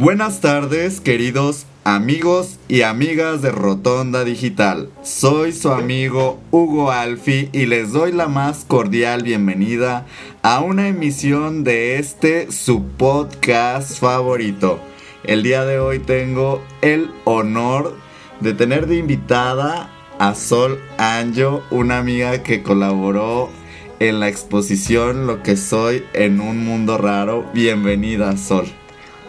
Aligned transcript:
Buenas 0.00 0.40
tardes, 0.40 0.98
queridos 0.98 1.66
amigos 1.84 2.58
y 2.68 2.80
amigas 2.80 3.42
de 3.42 3.50
Rotonda 3.50 4.24
Digital. 4.24 4.88
Soy 5.02 5.52
su 5.52 5.70
amigo 5.70 6.40
Hugo 6.50 6.90
Alfi 6.90 7.50
y 7.52 7.66
les 7.66 7.92
doy 7.92 8.10
la 8.10 8.26
más 8.26 8.64
cordial 8.66 9.22
bienvenida 9.24 10.06
a 10.40 10.60
una 10.60 10.88
emisión 10.88 11.64
de 11.64 11.98
este 11.98 12.50
su 12.50 12.82
podcast 12.82 14.00
favorito. 14.00 14.80
El 15.22 15.42
día 15.42 15.66
de 15.66 15.78
hoy 15.78 15.98
tengo 15.98 16.62
el 16.80 17.10
honor 17.26 17.94
de 18.40 18.54
tener 18.54 18.86
de 18.86 18.96
invitada 18.96 19.90
a 20.18 20.34
Sol 20.34 20.80
Anjo, 20.96 21.62
una 21.70 21.98
amiga 21.98 22.42
que 22.42 22.62
colaboró 22.62 23.50
en 23.98 24.18
la 24.18 24.28
exposición 24.28 25.26
Lo 25.26 25.42
que 25.42 25.58
soy 25.58 26.04
en 26.14 26.40
un 26.40 26.64
mundo 26.64 26.96
raro. 26.96 27.44
Bienvenida, 27.52 28.34
Sol. 28.38 28.79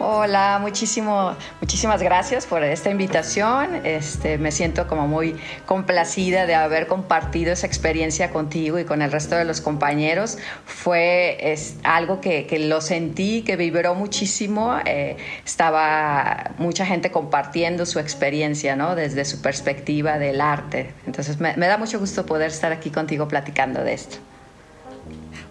Hola, 0.04 0.58
muchísimo, 0.60 1.36
muchísimas 1.60 2.02
gracias 2.02 2.44
por 2.44 2.64
esta 2.64 2.90
invitación. 2.90 3.86
Este, 3.86 4.36
me 4.36 4.50
siento 4.50 4.88
como 4.88 5.06
muy 5.06 5.36
complacida 5.64 6.44
de 6.44 6.56
haber 6.56 6.88
compartido 6.88 7.52
esa 7.52 7.68
experiencia 7.68 8.32
contigo 8.32 8.80
y 8.80 8.84
con 8.84 9.00
el 9.00 9.12
resto 9.12 9.36
de 9.36 9.44
los 9.44 9.60
compañeros. 9.60 10.38
Fue 10.64 11.52
es, 11.52 11.76
algo 11.84 12.20
que, 12.20 12.48
que, 12.48 12.58
lo 12.58 12.80
sentí, 12.80 13.42
que 13.42 13.54
vibró 13.54 13.94
muchísimo. 13.94 14.74
Eh, 14.86 15.18
estaba 15.44 16.50
mucha 16.58 16.84
gente 16.84 17.12
compartiendo 17.12 17.86
su 17.86 18.00
experiencia, 18.00 18.74
¿no? 18.74 18.96
Desde 18.96 19.24
su 19.24 19.40
perspectiva 19.40 20.18
del 20.18 20.40
arte. 20.40 20.92
Entonces 21.06 21.38
me, 21.38 21.56
me 21.56 21.68
da 21.68 21.78
mucho 21.78 22.00
gusto 22.00 22.26
poder 22.26 22.48
estar 22.48 22.72
aquí 22.72 22.90
contigo 22.90 23.28
platicando 23.28 23.84
de 23.84 23.92
esto 23.92 24.18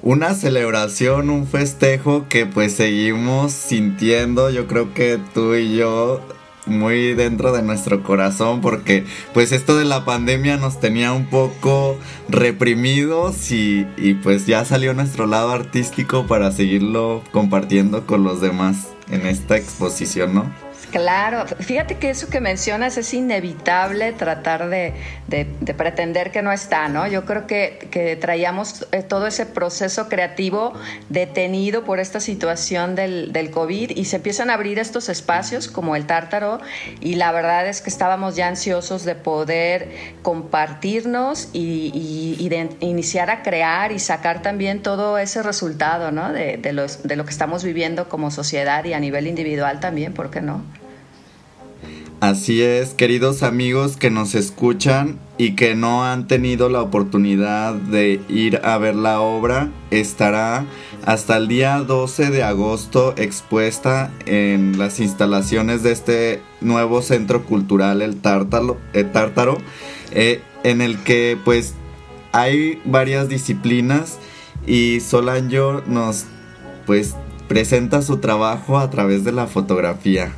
una 0.02 0.34
celebración, 0.34 1.30
un 1.30 1.48
festejo 1.48 2.26
que 2.28 2.46
pues 2.46 2.74
seguimos 2.74 3.52
sintiendo, 3.52 4.50
yo 4.50 4.68
creo 4.68 4.94
que 4.94 5.20
tú 5.34 5.54
y 5.56 5.76
yo 5.76 6.22
muy 6.66 7.14
dentro 7.14 7.52
de 7.52 7.64
nuestro 7.64 8.04
corazón 8.04 8.62
porque 8.62 9.06
pues 9.34 9.52
esto 9.52 9.78
de 9.78 9.86
la 9.86 10.06
pandemia 10.06 10.58
nos 10.58 10.80
tenía 10.80 11.12
un 11.12 11.26
poco 11.26 11.98
reprimidos 12.30 13.52
y, 13.52 13.88
y 13.98 14.14
pues 14.16 14.46
ya 14.46 14.64
salió 14.64 14.94
nuestro 14.94 15.26
lado 15.26 15.52
artístico 15.52 16.28
para 16.28 16.52
seguirlo 16.52 17.24
compartiendo 17.32 18.06
con 18.06 18.24
los 18.24 18.42
demás 18.42 18.90
en 19.10 19.26
esta 19.26 19.58
exposición, 19.58 20.34
¿no? 20.34 20.71
Claro, 20.92 21.48
fíjate 21.48 21.96
que 21.96 22.10
eso 22.10 22.30
que 22.30 22.42
mencionas 22.42 22.98
es 22.98 23.14
inevitable 23.14 24.12
tratar 24.12 24.68
de, 24.68 24.94
de, 25.28 25.48
de 25.62 25.74
pretender 25.74 26.32
que 26.32 26.42
no 26.42 26.52
está, 26.52 26.90
¿no? 26.90 27.08
Yo 27.08 27.24
creo 27.24 27.48
que, 27.48 28.18
traíamos 28.20 28.86
eh, 28.92 29.02
todo 29.02 29.26
ese 29.28 29.46
proceso 29.46 30.10
creativo 30.10 30.74
detenido 31.08 31.86
por 31.86 32.00
esta 32.00 32.20
situación 32.20 32.96
del, 32.96 33.32
COVID 33.52 33.92
y 33.92 34.06
se 34.06 34.18
empiezan 34.18 34.50
a 34.50 34.56
abrir 34.56 34.80
estos 34.80 35.08
espacios 35.08 35.70
como 35.70 35.96
el 35.96 36.06
tártaro 36.06 36.60
y 37.00 37.16
la 37.16 37.32
verdad 37.32 37.68
es 37.68 37.82
que 37.82 37.90
estábamos 37.90 38.36
ya 38.36 38.48
ansiosos 38.48 39.04
de 39.06 39.16
poder 39.16 39.90
compartirnos 40.22 41.50
y, 41.54 42.50
de 42.50 42.70
iniciar 42.82 43.30
a 43.30 43.44
crear 43.44 43.94
y 43.94 44.00
sacar 44.00 44.42
también 44.42 44.84
todo 44.84 45.18
ese 45.18 45.42
resultado, 45.42 46.12
¿no? 46.12 46.34
De, 46.34 46.58
de, 46.58 46.74
de 47.04 47.16
lo 47.16 47.24
que 47.24 47.32
estamos 47.32 47.64
viviendo 47.64 48.10
como 48.10 48.30
sociedad 48.30 48.84
y 48.84 48.94
a 48.94 49.00
nivel 49.00 49.28
individual 49.28 49.80
también, 49.80 50.14
¿por 50.14 50.30
qué 50.30 50.42
no? 50.42 50.81
Así 52.22 52.62
es, 52.62 52.94
queridos 52.94 53.42
amigos 53.42 53.98
que 53.98 54.12
nos 54.12 54.36
escuchan 54.36 55.18
y 55.40 55.56
que 55.56 55.74
no 55.74 56.06
han 56.06 56.28
tenido 56.28 56.70
la 56.70 56.84
oportunidad 56.84 57.74
de 57.74 58.22
ir 58.30 58.62
a 58.64 58.78
ver 58.78 58.94
la 58.94 59.22
obra, 59.22 59.72
estará 59.90 60.68
hasta 61.04 61.38
el 61.38 61.48
día 61.48 61.80
12 61.80 62.30
de 62.30 62.44
agosto 62.44 63.16
expuesta 63.18 64.12
en 64.28 64.78
las 64.78 65.00
instalaciones 65.00 65.82
de 65.82 65.94
este 65.94 66.42
nuevo 66.62 67.02
centro 67.02 67.44
cultural, 67.44 68.04
el 68.04 68.18
Tártaro, 68.18 68.78
el 68.94 69.12
Tártaro 69.12 69.58
eh, 70.12 70.42
en 70.64 70.82
el 70.82 71.00
que 71.00 71.40
pues 71.44 71.74
hay 72.34 72.80
varias 72.86 73.30
disciplinas 73.30 74.20
y 74.68 75.00
Solanjo 75.00 75.82
nos 75.88 76.26
pues 76.86 77.16
presenta 77.48 78.04
su 78.04 78.18
trabajo 78.18 78.78
a 78.78 78.92
través 78.92 79.24
de 79.24 79.32
la 79.32 79.48
fotografía. 79.48 80.36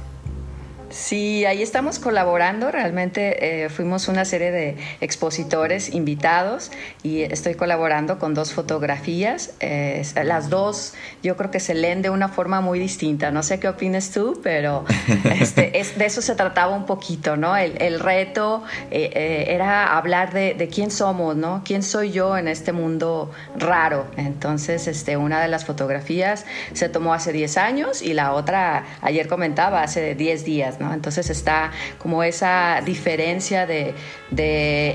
Sí, 0.93 1.43
ahí 1.45 1.63
estamos 1.63 1.97
colaborando. 1.97 2.69
Realmente 2.69 3.63
eh, 3.63 3.69
fuimos 3.69 4.07
una 4.07 4.25
serie 4.25 4.51
de 4.51 4.77
expositores 5.01 5.89
invitados 5.89 6.71
y 7.01 7.21
estoy 7.21 7.55
colaborando 7.55 8.19
con 8.19 8.35
dos 8.35 8.53
fotografías. 8.53 9.55
Eh, 9.59 10.03
las 10.23 10.51
dos 10.51 10.93
yo 11.23 11.35
creo 11.35 11.49
que 11.49 11.59
se 11.59 11.73
leen 11.73 12.03
de 12.03 12.11
una 12.11 12.29
forma 12.29 12.61
muy 12.61 12.77
distinta. 12.77 13.31
No 13.31 13.41
sé 13.41 13.59
qué 13.59 13.69
opines 13.69 14.11
tú, 14.11 14.39
pero 14.43 14.85
este, 15.39 15.79
es, 15.79 15.97
de 15.97 16.05
eso 16.05 16.21
se 16.21 16.35
trataba 16.35 16.75
un 16.75 16.85
poquito, 16.85 17.37
¿no? 17.37 17.57
El, 17.57 17.81
el 17.81 17.99
reto 17.99 18.63
eh, 18.91 19.09
eh, 19.13 19.45
era 19.47 19.97
hablar 19.97 20.31
de, 20.31 20.53
de, 20.53 20.67
quién 20.67 20.91
somos, 20.91 21.35
¿no? 21.35 21.63
¿Quién 21.65 21.81
soy 21.81 22.11
yo 22.11 22.37
en 22.37 22.47
este 22.47 22.71
mundo 22.71 23.31
raro? 23.55 24.05
Entonces, 24.15 24.87
este, 24.87 25.17
una 25.17 25.41
de 25.41 25.47
las 25.47 25.65
fotografías 25.65 26.45
se 26.73 26.87
tomó 26.87 27.15
hace 27.15 27.31
10 27.31 27.57
años 27.57 28.01
y 28.03 28.13
la 28.13 28.33
otra, 28.33 28.85
ayer 29.01 29.27
comentaba, 29.27 29.81
hace 29.81 30.13
10 30.13 30.45
días, 30.45 30.79
¿no? 30.79 30.82
Entonces 30.91 31.29
está 31.29 31.71
como 31.99 32.23
esa 32.23 32.81
diferencia 32.83 33.67
de, 33.67 33.93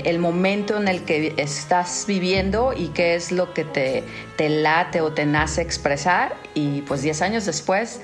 el 0.03 0.19
momento 0.19 0.77
en 0.77 0.89
el 0.89 1.03
que 1.03 1.33
estás 1.37 2.03
viviendo 2.05 2.73
y 2.75 2.89
qué 2.89 3.15
es 3.15 3.31
lo 3.31 3.53
que 3.53 3.63
te, 3.63 4.03
te 4.35 4.49
late 4.49 4.99
o 4.99 5.13
te 5.13 5.25
nace 5.25 5.61
expresar. 5.61 6.35
Y 6.53 6.81
pues 6.81 7.01
10 7.01 7.21
años 7.21 7.45
después 7.45 8.01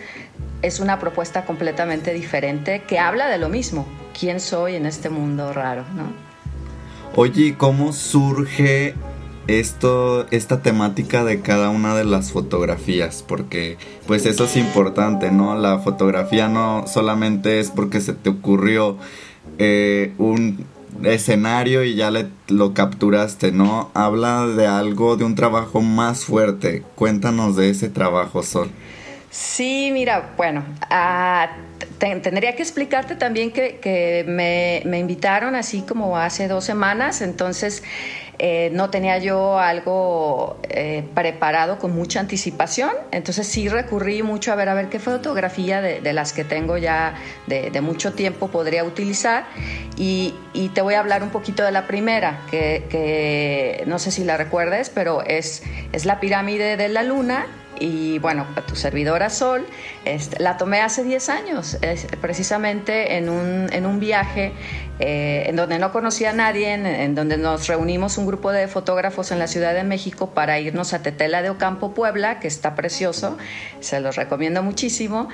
es 0.61 0.79
una 0.79 0.99
propuesta 0.99 1.45
completamente 1.45 2.13
diferente 2.13 2.83
que 2.87 2.97
habla 2.97 3.27
de 3.27 3.37
lo 3.37 3.49
mismo, 3.49 3.85
quién 4.17 4.39
soy 4.39 4.75
en 4.75 4.85
este 4.85 5.09
mundo 5.09 5.53
raro, 5.53 5.85
¿no? 5.93 6.13
Oye, 7.17 7.55
¿cómo 7.57 7.93
surge 7.93 8.95
esto, 9.47 10.25
esta 10.31 10.61
temática 10.61 11.23
de 11.23 11.41
cada 11.41 11.69
una 11.69 11.95
de 11.95 12.03
las 12.03 12.31
fotografías, 12.31 13.23
porque 13.27 13.77
pues 14.07 14.25
eso 14.25 14.45
es 14.45 14.55
importante, 14.57 15.31
¿no? 15.31 15.57
La 15.57 15.79
fotografía 15.79 16.47
no 16.47 16.85
solamente 16.87 17.59
es 17.59 17.71
porque 17.71 18.01
se 18.01 18.13
te 18.13 18.29
ocurrió 18.29 18.97
eh, 19.59 20.13
un 20.17 20.65
escenario 21.03 21.83
y 21.83 21.95
ya 21.95 22.11
le, 22.11 22.27
lo 22.47 22.73
capturaste, 22.73 23.51
¿no? 23.51 23.91
Habla 23.93 24.47
de 24.47 24.67
algo, 24.67 25.17
de 25.17 25.25
un 25.25 25.35
trabajo 25.35 25.81
más 25.81 26.25
fuerte. 26.25 26.83
Cuéntanos 26.95 27.55
de 27.55 27.69
ese 27.69 27.89
trabajo, 27.89 28.43
Sol. 28.43 28.69
Sí, 29.29 29.89
mira, 29.91 30.33
bueno, 30.37 30.63
te, 31.97 32.15
tendría 32.21 32.55
que 32.55 32.63
explicarte 32.63 33.17
también 33.17 33.51
que, 33.51 33.79
que 33.81 34.23
me, 34.25 34.81
me, 34.85 34.97
invitaron 34.97 35.55
así 35.55 35.81
como 35.81 36.17
hace 36.17 36.47
dos 36.47 36.63
semanas, 36.63 37.21
entonces 37.21 37.83
eh, 38.37 38.69
no 38.73 38.89
tenía 38.89 39.17
yo 39.17 39.59
algo 39.59 40.57
eh, 40.63 41.03
preparado 41.13 41.79
con 41.79 41.95
mucha 41.95 42.19
anticipación, 42.19 42.91
entonces 43.11 43.47
sí 43.47 43.69
recurrí 43.69 44.23
mucho 44.23 44.51
a 44.51 44.55
ver 44.55 44.69
a 44.69 44.73
ver 44.73 44.89
qué 44.89 44.99
fotografía 44.99 45.81
de, 45.81 46.13
las 46.13 46.33
que 46.33 46.43
tengo 46.43 46.77
ya 46.77 47.15
de, 47.47 47.81
mucho 47.81 48.13
tiempo 48.13 48.49
podría 48.49 48.83
utilizar. 48.83 49.45
Y, 49.97 50.33
y, 50.53 50.69
te 50.69 50.81
voy 50.81 50.95
a 50.95 50.99
hablar 50.99 51.23
un 51.23 51.29
poquito 51.29 51.63
de 51.63 51.71
la 51.71 51.87
primera, 51.87 52.41
que, 52.51 52.85
que 52.89 53.83
no 53.87 53.99
sé 53.99 54.11
si 54.11 54.23
la 54.23 54.35
recuerdes, 54.35 54.89
pero 54.89 55.21
es, 55.21 55.63
es 55.93 56.05
la 56.05 56.19
pirámide 56.19 56.75
de 56.75 56.89
la 56.89 57.03
luna 57.03 57.45
y 57.79 58.19
bueno, 58.19 58.45
tu 58.67 58.75
servidora 58.75 59.29
Sol, 59.29 59.65
este, 60.05 60.41
la 60.41 60.57
tomé 60.57 60.81
hace 60.81 61.03
10 61.03 61.29
años, 61.29 61.77
precisamente 62.21 63.17
en 63.17 63.29
un, 63.29 63.67
en 63.71 63.85
un 63.85 63.99
viaje 63.99 64.53
eh, 64.99 65.43
en 65.47 65.57
donde 65.57 65.77
no 65.77 65.91
conocía 65.91 66.29
a 66.29 66.33
nadie, 66.33 66.73
en, 66.73 67.15
donde 67.15 67.37
nos 67.37 67.67
reunimos 67.67 68.17
un 68.17 68.25
grupo 68.25 68.51
de 68.51 68.67
fotógrafos 68.67 69.31
en 69.31 69.39
la 69.39 69.47
Ciudad 69.47 69.73
de 69.73 69.83
México 69.83 70.29
para 70.29 70.59
irnos 70.59 70.93
a 70.93 71.01
Tetela 71.01 71.41
de 71.41 71.49
Ocampo, 71.49 71.93
Puebla, 71.93 72.39
que 72.39 72.47
está 72.47 72.75
precioso, 72.75 73.37
se 73.81 73.99
los 73.99 74.15
recomiendo 74.15 74.63
muchísimo. 74.63 75.27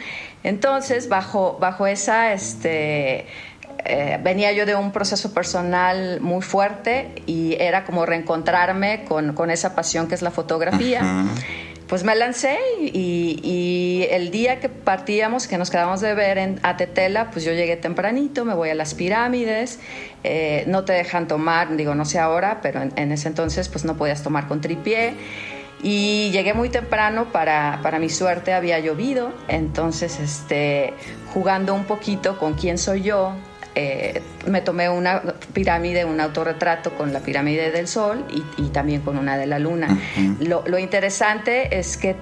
Entonces, 0.43 1.09
bajo, 1.09 1.57
bajo 1.59 1.85
esa... 1.87 2.33
Este, 2.33 3.27
eh, 3.83 4.19
venía 4.21 4.51
yo 4.51 4.67
de 4.67 4.75
un 4.75 4.91
proceso 4.91 5.33
personal 5.33 6.19
muy 6.21 6.43
fuerte 6.43 7.15
y 7.25 7.55
era 7.59 7.83
como 7.83 8.05
reencontrarme 8.05 9.05
con, 9.05 9.33
con 9.33 9.49
esa 9.49 9.73
pasión 9.73 10.07
que 10.07 10.13
es 10.13 10.21
la 10.21 10.29
fotografía. 10.29 11.01
Pues 11.91 12.05
me 12.05 12.15
lancé 12.15 12.57
y, 12.79 14.07
el 14.11 14.31
día 14.31 14.61
que 14.61 14.69
partíamos, 14.69 15.45
que 15.45 15.57
nos 15.57 15.69
quedamos 15.69 15.99
de 15.99 16.13
ver 16.13 16.37
en 16.37 16.57
Atetela, 16.63 17.29
pues 17.31 17.43
yo 17.43 17.51
llegué 17.51 17.75
tempranito, 17.75 18.45
me 18.45 18.53
voy 18.53 18.69
a 18.69 18.75
las 18.75 18.93
pirámides, 18.93 19.77
eh, 20.23 20.63
no 20.67 20.85
te 20.85 20.93
dejan 20.93 21.27
tomar, 21.27 21.75
digo, 21.75 21.93
no 21.93 22.05
sé 22.05 22.17
ahora, 22.17 22.59
pero 22.61 22.81
en, 22.81 23.11
ese 23.11 23.27
entonces 23.27 23.67
pues 23.67 23.83
no 23.83 23.97
podías 23.97 24.23
tomar 24.23 24.47
con 24.47 24.61
tripié. 24.61 25.15
Y 25.83 26.31
llegué 26.31 26.53
muy 26.53 26.69
temprano, 26.69 27.25
para, 27.33 27.81
para 27.83 27.99
mi 27.99 28.07
suerte 28.07 28.53
había 28.53 28.79
llovido, 28.79 29.33
entonces 29.49 30.17
este, 30.21 30.93
jugando 31.33 31.73
un 31.73 31.83
poquito 31.83 32.37
con 32.37 32.53
quién 32.53 32.77
soy 32.77 33.01
yo, 33.01 33.33
eh, 33.75 34.21
me 34.47 34.61
tomé 34.61 34.89
una 34.89 35.21
pirámide, 35.53 36.05
un 36.05 36.19
autorretrato 36.19 36.91
con 36.91 37.13
la 37.13 37.21
pirámide 37.21 37.71
del 37.71 37.87
Sol 37.87 38.25
y, 38.57 38.69
también 38.69 39.01
con 39.01 39.17
una 39.17 39.37
de 39.37 39.47
la 39.47 39.59
Luna. 39.59 39.97
lo, 40.39 40.77
interesante 40.77 41.77
es 41.79 41.97
que 41.97 42.15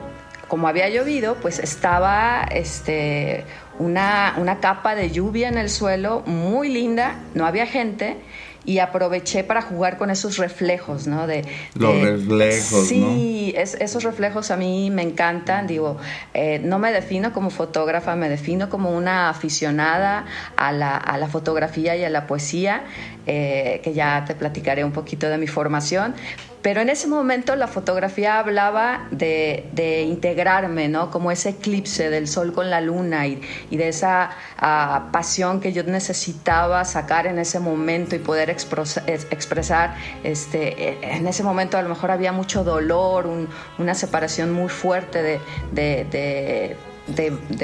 como 0.47 0.67
había 0.67 0.89
llovido, 0.89 1.35
pues 1.35 1.59
estaba 1.59 2.43
este, 2.51 3.45
una, 3.77 4.33
una 4.37 4.59
capa 4.59 4.95
de 4.95 5.11
lluvia 5.11 5.47
en 5.47 5.57
el 5.57 5.69
suelo 5.69 6.23
muy 6.25 6.69
linda, 6.69 7.19
no 7.35 7.45
había 7.45 7.67
gente 7.67 8.17
y 8.65 8.79
aproveché 8.79 9.43
para 9.43 9.61
jugar 9.61 9.97
con 9.97 10.09
esos 10.09 10.37
reflejos, 10.37 11.07
¿no? 11.07 11.27
De, 11.27 11.45
Los 11.75 12.01
reflejos, 12.01 12.87
sí, 12.87 13.53
esos 13.55 14.03
reflejos 14.03 14.51
a 14.51 14.57
mí 14.57 14.91
me 14.91 15.01
encantan, 15.01 15.67
digo, 15.67 15.97
eh, 16.33 16.59
no 16.63 16.79
me 16.79 16.91
defino 16.91 17.33
como 17.33 17.49
fotógrafa, 17.49 18.15
me 18.15 18.29
defino 18.29 18.69
como 18.69 18.95
una 18.95 19.29
aficionada 19.29 20.25
a 20.55 20.71
la, 20.71 20.97
a 20.97 21.17
la 21.17 21.27
fotografía 21.27 21.95
y 21.95 22.03
a 22.03 22.09
la 22.09 22.27
poesía, 22.27 22.83
eh, 23.25 23.81
que 23.83 23.93
ya 23.93 24.23
te 24.25 24.35
platicaré 24.35 24.83
un 24.83 24.91
poquito 24.91 25.29
de 25.29 25.37
mi 25.37 25.47
formación, 25.47 26.13
pero 26.61 26.81
en 26.81 26.89
ese 26.89 27.07
momento 27.07 27.55
la 27.55 27.67
fotografía 27.67 28.39
hablaba 28.39 29.07
de, 29.11 30.05
integrarme, 30.07 30.87
¿no? 30.87 31.11
Como 31.11 31.31
ese 31.31 31.49
eclipse 31.49 32.09
del 32.09 32.27
sol 32.27 32.53
con 32.53 32.69
la 32.69 32.81
luna 32.81 33.27
y, 33.27 33.41
de 33.69 33.87
esa 33.87 34.31
ah, 34.57 35.09
pasión 35.11 35.61
que 35.61 35.71
yo 35.71 35.83
necesitaba 35.83 36.83
sacar 36.85 37.27
en 37.27 37.39
ese 37.39 37.59
momento 37.59 38.15
y 38.15 38.19
poder 38.19 38.49
expresar. 38.49 39.95
Este, 40.23 40.89
e, 40.89 41.15
en 41.17 41.27
ese 41.27 41.43
momento 41.43 41.77
a 41.77 41.81
lo 41.81 41.89
mejor 41.89 42.11
había 42.11 42.31
mucho 42.31 42.63
dolor, 42.63 43.29
una 43.77 43.93
separación 43.93 44.51
muy 44.51 44.69
fuerte 44.69 45.21
de 45.23 45.39
de, 45.71 46.75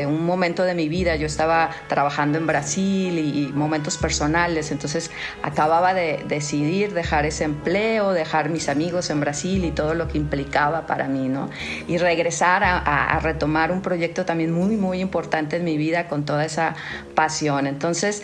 un 0.07 0.25
momento 0.25 0.63
de 0.63 0.73
mi 0.73 0.89
vida. 0.89 1.15
Yo 1.15 1.25
estaba 1.25 1.69
trabajando 1.87 2.37
en 2.37 2.47
Brasil 2.47 3.17
y, 3.19 3.51
momentos 3.55 3.97
personales, 3.97 4.71
entonces 4.71 5.11
acababa 5.41 5.93
de 5.93 6.23
decidir 6.27 6.93
dejar 6.93 7.25
ese 7.25 7.43
empleo, 7.43 8.11
dejar 8.11 8.49
mis 8.49 8.69
amigos 8.69 9.09
en 9.09 9.19
Brasil 9.19 9.63
y 9.65 9.71
todo 9.71 9.93
lo 9.93 10.07
que 10.07 10.17
implicaba 10.17 10.85
para 10.87 11.07
mí, 11.07 11.27
¿no? 11.27 11.49
Y 11.87 11.97
regresar 11.97 12.63
a, 12.65 13.19
retomar 13.21 13.71
un 13.71 13.81
proyecto 13.81 14.25
también 14.25 14.51
muy, 14.51 14.75
muy 14.75 14.99
importante 14.99 15.57
en 15.57 15.63
mi 15.63 15.77
vida 15.77 16.07
con 16.07 16.25
toda 16.25 16.45
esa 16.45 16.75
pasión. 17.15 17.67
Entonces, 17.67 18.23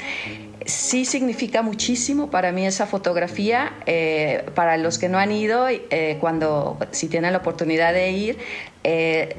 sí 0.65 1.06
significa 1.06 1.62
muchísimo 1.62 2.29
para 2.29 2.51
mí 2.51 2.65
esa 2.65 2.85
fotografía. 2.85 3.74
Eh, 3.85 4.45
para 4.56 4.77
los 4.77 4.97
que 4.97 5.09
no 5.09 5.17
han 5.17 5.31
ido, 5.31 5.67
eh, 5.69 6.17
cuando 6.19 6.77
si 6.91 7.07
tienen 7.07 7.33
la 7.33 7.39
oportunidad 7.39 7.94
de 7.94 8.12
ir, 8.12 8.38
eh, 8.83 9.35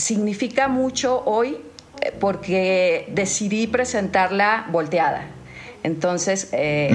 significa 0.00 0.68
mucho 0.68 1.22
hoy 1.24 1.58
eh, 2.00 2.12
porque 2.18 3.06
decidí 3.12 3.66
presentarla 3.66 4.66
volteada. 4.70 5.26
Entonces, 5.82 6.48
eh, 6.52 6.90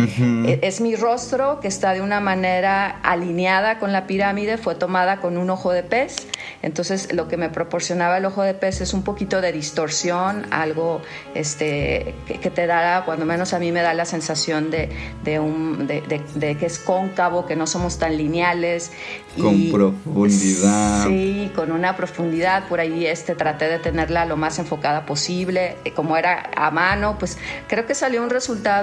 e, 0.45 0.59
es 0.61 0.79
mi 0.79 0.95
rostro 0.95 1.59
que 1.59 1.67
está 1.67 1.93
de 1.93 2.01
una 2.01 2.19
manera 2.19 2.99
alineada 3.01 3.79
con 3.79 3.91
la 3.91 4.05
pirámide, 4.05 4.57
fue 4.57 4.75
tomada 4.75 5.17
con 5.17 5.37
un 5.37 5.49
ojo 5.49 5.71
de 5.71 5.83
pez. 5.83 6.27
Entonces, 6.61 7.11
lo 7.13 7.27
que 7.27 7.37
me 7.37 7.49
proporcionaba 7.49 8.17
el 8.17 8.25
ojo 8.25 8.43
de 8.43 8.53
pez 8.53 8.81
es 8.81 8.93
un 8.93 9.03
poquito 9.03 9.41
de 9.41 9.51
distorsión, 9.51 10.45
algo 10.51 11.01
este, 11.33 12.13
que, 12.27 12.49
te 12.49 12.67
da, 12.67 13.03
cuando 13.05 13.25
menos 13.25 13.53
a 13.53 13.59
mí 13.59 13.71
me 13.71 13.81
da 13.81 13.93
la 13.93 14.05
sensación 14.05 14.69
de, 14.69 15.39
un, 15.39 15.87
de, 15.87 16.57
que 16.59 16.65
es 16.65 16.77
cóncavo, 16.79 17.45
que 17.45 17.55
no 17.55 17.65
somos 17.65 17.97
tan 17.97 18.17
lineales. 18.17 18.91
Con 19.39 19.71
profundidad. 19.71 21.07
Sí, 21.07 21.51
con 21.55 21.71
una 21.71 21.95
profundidad. 21.97 22.67
Por 22.67 22.79
ahí 22.79 23.05
este, 23.07 23.35
traté 23.35 23.67
de 23.67 23.79
tenerla 23.79 24.25
lo 24.25 24.37
más 24.37 24.59
enfocada 24.59 25.05
posible. 25.05 25.77
Como 25.95 26.17
era 26.17 26.51
a 26.55 26.71
mano, 26.71 27.17
pues 27.17 27.37
creo 27.67 27.85
que 27.85 27.95
salió 27.95 28.21
un 28.21 28.29
resultado 28.29 28.74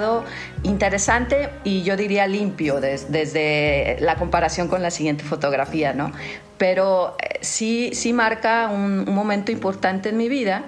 interesante 0.62 1.50
y 1.64 1.82
yo 1.82 1.96
diría 1.96 2.26
limpio 2.26 2.80
desde 2.80 3.96
la 4.00 4.16
comparación 4.16 4.68
con 4.68 4.82
la 4.82 4.90
siguiente 4.90 5.24
fotografía, 5.24 5.92
¿no? 5.92 6.12
Pero 6.58 7.16
eh, 7.20 7.38
sí, 7.40 7.90
sí 7.92 8.12
marca 8.12 8.68
un, 8.72 9.04
momento 9.12 9.50
importante 9.50 10.10
en 10.10 10.16
mi 10.16 10.28
vida 10.28 10.64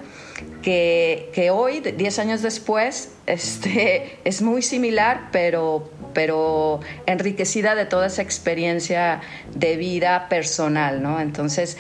que, 0.63 1.31
que 1.33 1.51
hoy, 1.51 1.81
10 1.81 2.19
años 2.19 2.43
después, 2.43 3.13
este, 3.27 4.19
es 4.25 4.43
muy 4.43 4.63
similar, 4.63 5.29
pero, 5.31 5.91
pero 6.13 6.81
enriquecida 7.07 7.75
de 7.75 7.87
toda 7.87 8.09
esa 8.09 8.23
experiencia 8.23 9.21
de 9.55 9.77
vida 9.77 10.29
personal, 10.29 11.03
¿no? 11.03 11.21
Entonces, 11.21 11.77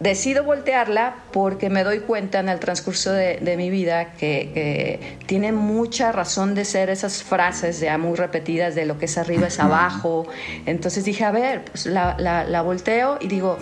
decido 0.00 0.44
voltearla 0.44 1.14
porque 1.30 1.68
me 1.68 1.84
doy 1.84 2.00
cuenta 2.00 2.40
en 2.40 2.48
el 2.48 2.58
transcurso 2.58 3.12
de, 3.12 3.54
mi 3.56 3.70
vida 3.70 4.14
que, 4.14 5.18
tiene 5.26 5.52
mucha 5.52 6.10
razón 6.10 6.54
de 6.54 6.64
ser 6.64 6.88
esas 6.90 7.22
frases 7.22 7.80
ya 7.80 7.98
muy 7.98 8.16
repetidas 8.16 8.74
de 8.74 8.86
lo 8.86 8.98
que 8.98 9.04
es 9.04 9.18
arriba 9.18 9.46
es 9.46 9.60
abajo. 9.60 10.26
Entonces 10.66 11.04
dije, 11.04 11.24
a 11.24 11.30
ver, 11.30 11.64
pues 11.66 11.86
la, 11.86 12.62
volteo 12.62 13.18
y 13.20 13.28
digo, 13.28 13.58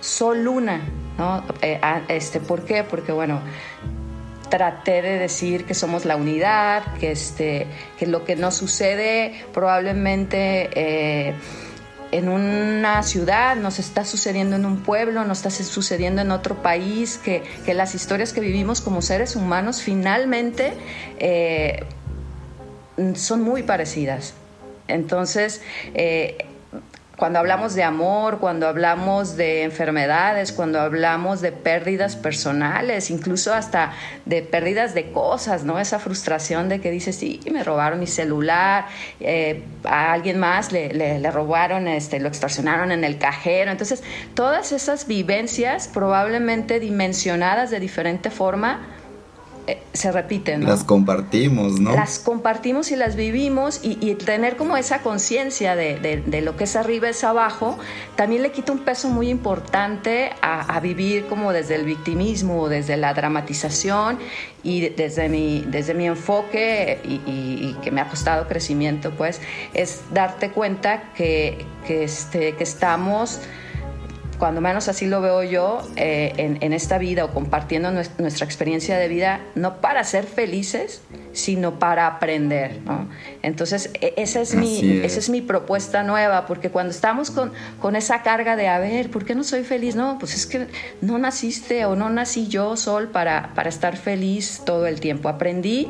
Sol 0.00 0.42
Luna, 0.42 0.80
¿no? 1.18 1.44
Eh, 1.60 1.78
ah, 1.82 2.00
este, 2.08 2.40
¿Por 2.40 2.64
qué? 2.64 2.82
Porque 2.82 3.12
bueno, 3.12 3.40
traté 4.48 5.02
de 5.02 5.18
decir 5.18 5.64
que 5.64 5.74
somos 5.74 6.04
la 6.06 6.16
unidad, 6.16 6.84
que, 6.98 7.10
este, 7.10 7.66
que 7.98 8.06
lo 8.06 8.24
que 8.24 8.34
nos 8.34 8.54
sucede 8.54 9.44
probablemente... 9.52 10.70
Eh, 10.74 11.34
en 12.12 12.28
una 12.28 13.02
ciudad, 13.02 13.56
nos 13.56 13.78
está 13.78 14.04
sucediendo 14.04 14.56
en 14.56 14.64
un 14.64 14.82
pueblo, 14.82 15.24
nos 15.24 15.38
está 15.38 15.50
sucediendo 15.50 16.22
en 16.22 16.30
otro 16.30 16.62
país, 16.62 17.18
que, 17.18 17.42
las 17.74 17.94
historias 17.94 18.32
que 18.32 18.40
vivimos 18.40 18.80
como 18.80 19.02
seres 19.02 19.36
humanos 19.36 19.82
finalmente 19.82 20.72
eh, 21.18 21.84
son 23.14 23.42
muy 23.42 23.62
parecidas. 23.62 24.34
Entonces, 24.88 25.62
eh, 25.94 26.45
cuando 27.16 27.38
hablamos 27.38 27.74
de 27.74 27.82
amor, 27.82 28.38
cuando 28.40 28.68
hablamos 28.68 29.36
de 29.36 29.62
enfermedades, 29.62 30.52
cuando 30.52 30.80
hablamos 30.80 31.40
de 31.40 31.50
pérdidas 31.50 32.14
personales, 32.14 33.10
incluso 33.10 33.54
hasta 33.54 33.92
de 34.26 34.42
pérdidas 34.42 34.92
de 34.92 35.12
cosas, 35.12 35.64
¿no? 35.64 35.78
Esa 35.78 35.98
frustración 35.98 36.68
de 36.68 36.80
que 36.80 36.90
dices, 36.90 37.16
sí, 37.16 37.40
me 37.50 37.64
robaron 37.64 38.00
mi 38.00 38.06
celular, 38.06 38.86
eh, 39.20 39.62
a 39.84 40.12
alguien 40.12 40.38
más 40.38 40.72
le, 40.72 40.92
le, 40.92 41.30
robaron, 41.30 41.88
este, 41.88 42.20
lo 42.20 42.28
extorsionaron 42.28 42.92
en 42.92 43.02
el 43.02 43.16
cajero. 43.16 43.70
Entonces, 43.70 44.02
todas 44.34 44.72
esas 44.72 45.06
vivencias 45.06 45.88
probablemente 45.88 46.80
dimensionadas 46.80 47.70
de 47.70 47.80
diferente 47.80 48.30
forma, 48.30 48.80
eh, 49.66 49.82
se 49.92 50.12
repiten. 50.12 50.64
Las 50.64 50.84
compartimos, 50.84 51.80
¿no? 51.80 51.92
Las 51.92 52.18
compartimos 52.18 52.90
y 52.92 52.96
las 52.96 53.16
vivimos 53.16 53.80
y, 53.82 54.14
tener 54.14 54.56
como 54.56 54.76
esa 54.76 55.02
conciencia 55.02 55.74
de, 55.74 56.42
lo 56.42 56.56
que 56.56 56.64
es 56.64 56.76
arriba 56.76 57.08
es 57.08 57.24
abajo, 57.24 57.78
también 58.14 58.42
le 58.42 58.52
quita 58.52 58.72
un 58.72 58.80
peso 58.80 59.08
muy 59.08 59.28
importante 59.28 60.30
a, 60.40 60.78
vivir 60.80 61.26
como 61.26 61.52
desde 61.52 61.74
el 61.74 61.84
victimismo, 61.84 62.68
desde 62.68 62.96
la 62.96 63.14
dramatización 63.14 64.18
y 64.62 64.88
desde 64.90 65.28
mi, 65.28 65.64
desde 65.66 65.94
mi 65.94 66.06
enfoque 66.06 67.00
y, 67.04 67.74
que 67.82 67.90
me 67.90 68.00
ha 68.00 68.08
costado 68.08 68.46
crecimiento, 68.46 69.12
pues, 69.12 69.40
es 69.74 70.02
darte 70.12 70.50
cuenta 70.50 71.12
que, 71.14 71.64
que, 71.86 72.04
este, 72.04 72.54
que 72.54 72.62
estamos 72.62 73.40
cuando 74.38 74.60
menos 74.60 74.88
así 74.88 75.06
lo 75.06 75.20
veo 75.20 75.42
yo, 75.42 75.86
eh, 75.96 76.32
en, 76.36 76.72
esta 76.72 76.98
vida 76.98 77.24
o 77.24 77.32
compartiendo 77.32 77.90
nuestra 77.90 78.44
experiencia 78.44 78.98
de 78.98 79.08
vida, 79.08 79.40
no 79.54 79.80
para 79.80 80.04
ser 80.04 80.24
felices, 80.24 81.00
sino 81.32 81.78
para 81.78 82.06
aprender. 82.06 82.80
¿no? 82.84 83.08
Entonces, 83.42 83.90
e, 84.00 84.14
esa 84.16 84.40
es, 84.40 84.54
mi, 84.54 85.00
esa 85.02 85.18
es 85.18 85.28
mi 85.30 85.40
propuesta 85.40 86.02
nueva, 86.02 86.46
porque 86.46 86.70
cuando 86.70 86.90
estamos 86.90 87.30
con, 87.30 87.52
con 87.80 87.96
esa 87.96 88.22
carga 88.22 88.56
de, 88.56 88.68
a 88.68 88.78
ver, 88.78 89.10
¿por 89.10 89.24
qué 89.24 89.34
no 89.34 89.44
soy 89.44 89.64
feliz? 89.64 89.96
No, 89.96 90.18
pues 90.18 90.34
es 90.34 90.46
que 90.46 90.66
no 91.00 91.18
naciste 91.18 91.84
o 91.86 91.96
no 91.96 92.10
nací 92.10 92.48
yo, 92.48 92.76
Sol, 92.76 93.08
para, 93.08 93.52
para 93.54 93.68
estar 93.68 93.96
feliz 93.96 94.62
todo 94.64 94.86
el 94.86 95.00
tiempo. 95.00 95.28
Aprendí 95.28 95.88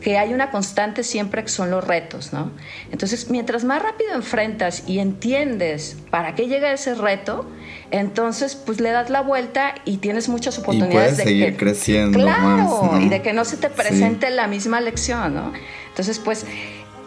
que 0.00 0.18
hay 0.18 0.32
una 0.32 0.50
constante 0.50 1.02
siempre 1.02 1.42
que 1.42 1.48
son 1.48 1.70
los 1.70 1.84
retos, 1.84 2.32
¿no? 2.32 2.52
Entonces, 2.92 3.28
mientras 3.30 3.64
más 3.64 3.82
rápido 3.82 4.14
enfrentas 4.14 4.84
y 4.86 4.98
entiendes 4.98 5.96
para 6.10 6.34
qué 6.34 6.46
llega 6.46 6.72
ese 6.72 6.94
reto, 6.94 7.46
entonces 7.90 8.54
pues 8.54 8.80
le 8.80 8.90
das 8.90 9.10
la 9.10 9.20
vuelta 9.20 9.74
y 9.84 9.98
tienes 9.98 10.28
muchas 10.28 10.58
oportunidades 10.58 11.16
de 11.16 11.24
seguir 11.24 11.56
creciendo 11.56 12.18
claro, 12.18 12.98
y 13.00 13.08
de 13.08 13.22
que 13.22 13.32
no 13.32 13.44
se 13.44 13.56
te 13.56 13.70
presente 13.70 14.30
la 14.30 14.46
misma 14.46 14.80
lección, 14.80 15.34
¿no? 15.34 15.52
Entonces, 15.88 16.18
pues 16.18 16.46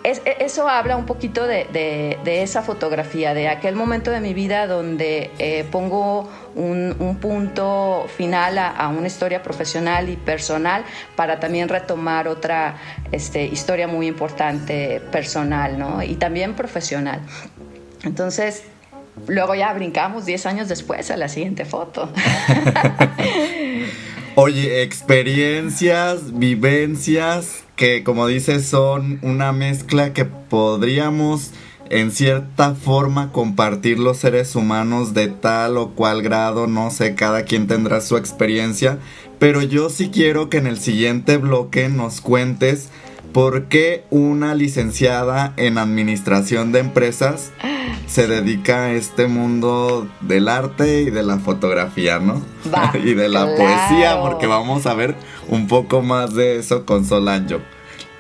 e, 0.03 0.19
eso 0.39 0.67
habla 0.67 0.97
un 0.97 1.05
poquito 1.05 1.47
de, 1.47 2.17
esa 2.25 2.61
fotografía, 2.61 3.33
de 3.33 3.47
aquel 3.47 3.75
momento 3.75 4.11
de 4.11 4.19
mi 4.19 4.33
vida 4.33 4.67
donde 4.67 5.31
eh, 5.39 5.65
pongo 5.71 6.29
un, 6.55 7.17
punto 7.21 8.05
final 8.17 8.57
a, 8.57 8.89
una 8.89 9.07
historia 9.07 9.41
profesional 9.41 10.09
y 10.09 10.17
personal 10.17 10.83
para 11.15 11.39
también 11.39 11.69
retomar 11.69 12.27
otra 12.27 12.75
este, 13.11 13.45
historia 13.45 13.87
muy 13.87 14.07
importante 14.07 15.01
personal 15.11 15.79
¿no? 15.79 16.03
y 16.03 16.15
también 16.15 16.53
profesional. 16.53 17.21
Entonces, 18.03 18.63
luego 19.27 19.55
ya 19.55 19.73
brincamos 19.73 20.25
10 20.25 20.45
años 20.45 20.69
después 20.69 21.09
a 21.11 21.17
la 21.17 21.29
siguiente 21.29 21.65
foto. 21.65 22.09
Oye, 24.35 24.81
experiencias, 24.81 26.37
vivencias 26.37 27.63
que 27.75 28.03
como 28.03 28.27
dices 28.27 28.65
son 28.65 29.19
una 29.21 29.51
mezcla 29.51 30.13
que 30.13 30.25
podríamos 30.25 31.51
en 31.89 32.11
cierta 32.11 32.73
forma 32.73 33.31
compartir 33.31 33.99
los 33.99 34.17
seres 34.17 34.55
humanos 34.55 35.13
de 35.13 35.27
tal 35.27 35.77
o 35.77 35.91
cual 35.91 36.21
grado, 36.21 36.65
no 36.65 36.89
sé, 36.89 37.13
cada 37.13 37.43
quien 37.43 37.67
tendrá 37.67 38.01
su 38.01 38.17
experiencia, 38.17 38.97
pero 39.37 39.61
yo 39.61 39.89
sí 39.89 40.09
quiero 40.09 40.49
que 40.49 40.57
en 40.57 40.67
el 40.67 40.79
siguiente 40.79 41.37
bloque 41.37 41.89
nos 41.89 42.21
cuentes 42.21 42.89
por 43.33 43.65
qué 43.65 44.03
una 44.11 44.55
licenciada 44.55 45.53
en 45.57 45.77
administración 45.77 46.71
de 46.71 46.79
empresas 46.79 47.51
se 48.07 48.27
dedica 48.27 48.85
a 48.85 48.93
este 48.93 49.27
mundo 49.27 50.07
del 50.21 50.47
arte 50.47 51.01
y 51.01 51.09
de 51.09 51.23
la 51.23 51.39
fotografía, 51.39 52.19
¿no? 52.19 52.41
y 53.03 53.13
de 53.15 53.29
la 53.29 53.45
poesía, 53.55 54.21
porque 54.21 54.47
vamos 54.47 54.85
a 54.85 54.93
ver 54.93 55.15
un 55.49 55.67
poco 55.67 56.01
más 56.01 56.33
de 56.35 56.57
eso 56.57 56.85
con 56.85 57.05
Solanjo. 57.05 57.57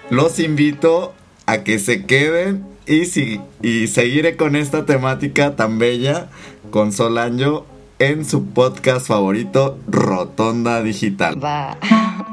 Los 0.09 0.39
invito 0.39 1.13
a 1.45 1.59
que 1.59 1.79
se 1.79 2.05
queden 2.05 2.65
y, 2.87 3.05
sí, 3.05 3.39
y 3.61 3.87
seguiré 3.87 4.35
con 4.35 4.55
esta 4.55 4.85
temática 4.85 5.55
tan 5.55 5.77
bella 5.77 6.29
con 6.71 6.91
Solanjo 6.91 7.65
en 7.99 8.25
su 8.25 8.47
podcast 8.47 9.07
favorito, 9.07 9.77
Rotonda 9.87 10.81
Digital. 10.81 11.41
Va. 11.41 11.77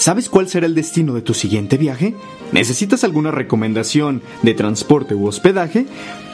¿Sabes 0.00 0.30
cuál 0.30 0.48
será 0.48 0.64
el 0.64 0.74
destino 0.74 1.12
de 1.12 1.20
tu 1.20 1.34
siguiente 1.34 1.76
viaje? 1.76 2.14
¿Necesitas 2.52 3.04
alguna 3.04 3.32
recomendación 3.32 4.22
de 4.40 4.54
transporte 4.54 5.14
u 5.14 5.26
hospedaje? 5.26 5.84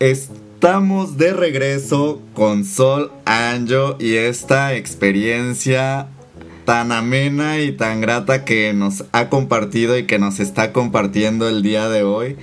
Estamos 0.00 1.16
de 1.16 1.32
regreso 1.32 2.22
con 2.34 2.64
Sol 2.64 3.10
Anjo 3.24 3.96
y 3.98 4.14
esta 4.14 4.74
experiencia 4.74 6.06
tan 6.64 6.92
amena 6.92 7.58
y 7.58 7.72
tan 7.72 8.00
grata 8.00 8.44
que 8.44 8.72
nos 8.74 9.06
ha 9.10 9.28
compartido 9.28 9.98
y 9.98 10.06
que 10.06 10.20
nos 10.20 10.38
está 10.38 10.72
compartiendo 10.72 11.48
el 11.48 11.64
día 11.64 11.88
de 11.88 12.04
hoy 12.04 12.36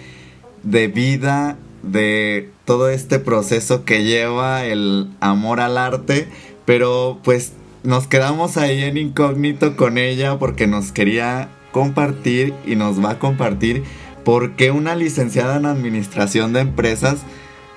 de 0.63 0.89
vida, 0.89 1.57
de 1.81 2.49
todo 2.65 2.89
este 2.89 3.19
proceso 3.19 3.85
que 3.85 4.03
lleva 4.03 4.65
el 4.65 5.07
amor 5.21 5.61
al 5.61 5.77
arte, 5.77 6.27
pero 6.65 7.21
pues 7.23 7.53
nos 7.85 8.05
quedamos 8.05 8.57
ahí 8.57 8.83
en 8.83 8.97
incógnito 8.97 9.77
con 9.77 9.97
ella 9.97 10.39
porque 10.39 10.67
nos 10.67 10.91
quería 10.91 11.47
compartir 11.71 12.53
y 12.65 12.75
nos 12.75 13.01
va 13.01 13.11
a 13.11 13.19
compartir 13.19 13.83
por 14.25 14.57
qué 14.57 14.71
una 14.71 14.95
licenciada 14.95 15.55
en 15.55 15.67
administración 15.67 16.51
de 16.51 16.59
empresas 16.59 17.19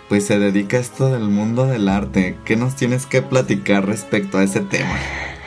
pues 0.09 0.27
se 0.27 0.39
dedica 0.39 0.79
a 0.79 0.81
esto 0.81 1.11
del 1.11 1.29
mundo 1.29 1.67
del 1.67 1.89
arte. 1.89 2.37
¿Qué 2.45 2.57
nos 2.57 2.77
tienes 2.77 3.07
que 3.07 3.23
platicar 3.23 3.87
respecto 3.87 4.39
a 4.39 4.45
ese 4.45 4.61
tema? 4.61 4.97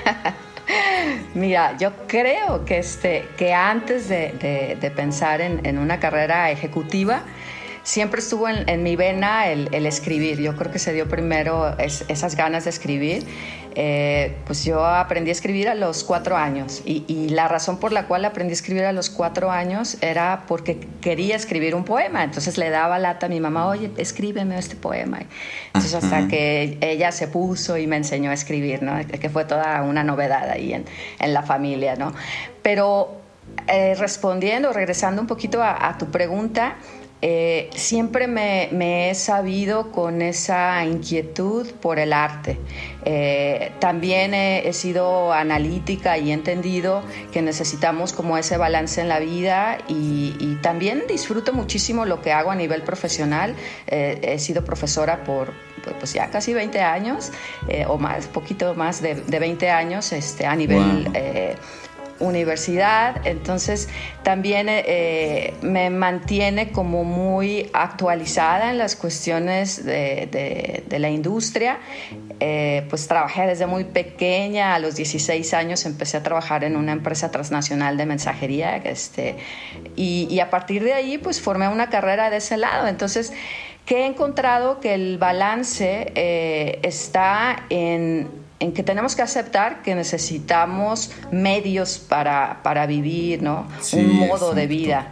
Mira, 1.34 1.78
yo 1.78 1.92
creo 2.08 2.66
que, 2.66 2.78
este, 2.78 3.28
que 3.38 3.54
antes 3.54 4.10
de, 4.10 4.92
pensar 4.96 5.42
en, 5.42 5.66
en, 5.66 5.78
una 5.78 6.00
carrera 6.00 6.52
ejecutiva, 6.52 7.24
siempre 7.84 8.20
estuvo 8.20 8.48
en, 8.48 8.84
mi 8.84 8.96
vena 8.96 9.48
el, 9.48 9.86
escribir. 9.86 10.40
Yo 10.40 10.56
creo 10.56 10.72
que 10.72 10.80
se 10.80 10.94
dio 10.94 11.08
primero 11.08 11.76
esas 11.78 12.36
ganas 12.36 12.66
de 12.66 12.70
escribir. 12.70 13.26
Eh, 13.74 14.36
pues 14.46 14.66
yo 14.66 14.86
aprendí 14.86 15.30
a 15.30 15.32
escribir 15.32 15.70
a 15.70 15.76
los 15.76 16.04
cuatro 16.04 16.36
años 16.36 16.82
y, 16.84 17.30
la 17.30 17.48
razón 17.48 17.80
por 17.80 17.94
la 17.94 18.06
cual 18.06 18.26
aprendí 18.26 18.52
a 18.52 18.54
escribir 18.54 18.84
a 18.84 18.92
los 18.92 19.10
cuatro 19.10 19.50
años 19.50 19.96
era 20.02 20.44
porque 20.46 20.86
quería 21.00 21.36
escribir 21.36 21.76
un 21.76 21.86
poema. 21.86 22.24
Entonces 22.24 22.58
le 22.58 22.70
daba 22.70 23.00
lata 23.00 23.28
a 23.28 23.30
mi 23.30 23.40
mamá, 23.40 23.68
oye, 23.68 23.92
escríbeme 23.98 24.58
este 24.58 24.76
poema. 24.76 25.20
Entonces 25.68 25.94
hasta 25.94 26.28
que 26.28 26.78
ella 26.82 27.12
se 27.12 27.28
puso 27.28 27.78
y 27.78 27.88
me 27.88 27.96
enseñó 27.96 28.32
a 28.32 28.34
escribir, 28.34 28.84
¿no? 28.84 29.00
Que 29.08 29.30
fue 29.30 29.46
toda 29.46 29.82
una 29.84 30.04
novedad 30.04 30.50
ahí 30.50 30.74
en, 30.74 30.86
en 31.20 31.34
la 31.34 31.44
familia, 31.44 31.96
¿no? 31.96 32.14
Pero 32.62 33.22
eh, 33.68 33.96
respondiendo, 33.96 34.74
regresando 34.74 35.22
un 35.22 35.28
poquito 35.28 35.64
a 35.64 35.98
tu 35.98 36.08
pregunta, 36.12 36.76
eh, 37.24 37.70
siempre 37.76 38.28
me, 38.28 39.12
he 39.12 39.16
sabido 39.16 39.92
con 39.92 40.24
esa 40.24 40.84
inquietud 40.86 41.70
por 41.74 42.00
el 42.00 42.14
arte. 42.14 42.58
Eh, 43.06 43.72
también 43.80 44.34
he, 44.34 44.74
sido 44.74 45.32
analítica 45.32 46.18
y 46.18 46.32
he 46.32 46.34
entendido 46.34 47.04
que 47.32 47.42
necesitamos 47.42 48.14
como 48.14 48.38
ese 48.38 48.58
balance 48.58 49.02
en 49.02 49.10
la 49.10 49.20
vida 49.20 49.78
y, 49.88 50.58
también 50.62 51.04
disfruto 51.08 51.54
muchísimo 51.54 52.06
lo 52.06 52.22
que 52.22 52.32
hago 52.32 52.52
a 52.52 52.56
nivel 52.56 52.84
profesional. 52.84 53.56
Eh, 53.88 54.20
he 54.24 54.40
sido 54.40 54.64
profesora 54.64 55.24
por 55.24 55.54
pues 56.00 56.14
ya 56.14 56.30
casi 56.30 56.54
20 56.54 56.80
años 56.82 57.32
o 57.88 57.98
más, 57.98 58.28
poquito 58.28 58.76
más 58.76 59.02
de, 59.02 59.16
20 59.16 59.72
años 59.72 60.12
este, 60.12 60.46
a 60.46 60.56
nivel 60.56 61.10
universidad, 62.22 63.26
entonces 63.26 63.90
también 64.24 64.68
eh, 64.70 65.54
me 65.62 65.90
mantiene 65.90 66.72
como 66.72 67.04
muy 67.04 67.70
actualizada 67.74 68.72
en 68.72 68.78
las 68.78 68.96
cuestiones 68.96 69.84
de, 69.86 70.84
la 70.90 71.10
industria. 71.10 71.80
Eh, 72.40 72.86
pues 72.90 73.08
trabajé 73.08 73.46
desde 73.46 73.68
muy 73.68 73.84
pequeña, 73.84 74.76
a 74.76 74.80
los 74.80 74.96
16 74.96 75.54
años 75.54 75.86
empecé 75.86 76.18
a 76.18 76.24
trabajar 76.24 76.64
en 76.64 76.76
una 76.76 76.92
empresa 76.92 77.30
transnacional 77.32 77.98
de 77.98 78.06
mensajería 78.06 78.78
este, 78.78 79.36
y, 79.96 80.40
a 80.40 80.50
partir 80.50 80.84
de 80.84 80.94
ahí 80.94 81.18
pues 81.18 81.42
formé 81.42 81.68
una 81.68 81.90
carrera 81.90 82.30
de 82.30 82.38
ese 82.38 82.58
lado. 82.58 82.88
Entonces, 82.88 83.34
que 83.86 84.02
he 84.02 84.06
encontrado 84.06 84.80
que 84.80 84.94
el 84.94 85.18
balance 85.18 86.12
eh, 86.16 86.80
está 86.84 87.66
en 87.70 88.30
en 88.62 88.74
que 88.74 88.84
tenemos 88.84 89.16
que 89.16 89.24
aceptar 89.24 89.82
que 89.82 89.96
necesitamos 89.96 91.12
medios 91.32 91.98
para, 91.98 92.60
para 92.62 92.86
vivir, 92.86 93.42
¿no? 93.42 93.68
un 93.94 94.18
modo 94.20 94.54
de 94.54 94.68
vida. 94.68 95.08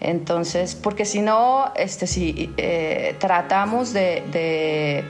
Entonces, 0.00 0.74
porque 0.74 1.04
si 1.04 1.22
no, 1.22 1.72
este, 1.76 2.08
si 2.08 2.52
eh, 2.56 3.14
tratamos 3.20 3.92
de, 3.92 5.04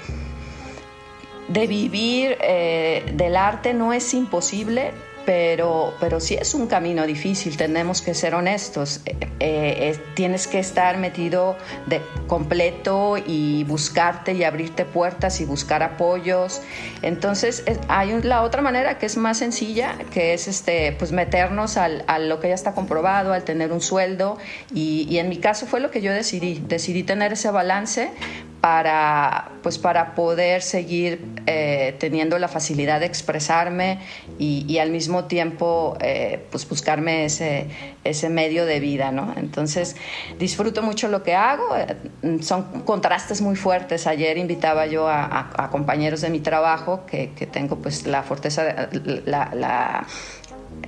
de, 1.49 1.67
vivir 1.67 2.37
eh, 2.43 3.11
del 3.15 3.37
arte, 3.37 3.73
no 3.73 3.95
es 3.95 4.13
imposible, 4.13 4.93
pero, 5.29 5.93
pero 6.01 6.21
sí 6.21 6.37
es 6.37 6.55
un 6.55 6.69
camino 6.69 7.07
difícil, 7.07 7.59
tenemos 7.59 8.01
que 8.01 8.15
ser 8.15 8.35
honestos. 8.35 9.03
Eh, 9.05 9.15
eh, 9.41 10.01
tienes 10.15 10.47
que 10.47 10.59
estar 10.59 10.97
metido 10.97 11.59
de 11.85 12.01
completo 12.27 13.19
y 13.19 13.63
buscarte 13.65 14.33
y 14.33 14.45
abrirte 14.45 14.87
puertas 14.87 15.43
y 15.43 15.45
buscar 15.45 15.83
apoyos. 15.83 16.63
Entonces 17.03 17.63
hay 17.89 18.23
la 18.23 18.43
otra 18.43 18.63
manera 18.63 18.97
que 18.97 19.05
es 19.05 19.19
más 19.19 19.37
sencilla, 19.37 19.99
que 20.15 20.33
es 20.33 20.49
este, 20.49 20.93
pues 20.93 21.13
meternos 21.13 21.77
al, 21.77 22.05
a 22.07 22.19
lo 22.19 22.41
que 22.41 22.49
ya 22.49 22.55
está 22.55 22.73
comprobado, 22.73 23.35
al 23.35 23.45
tener 23.45 23.71
un 23.71 23.83
sueldo. 23.83 24.39
Y, 24.73 25.07
y 25.11 25.19
en 25.19 25.29
mi 25.29 25.37
caso 25.37 25.67
fue 25.67 25.81
lo 25.81 25.91
que 25.91 26.01
yo 26.01 26.11
decidí, 26.11 26.65
decidí 26.67 27.03
tener 27.03 27.35
ese 27.35 27.51
balance 27.51 28.13
para, 28.61 29.53
pues 29.63 29.79
para 29.79 30.15
poder 30.15 30.63
seguir 30.63 31.25
eh, 31.47 31.95
teniendo 31.99 32.39
la 32.39 32.49
facilidad 32.49 33.01
de 33.01 33.07
expresarme 33.07 34.01
y, 34.39 34.79
al 34.79 34.91
mismo 34.91 35.25
tiempo 35.25 35.97
eh, 36.01 36.45
pues 36.51 36.69
buscarme 36.69 37.25
ese, 37.25 37.69
ese 38.05 38.29
medio 38.29 38.67
de 38.67 38.81
vida, 38.81 39.13
¿no? 39.13 39.33
Entonces 39.37 39.97
disfruto 40.39 40.83
mucho 40.83 41.09
lo 41.09 41.23
que 41.23 41.35
hago, 41.35 41.77
eh, 41.77 41.97
son 42.41 42.83
contrastes 42.83 43.41
muy 43.41 43.57
fuertes. 43.57 44.07
Ayer 44.07 44.39
invitaba 44.39 44.87
yo 44.87 45.09
a, 45.09 45.69
compañeros 45.71 46.21
de 46.21 46.31
mi 46.31 46.41
trabajo 46.41 47.05
que, 47.07 47.31
que 47.31 47.47
tengo 47.47 47.77
pues 47.77 48.07
la 48.07 48.23
fortaleza, 48.23 48.89
la, 49.25 49.51
la 49.55 50.07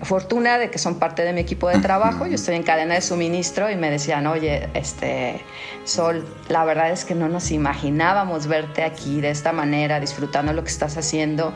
fortuna 0.02 0.58
de 0.58 0.70
que 0.70 0.78
son 0.78 0.98
parte 0.98 1.22
de 1.22 1.32
mi 1.32 1.40
equipo 1.40 1.68
de 1.68 1.78
trabajo. 1.78 2.26
Yo 2.26 2.34
estoy 2.34 2.56
en 2.56 2.62
cadena 2.62 2.94
de 2.94 3.00
suministro 3.00 3.70
y 3.70 3.76
me 3.76 3.90
decían, 3.90 4.26
oye, 4.26 4.68
este, 4.74 5.40
Sol, 5.84 6.24
la 6.48 6.64
verdad 6.64 6.90
es 6.90 7.04
que 7.04 7.14
no 7.14 7.28
nos 7.28 7.50
imaginábamos 7.50 8.46
verte 8.46 8.84
aquí 8.84 9.20
de 9.20 9.30
esta 9.30 9.52
manera, 9.52 9.98
disfrutando 9.98 10.52
lo 10.52 10.62
que 10.62 10.70
estás 10.70 10.96
haciendo. 10.96 11.52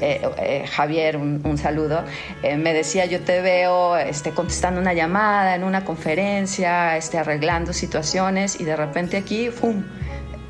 Eh, 0.00 0.22
eh, 0.38 0.66
Javier, 0.66 1.16
un, 1.16 1.58
saludo. 1.58 2.04
Eh, 2.42 2.56
me 2.56 2.72
decía, 2.72 3.04
yo 3.06 3.20
te 3.20 3.40
veo 3.40 3.96
este, 3.96 4.30
contestando 4.30 4.80
una 4.80 4.94
llamada, 4.94 5.54
en 5.54 5.64
una 5.64 5.84
conferencia, 5.84 6.96
este, 6.96 7.18
arreglando 7.18 7.72
situaciones 7.72 8.60
y 8.60 8.64
de 8.64 8.76
repente 8.76 9.16
aquí, 9.16 9.50
¡pum! 9.50 9.84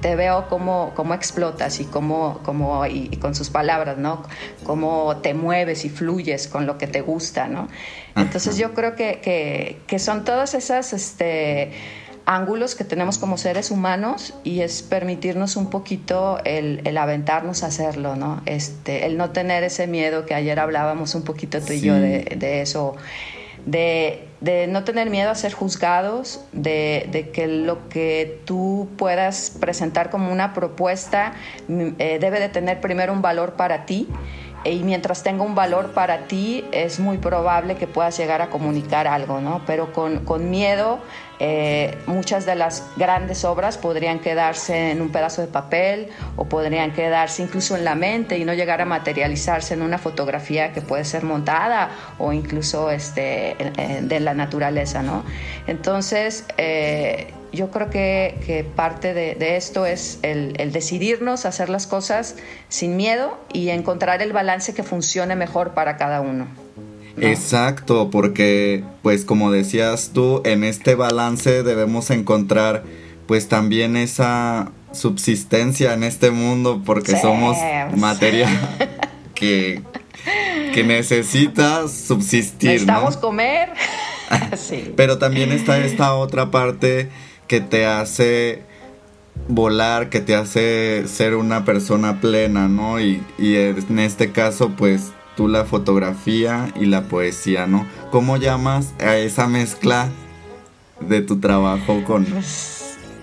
Te 0.04 0.16
veo 0.16 0.50
cómo, 0.50 0.92
cómo 0.94 1.14
explotas 1.14 1.80
y, 1.80 1.86
cómo, 1.86 2.40
cómo 2.44 2.84
y, 2.84 3.08
con 3.16 3.34
sus 3.34 3.48
palabras, 3.48 3.96
¿no? 3.96 4.22
Cómo 4.62 5.16
te 5.22 5.32
mueves 5.32 5.86
y 5.86 5.88
fluyes 5.88 6.46
con 6.46 6.66
lo 6.66 6.76
que 6.76 6.86
te 6.86 7.00
gusta, 7.00 7.48
¿no? 7.48 7.68
Entonces 8.14 8.58
yo 8.58 8.74
creo 8.74 8.96
que, 8.96 9.20
que, 9.22 9.78
que 9.86 9.98
son 9.98 10.26
todas 10.26 10.52
esas 10.52 10.92
este, 10.92 11.72
ángulos 12.26 12.74
que 12.74 12.84
tenemos 12.84 13.16
como 13.16 13.38
seres 13.38 13.70
humanos 13.70 14.34
y 14.44 14.60
es 14.60 14.82
permitirnos 14.82 15.56
un 15.56 15.70
poquito 15.70 16.38
el, 16.44 16.82
el, 16.84 16.98
aventarnos 16.98 17.62
a 17.62 17.68
hacerlo, 17.68 18.14
¿no? 18.14 18.42
Este, 18.44 19.06
el 19.06 19.16
no 19.16 19.30
tener 19.30 19.64
ese 19.64 19.86
miedo 19.86 20.26
que 20.26 20.34
ayer 20.34 20.60
hablábamos 20.60 21.14
un 21.14 21.22
poquito 21.22 21.62
tú 21.62 21.72
y 21.72 21.80
yo 21.80 21.94
de, 21.94 22.36
de 22.36 22.60
eso 22.60 22.94
de, 23.66 24.28
no 24.68 24.84
tener 24.84 25.10
miedo 25.10 25.30
a 25.30 25.34
ser 25.34 25.52
juzgados, 25.52 26.44
de, 26.52 27.30
que 27.32 27.46
lo 27.46 27.88
que 27.88 28.40
tú 28.44 28.88
puedas 28.96 29.56
presentar 29.60 30.10
como 30.10 30.32
una 30.32 30.52
propuesta 30.52 31.32
mm, 31.68 31.88
eh, 31.98 32.18
debe 32.20 32.40
de 32.40 32.48
tener 32.48 32.80
primero 32.80 33.12
un 33.12 33.22
valor 33.22 33.54
para 33.54 33.86
ti 33.86 34.08
y 34.64 34.82
mientras 34.82 35.22
tenga 35.22 35.44
un 35.44 35.54
valor 35.54 35.92
para 35.92 36.26
ti 36.26 36.64
es 36.72 36.98
muy 36.98 37.18
probable 37.18 37.76
que 37.76 37.86
puedas 37.86 38.16
llegar 38.16 38.40
a 38.40 38.48
comunicar 38.48 39.06
algo, 39.06 39.40
¿no? 39.40 39.62
Pero 39.66 39.92
con, 39.92 40.24
con 40.24 40.50
miedo 40.50 41.00
eh, 41.40 41.98
muchas 42.06 42.46
de 42.46 42.54
las 42.54 42.84
grandes 42.96 43.44
obras 43.44 43.78
podrían 43.78 44.20
quedarse 44.20 44.92
en 44.92 45.02
un 45.02 45.10
pedazo 45.10 45.42
de 45.42 45.48
papel 45.48 46.08
o 46.36 46.44
podrían 46.44 46.92
quedarse 46.92 47.42
incluso 47.42 47.76
en 47.76 47.84
la 47.84 47.94
mente 47.94 48.38
y 48.38 48.44
no 48.44 48.54
llegar 48.54 48.80
a 48.80 48.84
materializarse 48.84 49.74
en 49.74 49.82
una 49.82 49.98
fotografía 49.98 50.72
que 50.72 50.80
puede 50.80 51.04
ser 51.04 51.24
montada 51.24 51.90
o 52.18 52.32
incluso 52.32 52.90
este, 52.90 53.56
de 54.02 54.20
la 54.20 54.34
naturaleza, 54.34 55.02
¿no? 55.02 55.24
Entonces, 55.66 56.44
eh, 56.56 57.32
yo 57.52 57.70
creo 57.70 57.90
que, 57.90 58.66
parte 58.76 59.14
de, 59.14 59.56
esto 59.56 59.86
es 59.86 60.18
el, 60.22 60.54
el, 60.58 60.72
decidirnos 60.72 61.44
a 61.44 61.48
hacer 61.48 61.68
las 61.68 61.86
cosas 61.86 62.36
sin 62.68 62.96
miedo 62.96 63.38
y 63.52 63.70
encontrar 63.70 64.22
el 64.22 64.32
balance 64.32 64.74
que 64.74 64.82
funcione 64.82 65.36
mejor 65.36 65.72
para 65.74 65.96
cada 65.96 66.20
uno. 66.20 66.63
Exacto, 67.20 68.10
porque 68.10 68.84
pues 69.02 69.24
como 69.24 69.50
decías 69.50 70.10
tú, 70.12 70.42
en 70.44 70.64
este 70.64 70.94
balance 70.94 71.62
debemos 71.62 72.10
encontrar 72.10 72.84
pues 73.26 73.48
también 73.48 73.96
esa 73.96 74.72
subsistencia 74.92 75.94
en 75.94 76.04
este 76.04 76.30
mundo 76.30 76.82
porque 76.84 77.16
somos 77.16 77.56
materia 77.96 78.48
que, 79.34 79.82
que 80.72 80.84
necesita 80.84 81.88
subsistir. 81.88 82.70
Necesitamos 82.70 83.16
comer. 83.16 83.70
sí. 84.56 84.92
Pero 84.96 85.18
también 85.18 85.52
está 85.52 85.78
esta 85.78 86.14
otra 86.14 86.50
parte 86.50 87.08
que 87.46 87.60
te 87.60 87.86
hace 87.86 88.62
volar, 89.48 90.10
que 90.10 90.20
te 90.20 90.34
hace 90.34 91.06
ser 91.08 91.34
una 91.34 91.64
persona 91.64 92.20
plena, 92.20 92.68
¿no? 92.68 93.00
Y, 93.00 93.22
y 93.38 93.56
en 93.56 93.98
este 93.98 94.32
caso, 94.32 94.70
pues 94.70 95.12
tú 95.36 95.48
la 95.48 95.64
fotografía 95.64 96.72
y 96.74 96.86
la 96.86 97.02
poesía, 97.02 97.66
¿no? 97.66 97.86
¿Cómo 98.10 98.36
llamas 98.36 98.94
a 99.00 99.16
esa 99.16 99.46
mezcla 99.46 100.08
de 101.00 101.22
tu 101.22 101.40
trabajo 101.40 102.02
con... 102.04 102.24
Pues, 102.24 102.73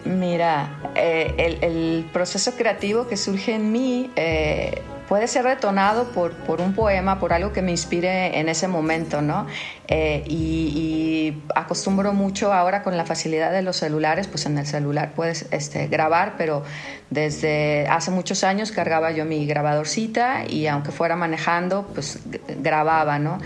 mira, 0.05 0.69
eh, 0.95 1.57
el, 1.61 2.05
proceso 2.11 2.53
creativo 2.55 3.07
que 3.07 3.17
surge 3.17 3.55
en 3.55 3.71
mí 3.71 4.11
eh, 4.15 4.81
puede 5.07 5.27
ser 5.27 5.43
retonado 5.43 6.11
por, 6.11 6.33
por, 6.33 6.61
un 6.61 6.73
poema, 6.73 7.19
por 7.19 7.33
algo 7.33 7.51
que 7.51 7.61
me 7.61 7.71
inspire 7.71 8.39
en 8.39 8.49
ese 8.49 8.67
momento, 8.67 9.21
¿no? 9.21 9.45
Eh, 9.87 10.23
y, 10.27 11.43
acostumbro 11.55 12.13
mucho 12.13 12.53
ahora 12.53 12.81
con 12.81 12.95
la 12.95 13.05
facilidad 13.05 13.51
de 13.51 13.61
los 13.61 13.77
celulares, 13.77 14.27
pues 14.27 14.45
en 14.45 14.57
el 14.57 14.65
celular 14.65 15.11
puedes 15.15 15.47
este, 15.51 15.87
grabar, 15.87 16.35
pero 16.37 16.63
desde 17.09 17.87
hace 17.89 18.09
muchos 18.11 18.43
años 18.43 18.71
cargaba 18.71 19.11
yo 19.11 19.25
mi 19.25 19.45
grabadorcita 19.45 20.45
y 20.47 20.67
aunque 20.67 20.91
fuera 20.91 21.15
manejando, 21.15 21.87
pues 21.93 22.19
grababa, 22.61 23.19
¿no? 23.19 23.39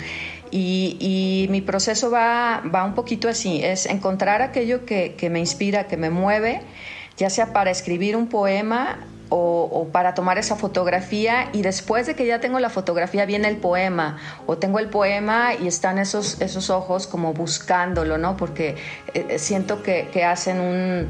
Y, 0.58 1.48
mi 1.50 1.62
proceso 1.62 2.10
va, 2.10 2.64
va 2.74 2.86
un 2.86 2.96
poquito 2.96 3.28
así, 3.28 3.62
es 3.64 3.86
encontrar 3.86 4.42
aquello 4.42 4.86
que, 4.86 5.16
que 5.16 5.30
me 5.30 5.40
inspira, 5.40 5.88
que 5.88 5.98
me 5.98 6.10
mueve, 6.10 6.62
ya 7.18 7.30
sea 7.30 7.52
para 7.52 7.72
escribir 7.72 8.16
un 8.16 8.28
poema 8.28 9.00
o, 9.30 9.90
para 9.92 10.14
tomar 10.14 10.38
esa 10.38 10.56
fotografía. 10.56 11.50
Y 11.54 11.62
después 11.62 12.08
de 12.08 12.16
que 12.16 12.26
ya 12.26 12.40
tengo 12.40 12.60
la 12.60 12.70
fotografía 12.70 13.26
viene 13.26 13.48
el 13.48 13.58
poema. 13.58 14.18
O 14.46 14.58
tengo 14.58 14.80
el 14.80 14.90
poema 14.90 15.54
y 15.56 15.68
están 15.68 15.98
esos, 15.98 16.42
esos 16.42 16.70
ojos 16.70 17.08
como 17.08 17.34
buscándolo, 17.34 18.18
¿no? 18.18 18.38
Porque 18.38 18.76
eh, 19.14 19.40
siento 19.40 19.84
que, 19.84 20.26
hacen 20.26 20.60
un 20.60 21.08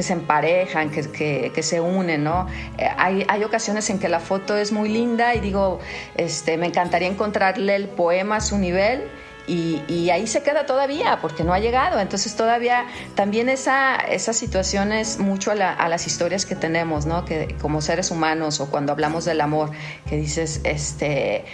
que 0.00 0.04
se 0.04 0.14
emparejan, 0.14 0.88
que, 0.88 1.02
que, 1.10 1.52
que 1.54 1.62
se 1.62 1.78
unen, 1.78 2.24
¿no? 2.24 2.46
Eh, 2.78 2.88
hay, 2.96 3.26
hay, 3.28 3.44
ocasiones 3.44 3.90
en 3.90 3.98
que 3.98 4.08
la 4.08 4.18
foto 4.18 4.56
es 4.56 4.72
muy 4.72 4.88
linda 4.88 5.34
y 5.34 5.40
digo, 5.40 5.78
este, 6.16 6.56
me 6.56 6.64
encantaría 6.64 7.06
encontrarle 7.06 7.76
el 7.76 7.86
poema 7.86 8.36
a 8.36 8.40
su 8.40 8.56
nivel 8.56 9.02
y, 9.46 10.08
ahí 10.10 10.26
se 10.26 10.42
queda 10.42 10.64
todavía 10.64 11.18
porque 11.20 11.44
no 11.44 11.52
ha 11.52 11.58
llegado. 11.58 12.00
Entonces 12.00 12.34
todavía 12.34 12.86
también 13.14 13.50
esa, 13.50 13.96
esa 13.96 14.32
situación 14.32 14.90
es 14.92 15.18
mucho 15.18 15.50
a, 15.50 15.88
las 15.88 16.06
historias 16.06 16.46
que 16.46 16.56
tenemos, 16.56 17.04
¿no? 17.04 17.26
Que 17.26 17.56
como 17.60 17.82
seres 17.82 18.10
humanos 18.10 18.60
o 18.60 18.70
cuando 18.70 18.92
hablamos 18.92 19.26
del 19.26 19.42
amor, 19.42 19.70
que 20.08 20.16
dices, 20.16 20.62
este, 20.64 21.44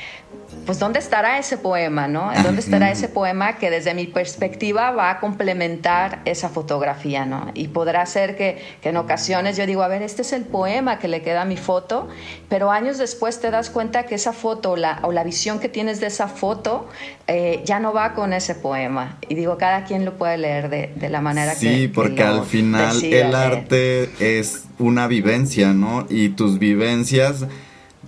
pues 0.65 0.81
¿dónde 0.81 0.99
estará 0.99 1.39
ese 1.39 1.59
poema, 1.59 2.09
no? 2.09 2.31
¿Dónde 2.43 2.61
estará 2.61 2.91
ese 2.91 3.09
poema 3.09 3.57
que 3.57 3.71
desde 3.71 3.95
mi 3.95 4.07
perspectiva 4.07 4.91
va 4.91 5.11
a 5.11 5.21
complementar 5.21 6.23
esa 6.25 6.49
fotografía, 6.49 7.25
no? 7.25 7.53
Y 7.55 7.69
podrá 7.69 8.05
ser 8.07 8.37
que, 8.37 8.59
en 8.83 8.97
ocasiones 8.97 9.57
yo 9.57 9.65
digo, 9.65 9.83
a 9.83 9.89
ver, 9.89 10.03
este 10.03 10.23
es 10.23 10.33
el 10.33 10.43
poema 10.43 10.99
que 10.99 11.07
le 11.07 11.23
queda 11.23 11.43
a 11.43 11.45
mi 11.45 11.57
foto, 11.57 12.09
pero 12.49 12.73
años 12.73 12.99
después 12.99 13.41
te 13.41 13.51
das 13.53 13.71
cuenta 13.71 14.07
que 14.07 14.17
esa 14.17 14.33
foto 14.33 14.73
o 14.73 14.77
la, 14.77 14.99
o 15.03 15.13
la 15.13 15.23
visión 15.23 15.61
que 15.61 15.69
tienes 15.69 16.01
de 16.01 16.09
esa 16.09 16.27
foto 16.27 16.89
eh, 17.29 17.63
ya 17.65 17.79
no 17.79 17.93
va 17.93 18.15
con 18.15 18.33
ese 18.33 18.57
poema. 18.57 19.19
Y 19.29 19.37
digo, 19.37 19.59
cada 19.59 19.85
quien 19.85 20.05
lo 20.05 20.17
puede 20.17 20.37
leer 20.37 20.69
de, 20.69 20.93
de 20.97 21.09
la 21.09 21.21
manera 21.21 21.53
que 21.53 21.61
Sí, 21.61 21.89
porque 21.89 22.25
al 22.25 22.45
final 22.45 23.05
el 23.05 23.35
arte 23.35 24.11
es 24.19 24.65
una 24.81 25.07
vivencia, 25.07 25.73
¿no? 25.73 26.07
Y 26.09 26.31
tus 26.31 26.59
vivencias 26.59 27.47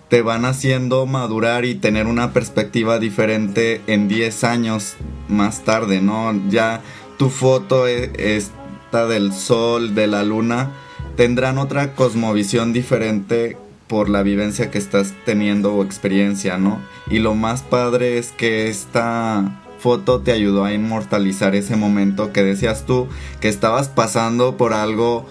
te 0.09 0.23
van 0.23 0.44
haciendo 0.44 1.07
madurar 1.07 1.64
y 1.64 1.75
tener 1.75 2.07
una 2.07 2.33
perspectiva 2.33 2.99
diferente 2.99 3.83
en 3.87 4.09
10 4.09 4.44
años 4.44 4.97
más 5.29 5.64
tarde, 5.64 6.01
¿no? 6.01 6.35
Ya 6.49 6.81
tu 7.18 7.29
foto 7.29 7.87
e, 7.87 8.11
esta 8.37 9.07
del 9.07 9.33
sol, 9.33 9.94
de 9.94 10.07
la 10.07 10.23
luna, 10.23 10.71
tendrán 11.16 11.59
otra 11.59 11.94
cosmovisión 11.94 12.73
diferente 12.73 13.59
por 13.87 14.09
la 14.09 14.23
vivencia 14.23 14.71
que 14.71 14.79
estás 14.79 15.14
teniendo 15.25 15.75
o 15.75 15.85
experiencia, 15.85 16.59
¿no? 16.59 16.81
Y 17.11 17.18
lo 17.18 17.35
más 17.35 17.62
padre 17.62 18.18
es 18.18 18.33
que 18.33 18.68
esta 18.68 19.62
foto 19.79 20.21
te 20.21 20.33
ayudó 20.33 20.64
a 20.64 20.73
inmortalizar 20.73 21.55
ese 21.55 21.77
momento 21.77 22.33
que 22.33 22.42
decías 22.42 22.85
tú 22.85 23.09
que 23.40 23.49
estabas 23.49 23.88
pasando 23.88 24.57
por 24.57 24.73
algo 24.73 25.27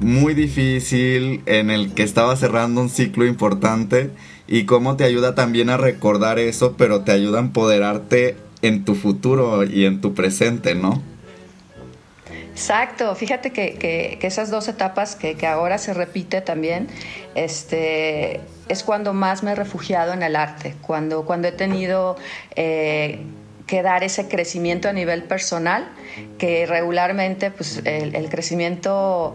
muy 0.00 0.34
difícil 0.34 1.42
en 1.46 1.70
el 1.70 1.94
que 1.94 2.02
estabas 2.02 2.40
cerrando 2.40 2.80
un 2.80 2.90
ciclo 2.90 3.26
importante 3.26 4.10
y 4.46 4.64
cómo 4.64 4.96
te 4.96 5.04
ayuda 5.04 5.34
también 5.34 5.70
a 5.70 5.76
recordar 5.76 6.38
eso, 6.38 6.74
pero 6.76 7.02
te 7.02 7.12
ayuda 7.12 7.38
a 7.38 7.42
empoderarte 7.42 8.36
en 8.62 8.84
tu 8.84 8.94
futuro 8.94 9.64
y 9.64 9.84
en 9.84 10.00
tu 10.00 10.14
presente, 10.14 10.74
¿no? 10.74 11.02
Exacto, 12.52 13.14
fíjate 13.14 13.52
que, 13.52 14.18
esas 14.20 14.50
dos 14.50 14.66
etapas 14.66 15.14
que, 15.14 15.46
ahora 15.46 15.78
se 15.78 15.94
repite 15.94 16.40
también, 16.40 16.88
este, 17.36 18.40
es 18.68 18.82
cuando 18.82 19.14
más 19.14 19.44
me 19.44 19.52
he 19.52 19.54
refugiado 19.54 20.12
en 20.12 20.22
el 20.24 20.34
arte, 20.34 20.74
cuando, 20.82 21.24
cuando 21.24 21.46
he 21.46 21.52
tenido 21.52 22.16
eh, 22.56 23.20
que 23.68 23.82
dar 23.82 24.02
ese 24.02 24.26
crecimiento 24.26 24.88
a 24.88 24.92
nivel 24.92 25.22
personal, 25.22 25.88
que 26.38 26.66
regularmente 26.66 27.52
pues, 27.52 27.80
el 27.84 28.28
crecimiento 28.28 29.34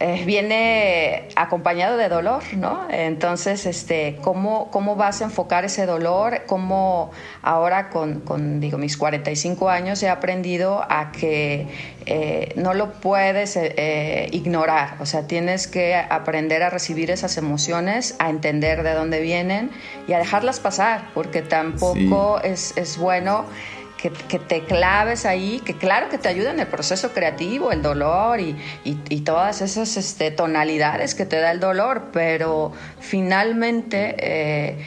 eh, 0.00 0.22
viene 0.24 1.28
acompañado 1.34 1.96
de 1.96 2.08
dolor, 2.08 2.44
¿no? 2.56 2.86
Entonces, 2.88 3.66
este, 3.66 4.16
¿cómo, 4.22 4.70
¿cómo 4.70 4.94
vas 4.94 5.20
a 5.22 5.24
enfocar 5.24 5.64
ese 5.64 5.86
dolor? 5.86 6.42
¿Cómo 6.46 7.10
ahora 7.42 7.90
con, 7.90 8.20
con 8.20 8.60
digo, 8.60 8.78
mis 8.78 8.96
45 8.96 9.68
años 9.68 10.00
he 10.04 10.08
aprendido 10.08 10.86
a 10.88 11.10
que 11.10 11.66
eh, 12.06 12.52
no 12.54 12.74
lo 12.74 12.92
puedes 12.92 13.56
eh, 13.56 14.28
ignorar? 14.30 14.98
O 15.00 15.06
sea, 15.06 15.26
tienes 15.26 15.66
que 15.66 15.96
aprender 15.96 16.62
a 16.62 16.70
recibir 16.70 17.10
esas 17.10 17.36
emociones, 17.36 18.14
a 18.20 18.30
entender 18.30 18.84
de 18.84 18.94
dónde 18.94 19.20
vienen 19.20 19.72
y 20.06 20.12
a 20.12 20.18
dejarlas 20.18 20.60
pasar, 20.60 21.10
porque 21.12 21.42
tampoco 21.42 22.40
es, 22.40 22.76
es 22.76 22.98
bueno 22.98 23.46
que, 23.98 24.38
te 24.38 24.64
claves 24.64 25.26
ahí, 25.26 25.60
que 25.64 25.74
claro 25.74 26.08
que 26.08 26.18
te 26.18 26.28
ayuda 26.28 26.52
en 26.52 26.60
el 26.60 26.68
proceso 26.68 27.12
creativo, 27.12 27.72
el 27.72 27.82
dolor 27.82 28.40
y, 28.40 28.54
todas 29.24 29.60
esas 29.60 29.96
este, 29.96 30.30
tonalidades 30.30 31.14
que 31.14 31.26
te 31.26 31.36
da 31.36 31.50
el 31.50 31.60
dolor, 31.60 32.04
pero 32.12 32.72
finalmente 33.00 34.14
eh, 34.18 34.78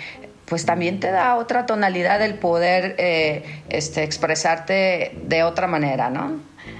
pues 0.45 0.65
también 0.65 0.99
te 0.99 1.11
da 1.11 1.35
otra 1.35 1.65
tonalidad 1.65 2.21
el 2.23 2.35
poder 2.35 2.95
eh, 2.97 3.43
este, 3.69 4.03
expresarte 4.03 5.15
de 5.27 5.43
otra 5.43 5.67
manera, 5.67 6.09
¿no? 6.09 6.39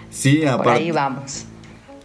Sí, 0.09 0.43
aparte. 0.45 0.63
Por 0.63 0.73
ahí 0.73 0.91
vamos. 0.91 1.45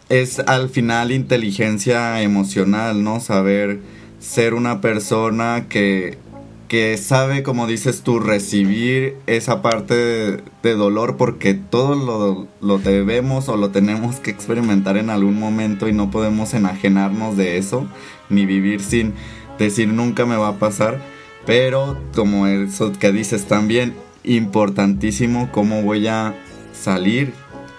Es 0.09 0.39
al 0.41 0.69
final 0.69 1.11
inteligencia 1.11 2.21
emocional, 2.21 3.03
¿no? 3.03 3.21
Saber 3.21 3.81
ser 4.21 4.55
una 4.55 4.81
persona 4.81 5.67
que 5.69 6.19
que 6.69 6.97
sabe, 6.97 7.43
como 7.43 7.67
dices 7.67 8.03
tú, 8.03 8.19
recibir 8.19 9.17
esa 9.27 9.63
parte 9.63 9.95
de, 9.95 10.75
dolor 10.75 11.17
porque 11.17 11.55
todo 11.55 11.95
lo, 11.95 12.49
lo, 12.61 12.79
debemos 12.79 13.49
o 13.49 13.57
lo 13.57 13.71
tenemos 13.71 14.17
que 14.17 14.31
experimentar 14.31 14.97
en 14.97 15.11
algún 15.11 15.39
momento 15.39 15.89
y 15.89 15.93
no 15.93 16.11
podemos 16.11 16.55
enajenarnos 16.55 17.37
de 17.37 17.59
eso, 17.59 17.87
ni 18.29 18.47
vivir 18.47 18.81
sin 18.81 19.15
decir 19.59 19.89
nunca 19.89 20.27
me 20.27 20.37
va 20.37 20.49
a 20.49 20.59
pasar. 20.59 21.01
Pero 21.47 21.97
como 22.15 22.47
eso 22.49 22.93
que 22.93 23.13
dices 23.13 23.47
también, 23.47 23.95
importantísimo 24.25 25.51
cómo 25.53 25.83
voy 25.83 26.09
a 26.09 26.35
salir 26.73 27.33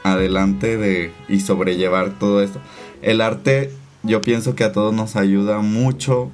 adelante 0.04 0.78
de 0.78 1.12
y 1.28 1.42
sobrellevar 1.42 2.18
todo 2.18 2.42
esto. 2.42 2.62
El 3.02 3.22
arte 3.22 3.72
yo 4.04 4.22
pienso 4.22 4.56
que 4.56 4.64
a 4.64 4.72
todos 4.72 4.94
nos 4.94 5.16
ayuda 5.16 5.60
mucho 5.60 6.32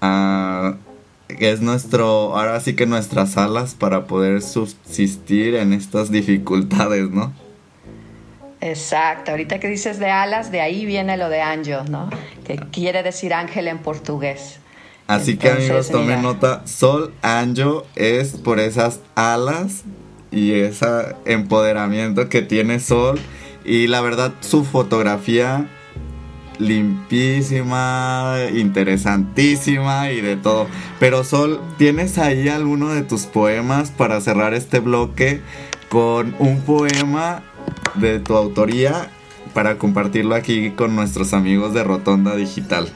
a 0.00 0.76
que 1.34 1.50
es 1.50 1.60
nuestro, 1.60 2.36
ahora 2.36 2.60
sí 2.60 2.74
que 2.74 2.86
nuestras 2.86 3.36
alas 3.36 3.74
para 3.74 4.06
poder 4.06 4.42
subsistir 4.42 5.54
en 5.54 5.72
estas 5.72 6.10
dificultades, 6.10 7.10
¿no? 7.10 7.32
Exacto, 8.60 9.32
ahorita 9.32 9.60
que 9.60 9.68
dices 9.68 9.98
de 9.98 10.10
alas, 10.10 10.50
de 10.50 10.62
ahí 10.62 10.86
viene 10.86 11.16
lo 11.18 11.28
de 11.28 11.42
angel, 11.42 11.90
¿no? 11.90 12.08
Que 12.46 12.56
quiere 12.56 13.02
decir 13.02 13.34
ángel 13.34 13.68
en 13.68 13.78
portugués. 13.78 14.58
Así 15.06 15.36
que 15.36 15.50
amigos, 15.50 15.90
tomen 15.90 16.22
nota, 16.22 16.66
Sol 16.66 17.12
Anjo 17.20 17.84
es 17.94 18.32
por 18.32 18.58
esas 18.58 19.00
alas 19.14 19.82
y 20.30 20.52
ese 20.52 20.86
empoderamiento 21.26 22.30
que 22.30 22.40
tiene 22.40 22.80
Sol. 22.80 23.20
Y 23.66 23.86
la 23.86 24.00
verdad, 24.00 24.32
su 24.40 24.64
fotografía 24.64 25.68
limpísima, 26.58 28.36
interesantísima 28.54 30.10
y 30.10 30.20
de 30.20 30.36
todo. 30.36 30.66
Pero 31.00 31.24
Sol, 31.24 31.60
¿tienes 31.78 32.18
ahí 32.18 32.48
alguno 32.48 32.90
de 32.90 33.02
tus 33.02 33.26
poemas 33.26 33.90
para 33.90 34.20
cerrar 34.20 34.54
este 34.54 34.80
bloque 34.80 35.40
con 35.88 36.34
un 36.38 36.60
poema 36.62 37.42
de 37.94 38.20
tu 38.20 38.36
autoría 38.36 39.10
para 39.52 39.78
compartirlo 39.78 40.34
aquí 40.34 40.70
con 40.70 40.96
nuestros 40.96 41.32
amigos 41.32 41.74
de 41.74 41.84
Rotonda 41.84 42.34
Digital? 42.34 42.88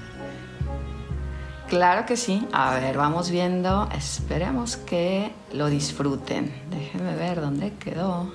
Claro 1.69 2.07
que 2.07 2.17
sí. 2.17 2.47
A 2.53 2.75
ver, 2.75 2.97
vamos 2.97 3.31
viendo. 3.31 3.89
Esperemos 3.95 4.77
que 4.79 5.31
lo 5.53 5.69
disfruten. 5.69 6.51
Déjenme 6.71 7.15
ver 7.15 7.41
dónde 7.41 7.75
quedó. 7.79 8.33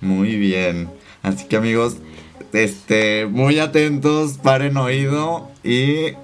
Muy 0.00 0.36
bien. 0.36 0.90
Así 1.22 1.46
que 1.46 1.56
amigos, 1.56 1.98
este, 2.52 3.26
muy 3.26 3.58
atentos, 3.58 4.38
paren 4.38 4.76
oído 4.76 5.50
y 5.62 6.14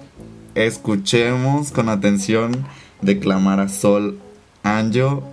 escuchemos 0.55 1.71
con 1.71 1.89
atención 1.89 2.65
declamar 3.01 3.59
a 3.59 3.69
Sol 3.69 4.19
Anjo 4.63 5.23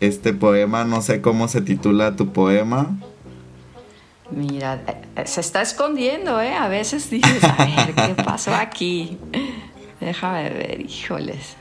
este 0.00 0.32
poema. 0.32 0.84
No 0.84 1.02
sé 1.02 1.20
cómo 1.20 1.48
se 1.48 1.60
titula 1.60 2.16
tu 2.16 2.32
poema. 2.32 2.96
Mira, 4.30 4.82
eh, 5.16 5.26
se 5.26 5.40
está 5.40 5.62
escondiendo, 5.62 6.40
¿eh? 6.40 6.54
A 6.54 6.68
veces 6.68 7.08
dices, 7.10 7.44
a 7.44 7.64
ver, 7.64 7.94
¿qué 7.94 8.22
pasó 8.22 8.54
aquí? 8.54 9.18
Déjame 10.00 10.50
ver, 10.50 10.80
híjoles. 10.80 11.56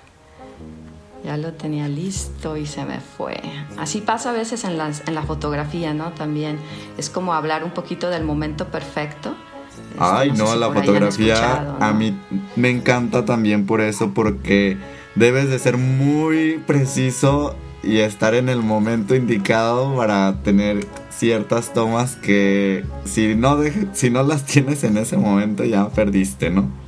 Ya 1.25 1.37
lo 1.37 1.53
tenía 1.53 1.87
listo 1.87 2.55
y 2.55 2.67
se 2.67 2.85
me 2.85 2.99
fue. 2.99 3.41
Así 3.77 3.99
pasa 4.01 4.29
a 4.29 4.33
veces 4.33 4.63
en, 4.63 4.73
en 4.79 5.15
la 5.15 5.23
fotografía, 5.23 5.91
¿no? 5.91 6.11
También 6.11 6.59
es 6.99 7.09
como 7.09 7.33
hablar 7.33 7.63
un 7.63 7.71
poquito 7.71 8.11
del 8.11 8.23
momento 8.23 8.67
perfecto. 8.67 9.35
Este, 9.69 9.95
Ay, 9.97 10.31
no, 10.33 10.55
la 10.55 10.71
fotografía 10.71 11.77
a 11.79 11.93
mí 11.93 12.15
me 12.55 12.69
encanta 12.69 13.25
también 13.25 13.65
por 13.65 13.81
eso, 13.81 14.13
porque 14.13 14.77
debes 15.15 15.49
de 15.49 15.57
ser 15.57 15.77
muy 15.77 16.61
preciso 16.67 17.55
y 17.81 17.97
estar 17.97 18.35
en 18.35 18.47
el 18.47 18.61
momento 18.61 19.15
indicado 19.15 19.95
para 19.95 20.43
tener 20.43 20.85
ciertas 21.09 21.73
tomas 21.73 22.17
que 22.17 22.83
si 23.05 23.33
no, 23.33 23.57
si 23.93 24.11
no 24.11 24.21
las 24.21 24.45
tienes 24.45 24.83
en 24.83 24.97
ese 24.97 25.17
momento 25.17 25.63
ya 25.63 25.89
perdiste, 25.89 26.51
¿no? 26.51 26.84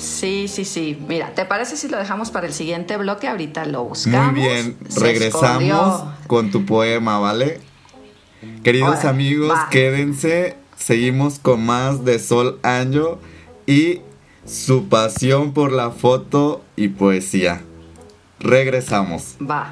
Sí, 0.00 0.48
sí, 0.48 0.64
sí. 0.64 0.98
Mira, 1.06 1.34
¿te 1.34 1.44
parece 1.44 1.76
si 1.76 1.88
lo 1.88 1.98
dejamos 1.98 2.30
para 2.30 2.46
el 2.46 2.54
siguiente 2.54 2.96
bloque? 2.96 3.28
Ahorita 3.28 3.66
lo 3.66 3.84
buscamos. 3.84 4.32
Muy 4.32 4.42
bien, 4.42 4.76
regresamos 4.96 6.04
con 6.26 6.50
tu 6.50 6.64
poema, 6.64 7.18
¿vale? 7.18 7.60
Queridos 8.64 9.04
amigos, 9.04 9.58
quédense. 9.70 10.56
Seguimos 10.76 11.38
con 11.38 11.64
más 11.66 12.06
de 12.06 12.18
Sol 12.18 12.58
Anjo 12.62 13.20
y 13.66 14.00
su 14.46 14.88
pasión 14.88 15.52
por 15.52 15.72
la 15.72 15.90
foto 15.90 16.62
y 16.76 16.88
poesía. 16.88 17.60
Regresamos. 18.38 19.36
Va, 19.38 19.70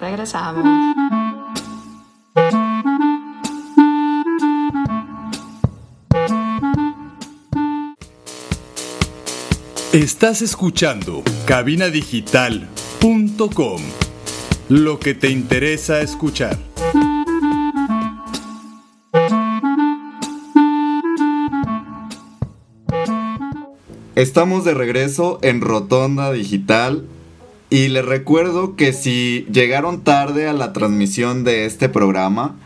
regresamos. 0.00 0.64
Estás 9.92 10.40
escuchando 10.40 11.22
cabinadigital.com. 11.44 13.82
Lo 14.70 14.98
que 14.98 15.12
te 15.12 15.28
interesa 15.28 16.00
escuchar. 16.00 16.58
Estamos 24.14 24.64
de 24.64 24.72
regreso 24.72 25.38
en 25.42 25.60
Rotonda 25.60 26.32
Digital 26.32 27.04
y 27.68 27.88
les 27.88 28.06
recuerdo 28.06 28.76
que 28.76 28.94
si 28.94 29.46
llegaron 29.52 30.04
tarde 30.04 30.48
a 30.48 30.54
la 30.54 30.72
transmisión 30.72 31.44
de 31.44 31.66
este 31.66 31.90
programa, 31.90 32.56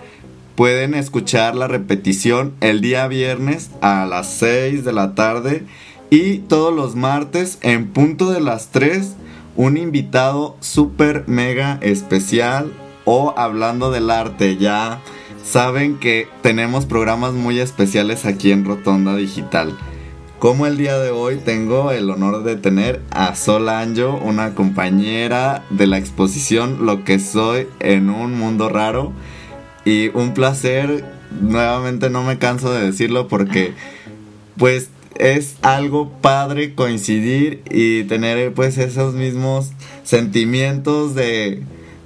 pueden 0.55 0.95
escuchar 0.95 1.57
la 1.57 1.67
repetición 1.67 2.55
el 2.61 2.81
día 2.81 3.09
viernes 3.09 3.73
a 3.81 4.07
las 4.07 4.33
6 4.35 4.85
de 4.85 4.93
la 4.93 5.17
tarde 5.17 5.65
y 6.11 6.39
todos 6.39 6.75
los 6.75 6.95
martes, 6.95 7.59
en 7.63 7.89
punto 7.89 8.31
de 8.31 8.41
las 8.41 8.69
3, 8.71 9.15
un 9.57 9.77
invitado 9.77 10.57
súper 10.61 11.25
mega 11.27 11.79
especial 11.81 12.73
o 13.05 13.35
hablando 13.37 13.91
del 13.91 14.11
arte. 14.11 14.57
Ya 14.57 15.01
saben 15.45 15.99
que 15.99 16.29
tenemos 16.43 16.87
programas 16.87 17.33
muy 17.33 17.59
especiales 17.59 18.25
aquí 18.25 18.53
en 18.53 18.65
Rotonda 18.65 19.17
Digital. 19.17 19.77
como 20.39 20.67
el 20.67 20.77
día 20.77 20.99
de 20.99 21.11
hoy 21.11 21.39
tengo 21.39 21.91
el 21.93 22.11
honor 22.11 22.43
de 22.45 22.57
tener 22.57 23.01
a 23.11 23.35
Sol 23.35 23.71
Anjo, 23.71 24.21
una 24.23 24.55
compañera 24.55 25.65
de 25.71 25.87
la 25.87 25.97
exposición 25.97 26.85
Lo 26.85 27.05
que 27.05 27.19
soy 27.19 27.67
en 27.81 28.11
un 28.11 28.35
mundo 28.35 28.69
raro. 28.69 29.13
Y 29.85 30.09
un 30.09 30.35
placer, 30.35 31.05
nuevamente 31.41 32.11
no 32.11 32.23
me 32.23 32.39
canso 32.39 32.73
de 32.73 32.85
decirlo 32.85 33.29
porque 33.29 33.73
pues 34.59 34.91
es 35.21 35.57
algo 35.63 36.11
padre 36.21 36.75
coincidir 36.75 37.63
y 37.71 38.05
tener 38.05 38.53
pues 38.55 38.79
esos 38.79 39.15
mismos 39.15 39.73
sentimientos 40.03 41.15
de, 41.15 41.63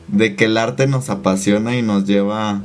de 0.09 0.37
que 0.37 0.47
el 0.47 0.57
arte 0.57 0.87
nos 0.87 1.11
apasiona 1.11 1.77
y 1.77 1.83
nos 1.83 2.07
lleva 2.07 2.63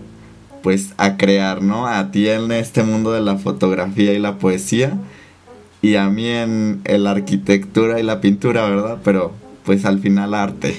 pues 0.64 0.94
a 0.98 1.18
crear, 1.18 1.62
¿no? 1.62 1.88
A 1.88 2.12
ti 2.12 2.28
en 2.28 2.52
este 2.52 2.82
mundo 2.82 3.12
de 3.12 3.22
la 3.22 3.38
fotografía 3.38 4.14
y 4.14 4.20
la 4.20 4.40
poesía 4.40 4.98
y 5.86 5.96
a 5.98 6.10
mí 6.10 6.28
en, 6.28 6.82
la 6.84 7.12
arquitectura 7.12 8.00
y 8.00 8.04
la 8.04 8.20
pintura, 8.20 8.68
¿verdad? 8.68 8.98
Pero 9.04 9.34
pues 9.64 9.86
al 9.86 10.00
final 10.00 10.34
arte. 10.34 10.76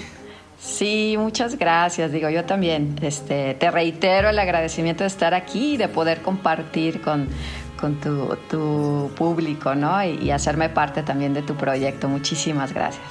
Sí, 0.58 1.14
muchas 1.16 1.56
gracias. 1.56 2.10
Digo, 2.10 2.28
yo 2.28 2.44
también 2.44 2.96
este, 3.00 3.54
te 3.54 3.70
reitero 3.70 4.28
el 4.28 4.38
agradecimiento 4.40 5.04
de 5.04 5.08
estar 5.08 5.34
aquí 5.34 5.74
y 5.74 5.76
de 5.76 5.86
poder 5.86 6.22
compartir 6.22 7.00
con, 7.00 7.28
tu, 7.76 9.10
público, 9.16 9.74
¿no? 9.74 10.02
Y, 10.04 10.18
y, 10.22 10.30
hacerme 10.30 10.68
parte 10.68 11.02
también 11.02 11.34
de 11.34 11.42
tu 11.42 11.54
proyecto. 11.54 12.08
Muchísimas 12.08 12.72
gracias. 12.72 13.06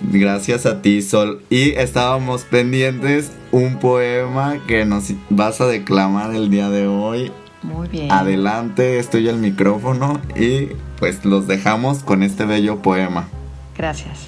Gracias 0.00 0.66
a 0.66 0.82
ti, 0.82 1.00
Sol. 1.02 1.42
Y 1.48 1.70
estábamos 1.72 2.42
pendientes 2.42 3.30
un 3.52 3.78
poema 3.78 4.58
que 4.66 4.84
nos 4.84 5.12
vas 5.30 5.60
a 5.60 5.66
declamar 5.66 6.34
el 6.34 6.50
día 6.50 6.68
de 6.70 6.86
hoy 6.86 7.30
muy 7.62 7.86
bien. 7.88 8.10
Adelante, 8.10 8.98
estoy 8.98 9.28
el 9.28 9.36
micrófono 9.36 10.20
y 10.34 10.70
pues 10.98 11.24
los 11.24 11.46
dejamos 11.46 12.02
con 12.02 12.22
este 12.22 12.44
bello 12.44 12.82
poema. 12.82 13.28
Gracias. 13.76 14.26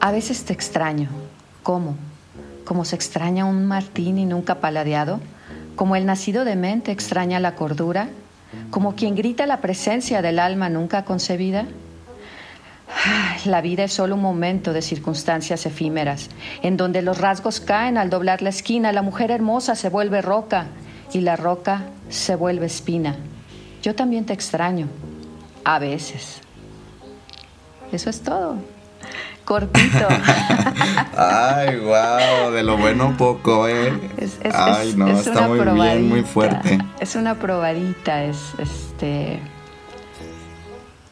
A 0.00 0.12
veces 0.12 0.44
te 0.44 0.52
extraño. 0.52 1.08
¿Cómo? 1.64 1.96
Como 2.64 2.84
se 2.84 2.94
extraña 2.94 3.44
un 3.44 3.66
martín 3.66 4.18
y 4.18 4.24
nunca 4.24 4.56
paladeado, 4.56 5.20
como 5.78 5.94
el 5.94 6.06
nacido 6.06 6.44
de 6.44 6.56
mente 6.56 6.90
extraña 6.90 7.38
la 7.38 7.54
cordura, 7.54 8.08
como 8.70 8.96
quien 8.96 9.14
grita 9.14 9.46
la 9.46 9.60
presencia 9.60 10.22
del 10.22 10.40
alma 10.40 10.68
nunca 10.68 11.04
concebida. 11.04 11.66
La 13.44 13.60
vida 13.60 13.84
es 13.84 13.92
solo 13.92 14.16
un 14.16 14.20
momento 14.20 14.72
de 14.72 14.82
circunstancias 14.82 15.66
efímeras, 15.66 16.30
en 16.62 16.76
donde 16.76 17.00
los 17.00 17.18
rasgos 17.18 17.60
caen 17.60 17.96
al 17.96 18.10
doblar 18.10 18.42
la 18.42 18.48
esquina, 18.48 18.90
la 18.90 19.02
mujer 19.02 19.30
hermosa 19.30 19.76
se 19.76 19.88
vuelve 19.88 20.20
roca 20.20 20.66
y 21.12 21.20
la 21.20 21.36
roca 21.36 21.84
se 22.08 22.34
vuelve 22.34 22.66
espina. 22.66 23.14
Yo 23.80 23.94
también 23.94 24.26
te 24.26 24.32
extraño, 24.32 24.88
a 25.62 25.78
veces. 25.78 26.40
Eso 27.92 28.10
es 28.10 28.20
todo. 28.20 28.56
Cortito. 29.48 30.06
Ay, 31.16 31.78
wow, 31.78 32.52
de 32.52 32.62
lo 32.62 32.76
bueno 32.76 33.16
poco, 33.16 33.66
¿eh? 33.66 33.98
Ay, 34.52 34.92
no, 34.94 35.08
está 35.08 35.48
muy 35.48 35.58
bien, 35.60 36.06
muy 36.06 36.22
fuerte. 36.22 36.78
Es 37.00 37.16
una 37.16 37.34
probadita, 37.34 38.24
es 38.24 38.36
este. 38.58 39.40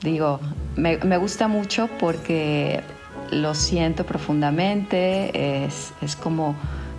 Digo, 0.03 0.39
me, 0.77 0.99
me 0.99 1.17
gusta 1.17 1.49
mucho 1.49 1.89
porque 1.99 2.83
lo 3.31 3.55
siento 3.55 4.05
profundamente, 4.05 5.65
es, 5.65 5.95
es 6.03 6.15
como, 6.15 6.55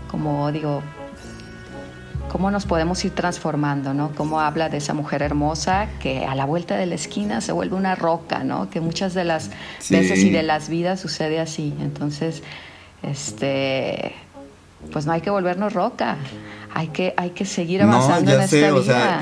como 0.10 0.52
digo, 0.52 0.82
cómo 2.30 2.52
nos 2.52 2.66
podemos 2.66 3.04
ir 3.06 3.12
transformando, 3.12 3.94
¿no? 3.94 4.12
Cómo 4.16 4.40
habla 4.40 4.70
de 4.70 4.78
esa 4.78 4.94
mujer 4.94 5.22
hermosa 5.22 5.88
que 6.00 6.26
a 6.26 6.36
la 6.36 6.46
vuelta 6.46 6.78
de 6.78 6.86
la 6.86 6.96
esquina 6.96 7.42
se 7.42 7.52
vuelve 7.52 7.76
una 7.76 7.96
roca, 7.96 8.44
¿no? 8.44 8.70
Que 8.70 8.82
muchas 8.82 9.14
de 9.14 9.24
las 9.24 9.50
veces 9.90 10.20
y 10.20 10.30
de 10.30 10.44
las 10.44 10.70
vidas 10.70 11.00
sucede 11.00 11.40
así. 11.40 11.74
Entonces, 11.80 12.44
este, 13.04 14.14
pues 14.92 15.06
no 15.06 15.14
hay 15.14 15.22
que 15.22 15.30
volvernos 15.30 15.74
roca. 15.74 16.18
Hay 16.74 16.90
que, 16.90 17.14
hay 17.18 17.32
que 17.32 17.46
seguir 17.46 17.82
avanzando 17.82 18.32
en 18.34 18.42
esta 18.42 18.72
vida. 18.72 19.22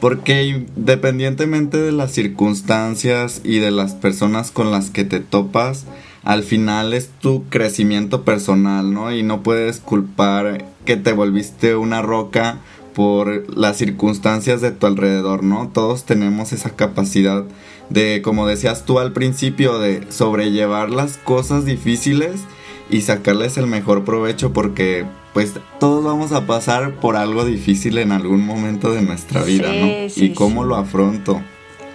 Porque 0.00 0.44
independientemente 0.44 1.78
de 1.78 1.92
las 1.92 2.10
circunstancias 2.10 3.40
y 3.44 3.58
de 3.58 3.70
las 3.70 3.92
personas 3.92 4.50
con 4.50 4.70
las 4.72 4.90
que 4.90 5.04
te 5.04 5.20
topas, 5.20 5.84
al 6.24 6.42
final 6.42 6.92
es 6.92 7.08
tu 7.20 7.44
crecimiento 7.48 8.24
personal, 8.24 8.92
¿no? 8.92 9.12
Y 9.12 9.22
no 9.22 9.42
puedes 9.42 9.78
culpar 9.78 10.64
que 10.84 10.96
te 10.96 11.12
volviste 11.12 11.76
una 11.76 12.02
roca 12.02 12.58
por 12.94 13.56
las 13.56 13.78
circunstancias 13.78 14.60
de 14.60 14.70
tu 14.70 14.86
alrededor, 14.86 15.42
¿no? 15.42 15.70
Todos 15.72 16.04
tenemos 16.04 16.52
esa 16.52 16.70
capacidad 16.70 17.44
de, 17.88 18.22
como 18.22 18.46
decías 18.46 18.84
tú 18.84 18.98
al 18.98 19.12
principio, 19.12 19.78
de 19.78 20.06
sobrellevar 20.10 20.90
las 20.90 21.16
cosas 21.16 21.64
difíciles 21.64 22.42
y 22.90 23.02
sacarles 23.02 23.56
el 23.56 23.66
mejor 23.66 24.04
provecho 24.04 24.52
porque 24.52 25.06
pues 25.32 25.54
todos 25.80 26.04
vamos 26.04 26.32
a 26.32 26.46
pasar 26.46 26.96
por 27.00 27.16
algo 27.16 27.44
difícil 27.44 27.98
en 27.98 28.12
algún 28.12 28.44
momento 28.44 28.92
de 28.92 29.02
nuestra 29.02 29.42
vida, 29.42 29.72
¿no? 29.72 29.86
y 30.14 30.34
cómo 30.34 30.64
lo 30.64 30.76
afronto. 30.76 31.42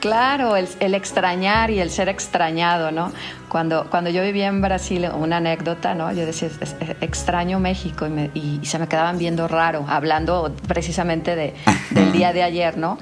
Claro, 0.07 0.55
el, 0.55 0.95
extrañar 0.95 1.69
y 1.69 1.81
el 1.81 1.89
ser 1.89 2.07
extrañado, 2.07 2.91
¿no? 2.93 3.11
Cuando, 3.49 3.89
cuando 3.89 4.09
yo 4.09 4.23
vivía 4.23 4.47
en 4.47 4.61
Brasil, 4.61 5.05
una 5.13 5.37
anécdota, 5.37 5.95
¿no? 5.95 6.13
Yo 6.13 6.25
decía, 6.25 6.47
extraño 7.01 7.59
México 7.59 8.07
y, 8.33 8.61
se 8.63 8.79
me 8.79 8.87
quedaban 8.87 9.17
viendo 9.17 9.49
raro, 9.49 9.85
hablando 9.89 10.55
precisamente 10.65 11.35
de, 11.35 11.53
del 11.89 12.13
día 12.13 12.31
de 12.31 12.41
ayer, 12.41 12.77
¿no? 12.77 12.97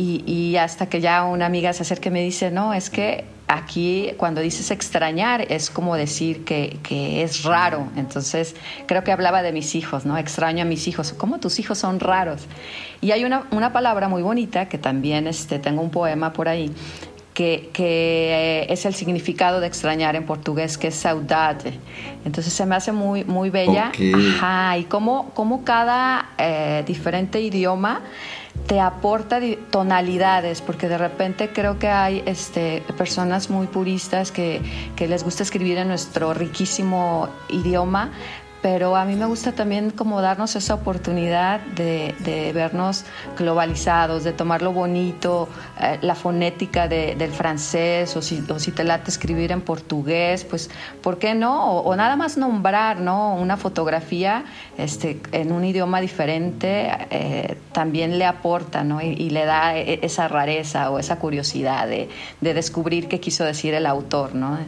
Y, 0.00 0.22
y 0.24 0.56
hasta 0.56 0.88
que 0.88 1.02
ya 1.02 1.24
una 1.24 1.44
amiga 1.44 1.74
se 1.74 1.82
acerca 1.82 2.08
y 2.08 2.12
me 2.12 2.22
dice, 2.22 2.50
no, 2.50 2.72
es 2.72 2.88
que 2.88 3.26
aquí 3.50 4.12
cuando 4.16 4.40
dices 4.40 4.70
extrañar 4.70 5.44
es 5.52 5.68
como 5.68 5.94
decir 5.94 6.42
que, 6.42 6.78
es 7.22 7.42
raro. 7.42 7.88
Entonces 7.96 8.56
creo 8.86 9.04
que 9.04 9.12
hablaba 9.12 9.42
de 9.42 9.52
mis 9.52 9.74
hijos, 9.74 10.06
¿no? 10.06 10.16
Extraño 10.16 10.62
a 10.62 10.64
mis 10.64 10.88
hijos. 10.88 11.12
¿Cómo 11.12 11.38
tus 11.38 11.58
hijos 11.58 11.76
son 11.76 12.00
raros? 12.00 12.46
Y 13.02 13.10
hay 13.10 13.24
una, 13.24 13.72
palabra 13.74 14.08
muy 14.08 14.22
bonita 14.22 14.70
que 14.70 14.78
también 14.78 15.26
este, 15.26 15.58
tengo 15.58 15.82
un 15.82 15.90
poema 15.90 16.32
por 16.32 16.48
ahí. 16.48 16.72
Que, 17.34 17.70
que, 17.72 18.66
es 18.68 18.84
el 18.86 18.94
significado 18.94 19.60
de 19.60 19.66
extrañar 19.66 20.16
en 20.16 20.24
portugués, 20.24 20.78
que 20.78 20.88
es 20.88 20.94
saudade. 20.94 21.78
Entonces 22.24 22.52
se 22.52 22.66
me 22.66 22.74
hace 22.74 22.92
muy, 22.92 23.24
muy 23.24 23.50
bella. 23.50 23.92
Ajá, 24.36 24.78
y 24.78 24.84
cómo, 24.84 25.30
cómo 25.34 25.64
cada 25.64 26.30
eh, 26.38 26.84
diferente 26.86 27.40
idioma 27.40 28.02
te 28.66 28.80
aporta 28.80 29.40
tonalidades, 29.70 30.60
porque 30.60 30.88
de 30.88 30.98
repente 30.98 31.50
creo 31.52 31.78
que 31.78 31.88
hay 31.88 32.22
este, 32.26 32.82
personas 32.96 33.50
muy 33.50 33.66
puristas 33.66 34.30
que, 34.30 34.60
que 34.96 35.08
les 35.08 35.24
gusta 35.24 35.42
escribir 35.42 35.78
en 35.78 35.88
nuestro 35.88 36.34
riquísimo 36.34 37.28
idioma, 37.48 38.12
pero 38.62 38.96
a 38.96 39.04
mí 39.04 39.16
me 39.16 39.24
gusta 39.24 39.52
también 39.52 39.90
como 39.90 40.20
darnos 40.20 40.54
esa 40.56 40.74
oportunidad 40.74 41.60
de, 41.60 42.52
vernos 42.54 43.04
globalizados, 43.38 44.24
de 44.24 44.32
tomar 44.32 44.62
lo 44.62 44.72
bonito, 44.72 45.48
eh, 45.80 45.98
la 46.02 46.14
fonética 46.14 46.86
del 46.88 47.30
francés, 47.32 48.16
o 48.16 48.22
si, 48.22 48.44
o 48.48 48.58
si 48.58 48.72
te 48.72 48.84
late 48.84 49.10
escribir 49.10 49.52
en 49.52 49.62
portugués, 49.62 50.44
pues, 50.44 50.70
¿por 51.02 51.18
qué 51.18 51.34
no? 51.34 51.80
O, 51.80 51.96
nada 51.96 52.16
más 52.16 52.36
nombrar, 52.36 53.00
¿no? 53.00 53.34
Una 53.34 53.56
fotografía 53.56 54.44
este, 54.76 55.20
en 55.32 55.52
un 55.52 55.64
idioma 55.64 56.00
diferente 56.00 56.90
eh, 57.10 57.56
también 57.72 58.18
le 58.18 58.26
aporta, 58.26 58.84
¿no? 58.84 59.00
Y, 59.00 59.30
le 59.30 59.44
da 59.44 59.76
e, 59.76 60.00
esa 60.02 60.28
rareza 60.28 60.90
o 60.90 60.98
esa 60.98 61.18
curiosidad 61.18 61.86
de, 61.86 62.08
de 62.40 62.54
descubrir 62.54 63.08
qué 63.08 63.20
quiso 63.20 63.44
decir 63.44 63.74
el 63.74 63.86
autor, 63.86 64.34
¿no? 64.34 64.58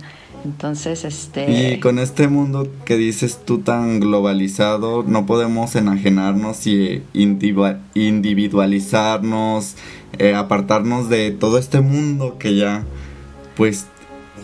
Entonces, 0.44 1.04
este... 1.04 1.72
Y 1.72 1.80
con 1.80 1.98
este 1.98 2.28
mundo 2.28 2.68
que 2.84 2.96
dices 2.96 3.40
tú 3.44 3.58
tan 3.58 3.98
globalizado, 4.00 5.02
no 5.04 5.26
podemos 5.26 5.76
enajenarnos 5.76 6.66
y 6.66 7.02
individualizarnos, 7.12 9.76
eh, 10.18 10.34
apartarnos 10.34 11.08
de 11.08 11.30
todo 11.30 11.58
este 11.58 11.80
mundo 11.80 12.38
que 12.38 12.56
ya, 12.56 12.84
pues, 13.56 13.86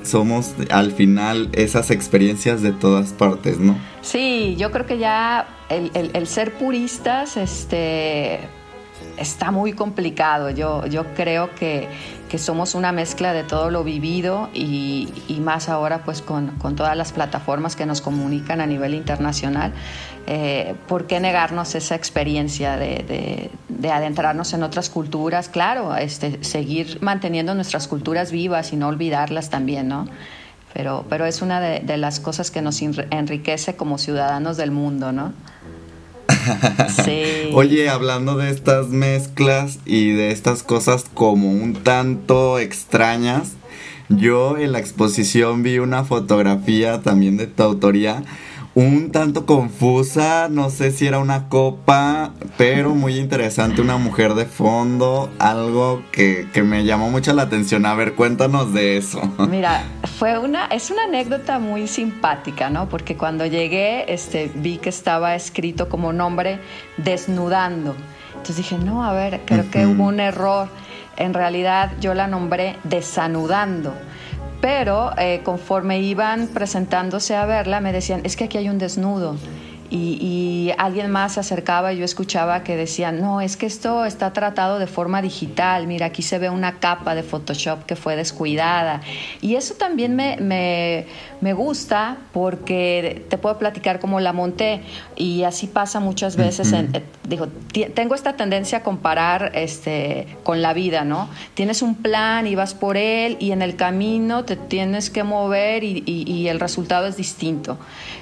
somos 0.04 0.54
al 0.70 0.92
final 0.92 1.48
esas 1.52 1.90
experiencias 1.90 2.62
de 2.62 2.70
todas 2.72 3.12
partes, 3.12 3.58
¿no? 3.58 3.76
Sí, 4.00 4.54
yo 4.56 4.70
creo 4.70 4.86
que 4.86 4.96
ya 4.98 5.48
el, 5.68 5.90
el 5.94 6.26
ser 6.26 6.54
puristas, 6.54 7.36
este 7.36 8.40
está 9.18 9.50
muy 9.50 9.72
complicado. 9.72 10.50
Yo, 10.50 10.86
yo 10.86 11.14
creo 11.14 11.54
que, 11.54 11.88
somos 12.36 12.74
una 12.74 12.92
mezcla 12.92 13.32
de 13.32 13.42
todo 13.42 13.70
lo 13.70 13.84
vivido 13.84 14.50
y, 14.52 15.08
más 15.40 15.68
ahora 15.68 16.04
pues 16.04 16.20
con, 16.22 16.52
todas 16.76 16.96
las 16.96 17.12
plataformas 17.12 17.74
que 17.74 17.86
nos 17.86 18.00
comunican 18.00 18.60
a 18.60 18.66
nivel 18.66 18.94
internacional. 18.94 19.72
Eh, 20.26 20.74
¿Por 20.86 21.06
qué 21.06 21.20
negarnos 21.20 21.74
esa 21.74 21.94
experiencia 21.94 22.76
de, 22.76 23.50
adentrarnos 23.90 24.52
en 24.52 24.62
otras 24.62 24.90
culturas? 24.90 25.48
Claro, 25.48 25.96
este, 25.96 26.44
seguir 26.44 26.98
manteniendo 27.00 27.54
nuestras 27.54 27.88
culturas 27.88 28.30
vivas 28.30 28.72
y 28.72 28.76
no 28.76 28.88
olvidarlas 28.88 29.48
también, 29.50 29.88
¿no? 29.88 30.06
Pero, 30.74 31.06
pero 31.08 31.24
es 31.24 31.40
una 31.40 31.60
de, 31.60 31.80
de 31.80 31.96
las 31.96 32.20
cosas 32.20 32.50
que 32.50 32.60
nos 32.60 32.82
enriquece 32.82 33.74
como 33.74 33.96
ciudadanos 33.96 34.58
del 34.58 34.70
mundo, 34.70 35.12
¿no? 35.12 35.32
Oye, 37.54 37.88
hablando 37.88 38.36
de 38.36 38.50
estas 38.50 38.88
mezclas 38.88 39.78
y 39.84 40.10
de 40.10 40.30
estas 40.30 40.62
cosas 40.62 41.06
como 41.14 41.50
un 41.50 41.74
tanto 41.74 42.58
extrañas, 42.58 43.52
yo 44.08 44.56
en 44.56 44.72
la 44.72 44.78
exposición 44.78 45.62
vi 45.62 45.78
una 45.78 46.04
fotografía 46.04 47.02
también 47.02 47.36
de 47.36 47.46
tu 47.46 47.62
autoría 47.62 48.22
un 48.78 49.10
tanto 49.10 49.44
confusa, 49.44 50.46
no 50.48 50.70
sé 50.70 50.92
si 50.92 51.04
era 51.04 51.18
una 51.18 51.48
copa, 51.48 52.30
pero 52.56 52.94
muy 52.94 53.18
interesante, 53.18 53.80
una 53.80 53.96
mujer 53.96 54.34
de 54.34 54.44
fondo, 54.44 55.30
algo 55.40 56.04
que, 56.12 56.46
me 56.62 56.84
llamó 56.84 57.10
mucho 57.10 57.32
la 57.32 57.42
atención. 57.42 57.86
A 57.86 57.94
ver, 57.94 58.14
cuéntanos 58.14 58.72
de 58.72 58.96
eso. 58.96 59.20
Mira, 59.50 59.82
fue 60.16 60.38
una, 60.38 60.66
es 60.66 60.92
una 60.92 61.04
anécdota 61.04 61.58
muy 61.58 61.88
simpática, 61.88 62.70
¿no? 62.70 62.88
Porque 62.88 63.16
cuando 63.16 63.46
llegué, 63.46 64.12
este, 64.12 64.48
vi 64.54 64.78
que 64.78 64.90
estaba 64.90 65.34
escrito 65.34 65.88
como 65.88 66.12
nombre 66.12 66.60
desnudando. 66.98 67.96
Entonces 68.28 68.58
dije, 68.58 68.78
no, 68.78 69.04
a 69.04 69.12
ver, 69.12 69.40
creo 69.44 69.68
que 69.72 69.86
hubo 69.86 70.04
un 70.04 70.20
error. 70.20 70.68
En 71.16 71.34
realidad 71.34 71.94
yo 72.00 72.14
la 72.14 72.28
nombré 72.28 72.76
desanudando 72.84 73.92
pero 74.60 75.12
eh, 75.18 75.40
conforme 75.44 76.00
iban 76.00 76.48
presentándose 76.48 77.36
a 77.36 77.46
verla, 77.46 77.80
me 77.80 77.92
decían, 77.92 78.20
es 78.24 78.36
que 78.36 78.44
aquí 78.44 78.58
hay 78.58 78.68
un 78.68 78.78
desnudo 78.78 79.36
y, 79.90 80.72
alguien 80.76 81.10
más 81.10 81.34
se 81.34 81.40
acercaba 81.40 81.92
y 81.92 81.98
yo 81.98 82.04
escuchaba 82.04 82.62
que 82.62 82.76
decían, 82.76 83.20
no, 83.20 83.40
es 83.40 83.56
que 83.56 83.66
esto 83.66 84.04
está 84.04 84.32
tratado 84.32 84.78
de 84.78 84.86
forma 84.86 85.22
digital, 85.22 85.86
mira, 85.86 86.06
aquí 86.06 86.22
se 86.22 86.38
ve 86.38 86.50
una 86.50 86.78
capa 86.78 87.14
de 87.14 87.22
Photoshop 87.22 87.84
que 87.84 87.96
fue 87.96 88.14
descuidada. 88.14 89.00
Y 89.40 89.56
eso 89.56 89.74
también 89.74 90.14
me, 90.14 90.36
me, 90.36 91.06
me 91.40 91.54
gusta 91.54 92.18
porque 92.32 93.24
te 93.28 93.38
puedo 93.38 93.58
platicar 93.58 93.98
cómo 93.98 94.20
la 94.20 94.32
monté 94.32 94.82
y 95.16 95.44
así 95.44 95.66
pasa 95.66 96.00
muchas 96.00 96.36
veces. 96.36 96.72
en, 96.72 96.94
eh, 96.94 97.02
digo, 97.26 97.48
tengo 97.94 98.14
esta 98.14 98.36
tendencia 98.36 98.78
a 98.78 98.82
comparar 98.82 99.52
este, 99.54 100.26
con 100.42 100.60
la 100.62 100.74
vida, 100.74 101.04
¿no? 101.04 101.28
Tienes 101.54 101.82
un 101.82 101.94
plan 101.96 102.46
y 102.46 102.54
vas 102.54 102.74
por 102.74 102.96
él 102.96 103.36
y 103.40 103.52
en 103.52 103.62
el 103.62 103.76
camino 103.76 104.44
te 104.44 104.56
tienes 104.56 105.10
que 105.10 105.24
mover 105.24 105.82
y, 105.82 106.02
y 106.06 106.48
el 106.48 106.60
resultado 106.60 107.06
es 107.06 107.16
distinto. 107.16 107.78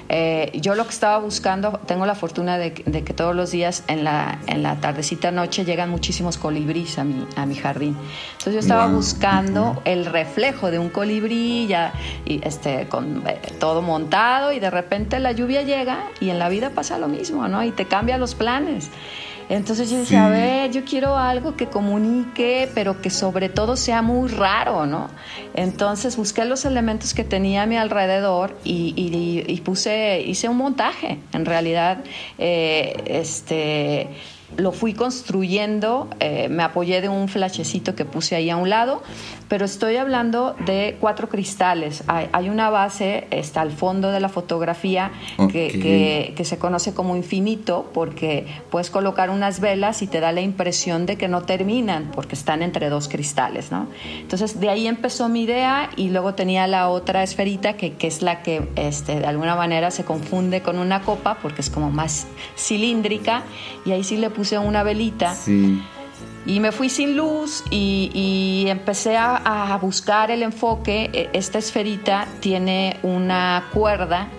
Eh, 0.09 0.51
yo 0.55 0.75
lo 0.75 0.85
que 0.85 0.91
estaba 0.91 1.17
buscando, 1.19 1.79
tengo 1.85 2.05
la 2.05 2.15
fortuna 2.15 2.57
de, 2.57 2.73
que 2.73 3.13
todos 3.13 3.35
los 3.35 3.51
días 3.51 3.83
en 3.87 4.03
la, 4.03 4.39
en 4.47 4.63
la 4.63 4.75
tardecita 4.77 5.31
noche 5.31 5.65
llegan 5.65 5.89
muchísimos 5.89 6.37
colibríes 6.37 6.97
a 6.97 7.03
mi, 7.03 7.27
a 7.35 7.45
mi 7.45 7.55
jardín. 7.55 7.97
Entonces 8.31 8.53
yo 8.53 8.59
estaba 8.59 8.87
buscando 8.87 9.81
el 9.85 10.05
reflejo 10.05 10.71
de 10.71 10.79
un 10.79 10.89
colibrí 10.89 11.67
ya, 11.67 11.93
y 12.25 12.39
este, 12.43 12.87
con 12.87 13.23
eh, 13.27 13.39
todo 13.59 13.81
montado 13.81 14.51
y 14.51 14.59
de 14.59 14.69
repente 14.69 15.19
la 15.19 15.31
lluvia 15.31 15.61
llega 15.63 16.05
y 16.19 16.29
en 16.29 16.39
la 16.39 16.49
vida 16.49 16.69
pasa 16.69 16.97
lo 16.97 17.07
mismo, 17.07 17.47
¿no? 17.47 17.63
Y 17.63 17.71
te 17.71 17.85
cambia 17.85 18.17
los 18.17 18.35
planes. 18.35 18.89
Entonces 19.49 19.89
yo 19.89 19.97
decía, 19.97 20.25
a 20.25 20.29
ver, 20.29 20.71
yo 20.71 20.83
quiero 20.83 21.15
algo 21.15 21.55
que 21.55 21.67
comunique, 21.67 22.69
pero 22.75 23.01
que 23.01 23.09
sobre 23.09 23.47
todo 23.47 23.77
sea 23.77 24.01
muy 24.01 24.27
raro, 24.29 24.85
¿no? 24.85 25.09
Entonces 25.53 26.17
busqué 26.17 26.43
los 26.43 26.65
elementos 26.65 27.13
que 27.13 27.23
tenía 27.23 27.63
a 27.63 27.65
mi 27.65 27.77
alrededor 27.77 28.57
y, 28.65 29.61
puse, 29.63 30.21
hice 30.21 30.49
un 30.49 30.57
montaje. 30.57 31.19
En 31.33 31.45
realidad, 31.45 31.99
eh, 32.37 33.01
este 33.05 34.09
lo 34.55 34.71
fui 34.71 34.93
construyendo, 34.93 36.07
eh, 36.19 36.47
me 36.49 36.63
apoyé 36.63 37.01
de 37.01 37.09
un 37.09 37.27
flashecito 37.27 37.95
que 37.95 38.05
puse 38.05 38.35
ahí 38.35 38.49
a 38.49 38.55
un 38.55 38.69
lado, 38.69 39.03
pero 39.49 39.65
estoy 39.65 39.97
hablando 39.97 40.55
de 40.65 40.97
cuatro 41.01 41.27
cristales. 41.27 42.03
Hay, 42.07 42.49
una 42.49 42.69
base, 42.69 43.27
está 43.31 43.61
al 43.61 43.71
fondo 43.71 44.11
de 44.11 44.19
la 44.19 44.29
fotografía, 44.29 45.11
que, 45.51 46.33
que, 46.35 46.45
se 46.45 46.57
conoce 46.57 46.93
como 46.93 47.15
infinito, 47.15 47.89
porque 47.93 48.45
puedes 48.69 48.89
colocar 48.89 49.29
unas 49.29 49.59
velas 49.59 50.01
y 50.01 50.07
te 50.07 50.21
da 50.21 50.31
la 50.31 50.41
impresión 50.41 51.05
de 51.05 51.17
que 51.17 51.27
no 51.27 51.43
terminan, 51.43 52.11
porque 52.13 52.35
están 52.35 52.61
entre 52.61 52.89
dos 52.89 53.09
cristales, 53.09 53.71
¿no? 53.71 53.87
Entonces, 54.19 54.59
de 54.59 54.69
ahí 54.69 54.87
empezó 54.87 55.27
mi 55.27 55.43
idea 55.43 55.89
y 55.97 56.09
luego 56.09 56.35
tenía 56.35 56.67
la 56.67 56.87
otra 56.87 57.23
esferita, 57.23 57.73
que, 57.73 57.93
que 57.93 58.07
es 58.07 58.21
la 58.21 58.43
que 58.43 58.69
este, 58.75 59.19
de 59.19 59.25
alguna 59.25 59.55
manera 59.55 59.91
se 59.91 60.05
confunde 60.05 60.61
con 60.61 60.79
una 60.79 61.01
copa, 61.01 61.37
porque 61.41 61.61
es 61.61 61.69
como 61.69 61.89
más 61.89 62.27
cilíndrica, 62.57 63.43
y 63.85 63.91
ahí 63.91 64.03
sí 64.03 64.15
le 64.17 64.29
puse 64.37 64.57
una 64.59 64.83
velita. 64.83 65.35
Y 66.45 66.59
me 66.61 66.71
fui 66.71 66.89
sin 66.89 67.17
luz 67.17 67.63
y, 67.71 68.65
empecé 68.69 69.17
a, 69.17 69.73
a, 69.73 69.77
buscar 69.77 70.31
el 70.31 70.43
enfoque. 70.43 71.09
E, 71.11 71.29
esta 71.33 71.57
esferita 71.57 72.27
tiene 72.39 72.97
una 73.03 73.65
cuerda 73.73 74.29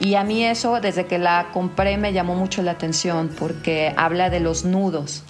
y 0.00 0.14
a 0.14 0.22
mí 0.22 0.44
eso, 0.44 0.80
desde 0.80 1.06
que 1.06 1.18
la 1.18 1.48
compré, 1.52 1.96
me 1.96 2.12
llamó 2.12 2.36
mucho 2.36 2.62
la 2.62 2.72
atención 2.72 3.30
porque 3.36 3.92
habla 3.96 4.30
de 4.30 4.38
los 4.38 4.64
nudos. 4.64 5.24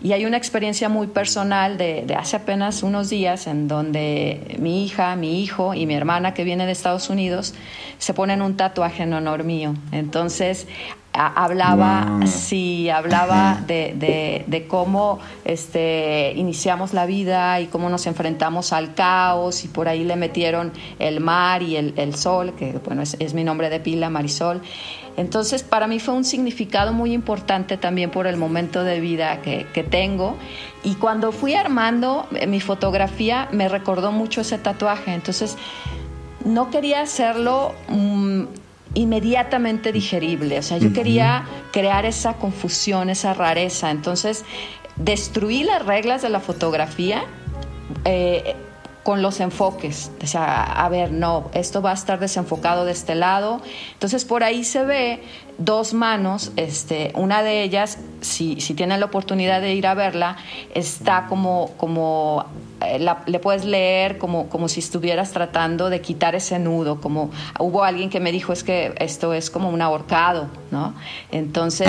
Y 0.00 0.12
hay 0.12 0.26
una 0.26 0.36
experiencia 0.36 0.88
muy 0.88 1.08
personal 1.08 1.76
de, 1.76 2.06
hace 2.16 2.36
apenas 2.36 2.84
unos 2.84 3.10
días 3.10 3.48
en 3.48 3.66
donde 3.66 4.56
mi 4.60 4.84
hija, 4.84 5.16
mi 5.16 5.42
hijo 5.42 5.74
y 5.74 5.86
mi 5.86 5.94
hermana 5.94 6.34
que 6.34 6.44
viene 6.44 6.66
de 6.66 6.72
Estados 6.72 7.10
Unidos 7.10 7.54
se 7.98 8.14
ponen 8.14 8.42
un 8.42 8.56
tatuaje 8.56 9.02
en 9.02 9.12
honor 9.12 9.42
mío. 9.42 9.74
Entonces, 9.90 10.68
hablaba, 11.12 12.20
sí, 12.26 12.88
hablaba 12.88 13.60
de, 13.66 14.44
de, 14.46 14.66
cómo 14.66 15.18
este, 15.44 16.32
iniciamos 16.36 16.94
la 16.94 17.06
vida 17.06 17.60
y 17.60 17.66
cómo 17.66 17.90
nos 17.90 18.06
enfrentamos 18.06 18.72
al 18.72 18.94
caos 18.94 19.64
y 19.64 19.68
por 19.68 19.88
ahí 19.88 20.04
le 20.04 20.16
metieron 20.16 20.72
el 20.98 21.20
mar 21.20 21.62
y 21.62 21.76
el, 21.76 21.94
el 21.96 22.14
sol, 22.14 22.54
que 22.54 22.78
bueno, 22.84 23.02
es, 23.02 23.16
es, 23.18 23.34
mi 23.34 23.44
nombre 23.44 23.68
de 23.68 23.80
pila, 23.80 24.08
Marisol. 24.08 24.62
Entonces, 25.16 25.62
para 25.62 25.86
mí 25.86 26.00
fue 26.00 26.14
un 26.14 26.24
significado 26.24 26.94
muy 26.94 27.12
importante 27.12 27.76
también 27.76 28.10
por 28.10 28.26
el 28.26 28.38
momento 28.38 28.82
de 28.82 29.00
vida 29.00 29.42
que, 29.42 29.66
que 29.74 29.82
tengo. 29.82 30.36
Y 30.82 30.94
cuando 30.94 31.32
fui 31.32 31.54
armando 31.54 32.26
eh, 32.34 32.46
mi 32.46 32.60
fotografía, 32.60 33.48
me 33.52 33.68
recordó 33.68 34.10
mucho 34.10 34.40
ese 34.40 34.56
tatuaje. 34.56 35.12
Entonces, 35.12 35.58
no 36.44 36.70
quería 36.70 37.02
hacerlo 37.02 37.74
mm, 37.88 38.44
inmediatamente 38.94 39.92
digerible. 39.92 40.58
O 40.58 40.62
sea, 40.62 40.78
yo 40.78 40.92
quería 40.92 41.44
crear 41.72 42.06
esa 42.06 42.34
confusión, 42.34 43.10
esa 43.10 43.34
rareza. 43.34 43.90
Entonces, 43.90 44.44
destruí 44.96 45.64
las 45.64 45.84
reglas 45.84 46.22
de 46.22 46.28
la 46.28 46.40
fotografía. 46.40 47.24
Eh, 48.04 48.56
con 49.02 49.20
los 49.20 49.40
enfoques, 49.40 50.12
o 50.22 50.26
sea, 50.26 50.62
a 50.62 50.88
ver, 50.88 51.10
no, 51.10 51.50
esto 51.54 51.82
va 51.82 51.90
a 51.90 51.94
estar 51.94 52.20
desenfocado 52.20 52.84
de 52.84 52.92
este 52.92 53.14
lado. 53.14 53.60
Entonces 53.94 54.24
por 54.24 54.44
ahí 54.44 54.62
se 54.62 54.84
ve 54.84 55.22
dos 55.58 55.92
manos, 55.92 56.52
este, 56.56 57.12
una 57.16 57.42
de 57.42 57.62
ellas, 57.62 57.98
si, 58.20 58.60
si 58.60 58.74
tienen 58.74 59.00
la 59.00 59.06
oportunidad 59.06 59.60
de 59.60 59.74
ir 59.74 59.88
a 59.88 59.94
verla, 59.94 60.36
está 60.74 61.26
como, 61.28 61.70
como 61.76 62.44
eh, 62.86 62.98
le 63.26 63.38
puedes 63.38 63.64
leer 63.64 64.18
como, 64.18 64.48
como 64.48 64.68
si 64.68 64.80
estuvieras 64.80 65.32
tratando 65.32 65.90
de 65.90 66.00
quitar 66.00 66.34
ese 66.34 66.58
nudo, 66.58 67.00
como 67.00 67.30
hubo 67.58 67.84
alguien 67.84 68.10
que 68.10 68.20
me 68.20 68.32
dijo 68.32 68.52
es 68.52 68.62
que 68.62 68.94
esto 68.98 69.34
es 69.34 69.50
como 69.50 69.70
un 69.70 69.82
ahorcado, 69.82 70.48
¿no? 70.70 70.94
Entonces, 71.30 71.88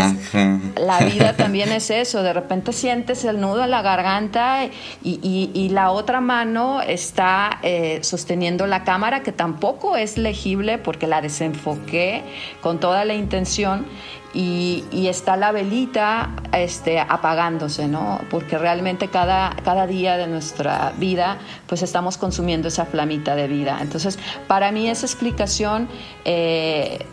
la 0.76 1.00
vida 1.00 1.34
también 1.38 1.72
es 1.72 1.90
eso, 1.90 2.24
de 2.24 2.34
repente 2.34 2.74
sientes 2.74 3.24
el 3.26 3.40
nudo 3.40 3.64
en 3.64 3.72
la 3.72 3.82
garganta 3.82 4.66
y, 5.04 5.50
y, 5.54 5.70
la 5.70 5.92
otra 5.92 6.22
mano 6.22 6.82
está 6.82 7.60
eh, 7.64 8.00
sosteniendo 8.02 8.68
la 8.68 8.84
cámara 8.84 9.24
que 9.24 9.32
tampoco 9.32 9.98
es 9.98 10.18
legible 10.18 10.78
porque 10.78 11.08
la 11.08 11.22
desenfoqué 11.22 12.22
con 12.62 12.80
toda 12.80 13.06
la 13.06 13.16
intención 13.16 13.86
y, 14.34 15.08
está 15.08 15.38
la 15.38 15.52
velita 15.52 16.32
este, 16.54 17.00
apagándose, 17.00 17.88
¿no? 17.88 18.20
Porque 18.32 18.58
realmente 18.58 19.10
cada, 19.10 19.56
cada 19.64 19.86
día 19.86 20.18
de 20.18 20.28
nuestra 20.28 20.94
vida, 20.98 21.38
pues 21.68 21.84
estamos 21.84 22.18
consumiendo 22.18 22.68
esa 22.68 22.86
flamita 22.86 23.36
de 23.36 23.48
vida. 23.48 23.78
Entonces, 23.82 24.18
para 24.48 24.72
mí 24.72 24.90
esa 24.90 25.06
explicación... 25.06 25.88
Eh, 26.26 27.06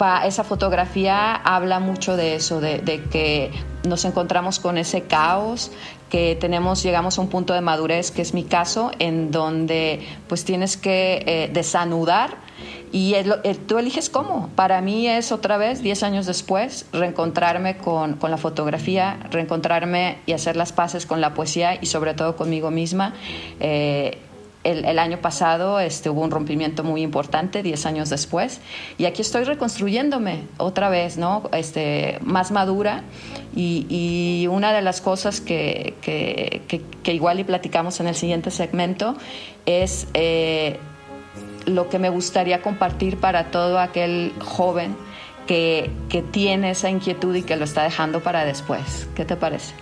va, 0.00 0.26
esa 0.26 0.44
fotografía 0.44 1.34
habla 1.34 1.78
mucho 1.80 2.16
de 2.16 2.36
eso, 2.36 2.60
de, 2.60 2.80
que 3.10 3.50
nos 3.86 4.04
encontramos 4.04 4.60
con 4.60 4.78
ese 4.78 5.02
caos, 5.02 5.70
que 6.08 6.36
tenemos, 6.40 6.82
llegamos 6.82 7.18
a 7.18 7.20
un 7.20 7.28
punto 7.28 7.54
de 7.54 7.60
madurez, 7.60 8.10
que 8.10 8.22
es 8.22 8.34
mi 8.34 8.44
caso, 8.44 8.92
en 8.98 9.30
donde 9.30 10.06
pues 10.28 10.44
tienes 10.44 10.76
que 10.76 11.22
eh, 11.26 11.50
desanudar 11.52 12.43
y 12.92 13.14
tú 13.66 13.78
eliges 13.78 14.08
cómo. 14.08 14.50
Para 14.54 14.80
mí 14.80 15.08
es 15.08 15.32
otra 15.32 15.56
vez, 15.56 15.82
10 15.82 16.02
años 16.04 16.26
después, 16.26 16.86
reencontrarme 16.92 17.76
con, 17.76 18.14
con, 18.14 18.30
la 18.30 18.36
fotografía, 18.36 19.18
reencontrarme 19.30 20.18
y 20.26 20.32
hacer 20.32 20.56
las 20.56 20.72
paces 20.72 21.06
con 21.06 21.20
la 21.20 21.34
poesía 21.34 21.78
y 21.80 21.86
sobre 21.86 22.14
todo 22.14 22.36
conmigo 22.36 22.70
misma. 22.70 23.14
Eh, 23.60 24.18
el, 24.64 24.84
el, 24.86 24.98
año 24.98 25.18
pasado 25.20 25.78
este, 25.78 26.08
hubo 26.08 26.22
un 26.22 26.30
rompimiento 26.30 26.82
muy 26.82 27.02
importante, 27.02 27.62
10 27.62 27.86
años 27.86 28.10
después, 28.10 28.60
y 28.96 29.04
aquí 29.04 29.22
estoy 29.22 29.44
reconstruyéndome 29.44 30.44
otra 30.56 30.88
vez, 30.88 31.18
¿no? 31.18 31.48
Este, 31.52 32.18
más 32.22 32.50
madura. 32.50 33.04
Y, 33.54 33.86
y 33.88 34.46
una 34.48 34.72
de 34.72 34.82
las 34.82 35.00
cosas 35.00 35.40
que, 35.40 35.94
que, 36.00 36.62
que, 37.02 37.12
igual 37.12 37.40
y 37.40 37.44
platicamos 37.44 38.00
en 38.00 38.08
el 38.08 38.14
siguiente 38.14 38.50
segmento 38.50 39.16
es... 39.66 40.08
Eh, 40.14 40.78
lo 41.66 41.88
que 41.88 41.98
me 41.98 42.08
gustaría 42.08 42.62
compartir 42.62 43.16
para 43.16 43.50
todo 43.50 43.78
aquel 43.78 44.32
joven 44.40 44.96
que, 45.46 45.90
que 46.08 46.22
tiene 46.22 46.70
esa 46.70 46.90
inquietud 46.90 47.34
y 47.34 47.42
que 47.42 47.56
lo 47.56 47.64
está 47.64 47.82
dejando 47.82 48.20
para 48.20 48.44
después. 48.44 49.08
¿Qué 49.14 49.24
te 49.24 49.36
parece? 49.36 49.74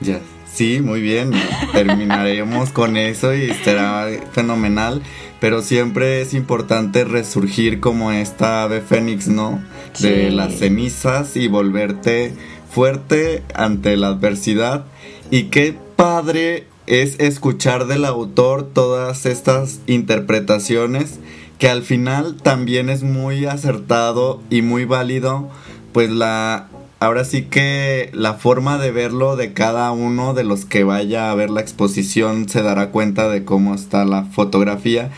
Ya, 0.00 0.20
sí, 0.50 0.80
muy 0.80 1.00
bien. 1.00 1.32
Terminaremos 1.72 2.70
con 2.72 2.96
eso 2.96 3.34
y 3.34 3.52
será 3.52 4.08
fenomenal. 4.32 5.02
Pero 5.40 5.62
siempre 5.62 6.20
es 6.20 6.34
importante 6.34 7.04
resurgir 7.04 7.80
como 7.80 8.12
esta 8.12 8.62
ave 8.62 8.82
fénix, 8.82 9.28
¿no? 9.28 9.62
De 9.98 10.30
las 10.30 10.58
cenizas 10.58 11.36
y 11.36 11.48
volverte 11.48 12.34
fuerte 12.70 13.42
ante 13.54 13.96
la 13.96 14.08
adversidad. 14.08 14.84
Y 15.30 15.44
qué 15.44 15.74
padre 15.96 16.66
es 16.90 17.20
escuchar 17.20 17.86
del 17.86 18.04
autor 18.04 18.68
todas 18.74 19.24
estas 19.24 19.78
interpretaciones 19.86 21.20
que 21.60 21.68
al 21.68 21.82
final 21.82 22.34
también 22.42 22.90
es 22.90 23.04
muy 23.04 23.46
acertado 23.46 24.42
y 24.50 24.62
muy 24.62 24.86
válido, 24.86 25.48
pues 25.92 26.10
la 26.10 26.68
ahora 26.98 27.24
sí 27.24 27.42
que 27.42 28.10
la 28.12 28.34
forma 28.34 28.76
de 28.76 28.90
verlo 28.90 29.36
de 29.36 29.52
cada 29.52 29.92
uno 29.92 30.34
de 30.34 30.42
los 30.42 30.64
que 30.64 30.82
vaya 30.82 31.30
a 31.30 31.34
ver 31.36 31.48
la 31.48 31.60
exposición 31.60 32.48
se 32.48 32.62
dará 32.62 32.90
cuenta 32.90 33.28
de 33.28 33.44
cómo 33.44 33.74
está 33.74 34.04
la 34.04 34.24
fotografía 34.24 35.10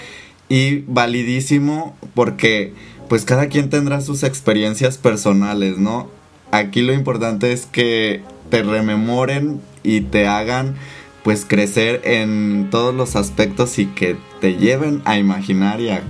y 0.51 0.81
validísimo 0.89 1.97
porque 2.15 2.75
pues 3.09 3.25
cada 3.25 3.47
quien 3.47 3.71
tendrá 3.71 4.03
sus 4.03 4.23
experiencias 4.23 4.99
personales, 4.99 5.79
¿no? 5.79 6.09
Aquí 6.51 6.83
lo 6.83 6.93
importante 6.93 7.53
es 7.53 7.65
que 7.65 8.23
te 8.51 8.63
rememoren 8.63 9.63
y 9.83 10.03
te 10.03 10.27
hagan 10.27 10.77
pues 11.23 11.45
crecer 11.47 12.03
en 12.05 12.69
todos 12.71 12.95
los 12.95 13.17
aspectos 13.17 13.79
y 13.79 13.87
que 13.87 14.17
te 14.41 14.57
lleven 14.57 15.03
a 15.05 15.19
imaginar 15.19 15.81
y 15.81 15.91
a 15.91 16.03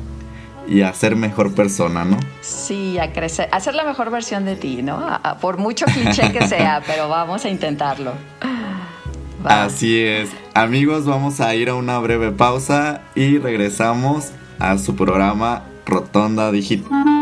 y 0.67 0.83
a 0.83 0.93
ser 0.95 1.17
mejor 1.17 1.55
persona, 1.55 2.05
¿no? 2.05 2.19
Sí, 2.41 2.99
a 2.99 3.13
crecer, 3.13 3.49
a 3.51 3.61
ser 3.61 3.75
la 3.75 3.85
mejor 3.85 4.11
versión 4.11 4.45
de 4.45 4.57
ti, 4.57 4.83
¿no? 4.83 5.03
por 5.41 5.59
mucho 5.59 5.87
cliché 5.87 6.33
que 6.33 6.47
sea, 6.47 6.83
pero 6.87 7.09
vamos 7.09 7.45
a 7.45 7.49
intentarlo. 7.49 8.13
Así 9.45 10.01
es. 10.01 10.31
Amigos, 10.55 11.05
vamos 11.05 11.41
a 11.41 11.55
ir 11.55 11.69
a 11.69 11.75
una 11.75 11.99
breve 11.99 12.31
pausa 12.31 13.03
y 13.15 13.39
regresamos 13.39 14.31
a 14.61 14.79
su 14.79 14.95
programa 14.95 15.65
Rotonda 15.85 16.53
Digital. 16.53 17.22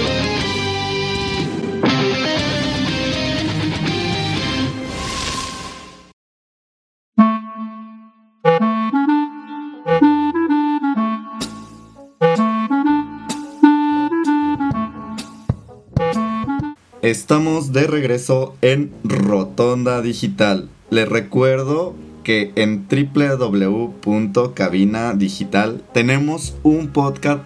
Estamos 17.11 17.73
de 17.73 17.87
regreso 17.87 18.55
en 18.61 18.93
Rotonda 19.03 20.01
Digital. 20.01 20.69
Les 20.89 21.09
recuerdo 21.09 21.93
que 22.23 22.53
en 22.55 22.87
www.cabinadigital 22.87 25.83
tenemos 25.93 26.55
un 26.63 26.87
podcast 26.87 27.41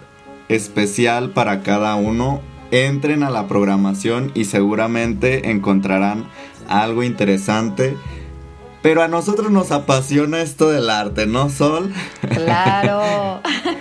especial 0.48 1.30
para 1.30 1.64
cada 1.64 1.96
uno. 1.96 2.40
Entren 2.70 3.24
a 3.24 3.30
la 3.30 3.48
programación 3.48 4.30
y 4.34 4.44
seguramente 4.44 5.50
encontrarán 5.50 6.26
algo 6.68 7.02
interesante. 7.02 7.96
Pero 8.82 9.02
a 9.02 9.08
nosotros 9.08 9.50
nos 9.50 9.72
apasiona 9.72 10.42
esto 10.42 10.70
del 10.70 10.88
arte, 10.88 11.26
¿no, 11.26 11.50
Sol? 11.50 11.92
Claro. 12.28 13.40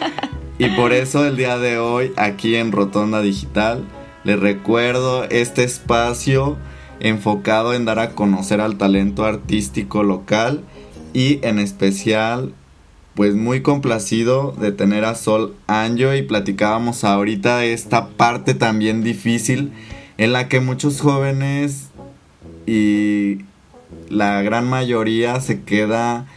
y 0.58 0.68
por 0.70 0.94
eso 0.94 1.28
el 1.28 1.38
día 1.38 1.60
de 1.60 1.78
hoy, 1.78 2.12
aquí 2.18 2.56
en 2.56 2.72
Rotonda 2.72 3.22
Digital, 3.22 3.86
les 4.26 4.40
recuerdo 4.40 5.24
este 5.26 5.64
espacio 5.64 6.58
enfocado 7.00 7.74
en 7.74 7.86
dar 7.86 8.00
a 8.00 8.12
conocer 8.12 8.60
al 8.60 8.78
talento 8.78 9.24
artístico 9.24 10.04
local 10.04 10.64
y 11.14 11.40
en 11.44 11.60
especial 11.60 12.54
pues 13.14 13.34
muy 13.36 13.62
complacido 13.62 14.52
de 14.60 14.72
tener 14.74 15.06
a 15.06 15.16
Sol 15.16 15.56
Anjo. 15.68 16.14
Y 16.14 16.24
platicábamos 16.24 17.04
ahorita 17.04 17.60
de 17.60 17.74
esta 17.74 18.10
parte 18.10 18.54
también 18.54 19.04
difícil 19.04 19.72
en 20.18 20.34
la 20.34 20.50
que 20.50 20.60
muchos 20.60 21.00
jóvenes 21.00 21.90
y 22.66 23.40
la 24.10 24.42
gran 24.42 24.68
mayoría 24.68 25.40
se 25.40 25.62
queda 25.62 26.28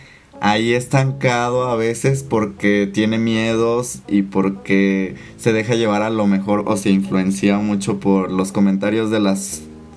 ahí 0.41 0.73
estancado 0.75 1.69
a 1.69 1.77
veces 1.77 2.23
porque 2.23 2.89
tiene 2.93 3.19
miedos 3.19 4.01
y 4.09 4.23
porque 4.23 5.17
se 5.37 5.53
deja 5.53 5.75
llevar 5.75 6.03
a 6.03 6.11
lo 6.11 6.27
mejor 6.27 6.65
o 6.67 6.77
se 6.77 6.91
influencia 6.91 7.59
mucho 7.59 8.01
por 8.01 8.31
los 8.31 8.53
comentarios 8.53 9.11
de 9.11 9.21
la 9.21 9.37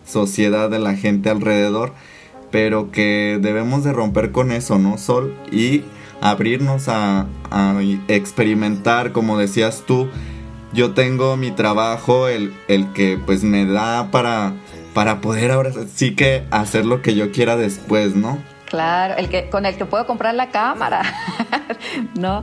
sociedad, 0.05 0.69
de 0.69 0.79
la 0.79 0.95
gente 0.95 1.29
alrededor, 1.29 1.93
pero 2.51 2.91
que 2.91 3.39
debemos 3.41 3.83
de 3.83 3.93
romper 3.93 4.31
con 4.31 4.51
eso, 4.51 4.77
¿no, 4.77 4.97
Sol? 4.97 5.33
Y 5.51 5.83
abrirnos 6.21 6.87
a, 6.87 7.27
experimentar, 8.07 9.11
como 9.11 9.37
decías 9.37 9.83
tú, 9.85 10.07
yo 10.73 10.93
tengo 10.93 11.35
mi 11.35 11.51
trabajo, 11.51 12.29
el, 12.29 12.53
el 12.69 12.93
que 12.93 13.19
pues 13.25 13.43
me 13.43 13.65
da 13.65 14.09
para, 14.11 14.53
para 14.93 15.19
poder 15.19 15.51
ahora 15.51 15.71
sí 15.93 16.15
que 16.15 16.43
hacer 16.51 16.85
lo 16.85 17.01
que 17.01 17.15
yo 17.15 17.31
quiera 17.31 17.57
después, 17.57 18.15
¿no? 18.15 18.37
Claro, 18.71 19.15
el 19.17 19.27
que 19.27 19.49
con 19.49 19.65
el 19.65 19.75
que 19.75 19.83
puedo 19.83 20.07
comprar 20.07 20.33
la 20.33 20.49
cámara, 20.49 21.01
¿no? 22.17 22.41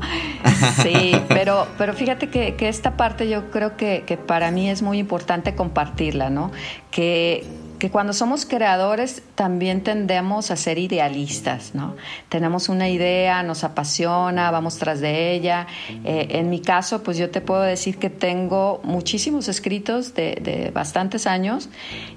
Sí, 0.82 1.18
pero, 1.26 1.66
pero 1.78 1.94
fíjate 1.94 2.28
que, 2.28 2.54
que 2.54 2.68
esta 2.68 2.98
parte 2.98 3.30
yo 3.30 3.50
creo 3.50 3.78
que, 3.78 4.04
que, 4.06 4.18
para 4.18 4.50
mí 4.50 4.68
es 4.68 4.82
muy 4.82 4.98
importante 4.98 5.54
compartirla, 5.54 6.28
¿no? 6.28 6.52
Que, 6.90 7.46
que 7.78 7.90
cuando 7.90 8.12
somos 8.12 8.44
creadores 8.44 9.22
también 9.34 9.82
tendemos 9.82 10.50
a 10.50 10.56
ser 10.56 10.78
idealistas, 10.78 11.74
¿no? 11.74 11.96
Tenemos 12.28 12.68
una 12.68 12.88
idea, 12.88 13.42
nos 13.42 13.64
apasiona, 13.64 14.50
vamos 14.50 14.78
tras 14.78 15.00
de 15.00 15.32
ella. 15.32 15.66
Eh, 16.04 16.28
en 16.30 16.50
mi 16.50 16.60
caso, 16.60 17.02
pues 17.02 17.16
yo 17.18 17.30
te 17.30 17.40
puedo 17.40 17.62
decir 17.62 17.98
que 17.98 18.10
tengo 18.10 18.80
muchísimos 18.82 19.48
escritos 19.48 20.14
de, 20.14 20.70
bastantes 20.74 21.26
años 21.26 21.68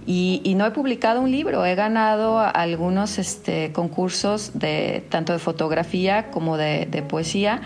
y, 0.06 0.42
no 0.56 0.66
he 0.66 0.72
publicado 0.72 1.22
un 1.22 1.32
libro. 1.32 1.66
He 1.66 1.76
ganado 1.76 2.40
algunos 2.40 3.18
este, 3.18 3.72
concursos 3.72 4.52
de 4.54 5.04
tanto 5.10 5.34
de 5.34 5.40
fotografía 5.40 6.30
como 6.30 6.58
de, 6.58 6.86
de 6.86 7.02
poesía, 7.02 7.62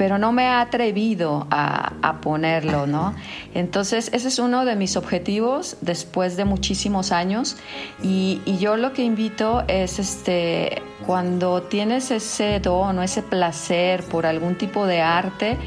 pero 0.00 0.16
no 0.16 0.32
me 0.32 0.46
ha 0.46 0.62
atrevido 0.62 1.46
a, 1.50 2.20
ponerlo, 2.22 2.86
¿no? 2.86 3.14
Entonces, 3.52 4.08
ese 4.14 4.28
es 4.28 4.38
uno 4.38 4.64
de 4.64 4.74
mis 4.74 4.96
objetivos 4.96 5.76
después 5.82 6.38
de 6.38 6.46
muchísimos 6.46 7.12
años 7.12 7.58
y, 8.02 8.40
yo 8.58 8.78
lo 8.78 8.94
que 8.94 9.02
invito 9.02 9.62
es, 9.68 9.98
este, 9.98 10.80
cuando 11.06 11.64
tienes 11.64 12.10
ese 12.12 12.60
don 12.60 12.98
o 12.98 13.02
ese 13.02 13.22
placer 13.22 14.02
por 14.04 14.24
algún 14.24 14.56
tipo 14.56 14.86
de 14.86 15.02
arte, 15.02 15.58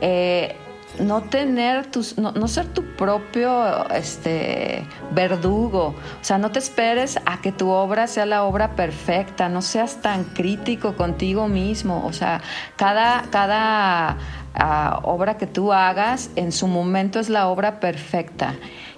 eh, 0.00 0.56
no 1.00 1.22
tener 1.22 1.86
tus, 1.86 2.16
no, 2.16 2.48
ser 2.48 2.66
tu 2.66 2.82
propio 2.96 3.88
este, 3.90 4.86
verdugo. 5.12 5.94
O 6.20 6.24
sea, 6.24 6.38
no 6.38 6.50
te 6.50 6.58
esperes 6.58 7.18
a 7.26 7.40
que 7.40 7.52
tu 7.52 7.68
obra 7.68 8.06
sea 8.06 8.26
la 8.26 8.44
obra 8.44 8.76
perfecta, 8.76 9.48
no 9.48 9.62
seas 9.62 10.00
tan 10.00 10.24
crítico 10.24 10.96
contigo 10.96 11.48
mismo. 11.48 12.04
O 12.06 12.12
sea, 12.12 12.40
cada, 12.76 13.22
cada 13.30 14.16
ah, 14.54 15.00
obra 15.02 15.36
que 15.36 15.46
tú 15.46 15.72
hagas 15.72 16.30
en 16.36 16.52
su 16.52 16.66
momento 16.66 17.20
es 17.20 17.28
la 17.28 17.48
obra 17.48 17.80
perfecta. 17.80 18.54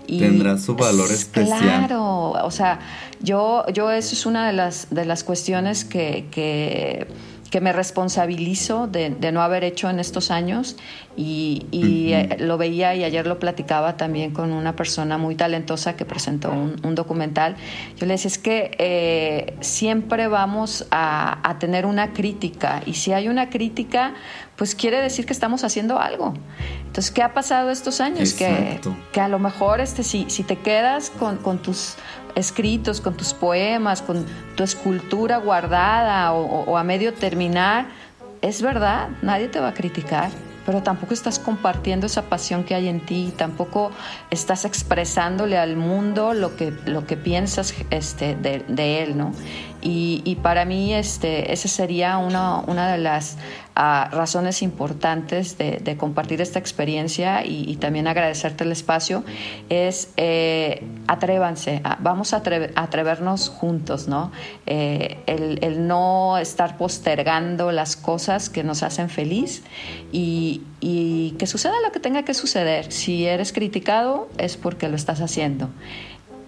Y 0.07 0.21
Tendrá 0.21 0.57
su 0.57 0.75
valor 0.75 1.11
especial. 1.11 1.61
Claro, 1.61 2.31
o 2.31 2.51
sea, 2.51 2.79
yo, 3.21 3.67
yo 3.75 3.91
eso 3.91 4.15
es 4.15 4.25
una 4.25 4.47
de 4.47 4.55
las, 4.55 4.89
de 4.91 5.05
las 5.05 5.23
cuestiones 5.23 5.85
que, 5.85 6.29
que 6.31 7.07
que 7.51 7.61
me 7.61 7.73
responsabilizo 7.73 8.87
de, 8.87 9.11
no 9.33 9.43
haber 9.43 9.65
hecho 9.65 9.89
en 9.89 10.01
estos 10.01 10.31
años 10.31 10.77
y, 11.17 11.67
eh, 11.73 12.37
lo 12.39 12.59
veía 12.59 12.95
y 12.95 13.05
ayer 13.05 13.27
lo 13.27 13.39
platicaba 13.39 13.97
también 13.97 14.33
con 14.33 14.53
una 14.53 14.77
persona 14.77 15.19
muy 15.19 15.35
talentosa 15.35 15.97
que 15.97 16.05
presentó 16.05 16.51
un, 16.51 16.95
documental. 16.95 17.57
Yo 17.97 18.07
le 18.07 18.15
decía, 18.15 18.29
es 18.29 18.39
que 18.39 18.71
eh, 18.79 19.57
siempre 19.61 20.29
vamos 20.29 20.87
a, 20.91 21.49
a, 21.49 21.59
tener 21.59 21.87
una 21.87 22.13
crítica 22.13 22.83
y 22.87 22.95
si 22.95 23.13
hay 23.13 23.29
una 23.29 23.51
crítica, 23.51 24.15
pues 24.57 24.75
quiere 24.75 25.01
decir 25.01 25.25
que 25.25 25.33
estamos 25.33 25.65
haciendo 25.65 25.99
algo. 25.99 26.35
Entonces, 26.87 27.11
¿qué 27.11 27.23
ha 27.23 27.33
pasado 27.33 27.71
estos 27.71 28.01
años? 28.01 28.33
Que, 28.33 28.81
que, 29.13 29.21
a 29.21 29.29
lo 29.29 29.39
mejor 29.39 29.81
este, 29.81 30.03
si, 30.03 30.27
si 30.29 30.43
te 30.43 30.57
quedas 30.57 31.11
con, 31.11 31.37
con 31.37 31.59
tus 31.59 31.95
escritos, 32.35 33.01
con 33.01 33.17
tus 33.17 33.33
poemas, 33.35 34.03
con 34.03 34.25
tu 34.57 34.63
escultura 34.63 35.39
guardada 35.39 36.33
o, 36.33 36.77
a 36.77 36.85
medio 36.85 37.15
terminar, 37.15 37.87
es 38.43 38.63
verdad, 38.63 39.09
nadie 39.23 39.49
te 39.49 39.61
va 39.61 39.69
a 39.69 39.75
criticar 39.75 40.31
pero 40.69 40.83
tampoco 40.83 41.15
estás 41.15 41.39
compartiendo 41.39 42.05
esa 42.05 42.29
pasión 42.29 42.63
que 42.63 42.75
hay 42.75 42.89
en 42.89 43.01
ti, 43.01 43.33
tampoco 43.35 43.91
estás 44.31 44.67
expresándole 44.67 45.57
al 45.57 45.77
mundo 45.77 46.35
lo 46.35 46.57
que, 46.57 46.75
lo 46.85 47.07
que 47.07 47.17
piensas 47.17 47.75
este, 47.89 48.35
de, 48.35 48.63
de 48.69 49.03
él, 49.03 49.17
¿no? 49.17 49.33
Y, 49.81 50.37
para 50.43 50.65
mí 50.65 50.93
este, 50.93 51.53
esa 51.53 51.69
sería 51.69 52.19
una, 52.19 52.61
una 52.67 52.91
de 52.91 52.99
las 52.99 53.37
ah, 53.77 54.09
razones 54.13 54.63
importantes 54.63 55.57
de, 55.57 55.97
compartir 55.97 56.41
esta 56.41 56.59
experiencia 56.59 57.45
y, 57.45 57.77
también 57.77 58.09
agradecerte 58.09 58.65
el 58.65 58.73
espacio, 58.73 59.25
es 59.69 60.11
eh, 60.17 60.85
atrévanse, 61.07 61.81
vamos 62.01 62.33
a 62.33 62.43
atrevernos 62.75 63.49
juntos, 63.49 64.09
¿no? 64.09 64.33
Eh, 64.67 65.19
el, 65.27 65.87
no 65.87 66.39
estar 66.39 66.77
postergando 66.77 67.71
las 67.71 67.97
cosas 67.97 68.51
que 68.51 68.65
nos 68.65 68.83
hacen 68.83 69.09
feliz 69.09 69.63
y, 70.11 70.63
y 70.81 71.37
que 71.39 71.47
suceda 71.47 71.75
lo 71.85 71.93
que 71.93 72.01
tenga 72.01 72.25
que 72.25 72.35
suceder. 72.35 72.91
Si 72.91 73.27
eres 73.27 73.53
criticado 73.53 74.29
es 74.39 74.57
porque 74.57 74.89
lo 74.89 74.97
estás 74.97 75.21
haciendo. 75.21 75.69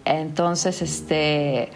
Entonces, 0.04 0.82
este 0.82 1.70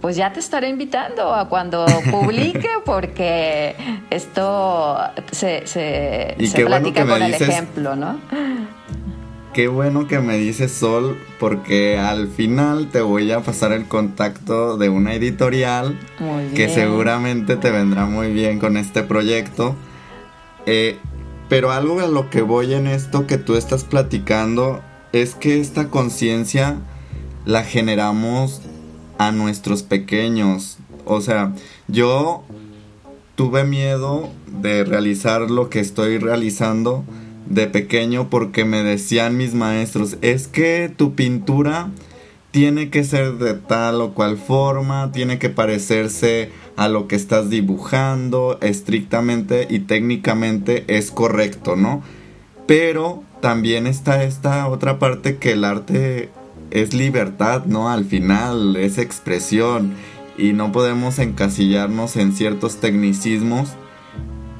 pues 0.00 0.16
ya 0.16 0.32
te 0.32 0.40
estaré 0.40 0.68
invitando 0.68 1.34
a 1.34 1.48
cuando 1.48 1.86
publique, 2.10 2.68
porque 2.84 3.74
esto 4.10 4.98
se, 5.32 5.66
se, 5.66 6.36
platica 6.64 7.06
con 7.06 7.22
el 7.22 7.34
ejemplo, 7.34 7.96
¿no? 7.96 8.18
Qué 9.52 9.66
bueno 9.66 10.06
que 10.06 10.20
me 10.20 10.36
dices 10.36 10.70
Sol, 10.70 11.18
porque 11.40 11.98
al 11.98 12.28
final 12.28 12.90
te 12.92 13.00
voy 13.00 13.32
a 13.32 13.40
pasar 13.40 13.72
el 13.72 13.88
contacto 13.88 14.76
de 14.76 14.88
una 14.88 15.14
editorial 15.14 15.98
que 16.54 16.68
seguramente 16.68 17.56
te 17.56 17.70
vendrá 17.70 18.06
muy 18.06 18.32
bien 18.32 18.60
con 18.60 18.76
este 18.76 19.02
proyecto. 19.02 19.74
Eh, 20.66 20.98
pero 21.48 21.72
algo 21.72 21.98
a 22.00 22.06
lo 22.06 22.30
que 22.30 22.42
voy 22.42 22.74
en 22.74 22.86
esto 22.86 23.26
que 23.26 23.38
tú 23.38 23.56
estás 23.56 23.82
platicando 23.82 24.82
es 25.12 25.34
que 25.34 25.58
esta 25.58 25.88
conciencia 25.88 26.76
la 27.46 27.64
generamos 27.64 28.60
a 29.18 29.32
nuestros 29.32 29.82
pequeños. 29.82 30.78
O 31.04 31.20
sea, 31.20 31.52
yo 31.88 32.44
tuve 33.34 33.64
miedo 33.64 34.30
de 34.46 34.84
realizar 34.84 35.50
lo 35.50 35.70
que 35.70 35.80
estoy 35.80 36.18
realizando 36.18 37.04
de 37.46 37.66
pequeño 37.66 38.28
porque 38.30 38.64
me 38.64 38.82
decían 38.82 39.36
mis 39.36 39.54
maestros, 39.54 40.16
es 40.22 40.48
que 40.48 40.92
tu 40.94 41.14
pintura 41.14 41.90
tiene 42.50 42.90
que 42.90 43.04
ser 43.04 43.34
de 43.34 43.54
tal 43.54 44.00
o 44.00 44.14
cual 44.14 44.38
forma, 44.38 45.12
tiene 45.12 45.38
que 45.38 45.48
parecerse 45.48 46.50
a 46.76 46.88
lo 46.88 47.08
que 47.08 47.16
estás 47.16 47.50
dibujando, 47.50 48.58
estrictamente 48.60 49.66
y 49.68 49.80
técnicamente 49.80 50.84
es 50.88 51.10
correcto, 51.10 51.76
¿no? 51.76 52.02
Pero 52.66 53.22
también 53.40 53.86
está 53.86 54.24
esta 54.24 54.68
otra 54.68 54.98
parte 54.98 55.36
que 55.36 55.52
el 55.52 55.64
arte 55.64 56.30
es 56.70 56.94
libertad, 56.94 57.64
¿no? 57.66 57.90
Al 57.90 58.04
final 58.04 58.76
es 58.76 58.98
expresión 58.98 59.94
y 60.36 60.52
no 60.52 60.72
podemos 60.72 61.18
encasillarnos 61.18 62.16
en 62.16 62.32
ciertos 62.32 62.76
tecnicismos 62.76 63.70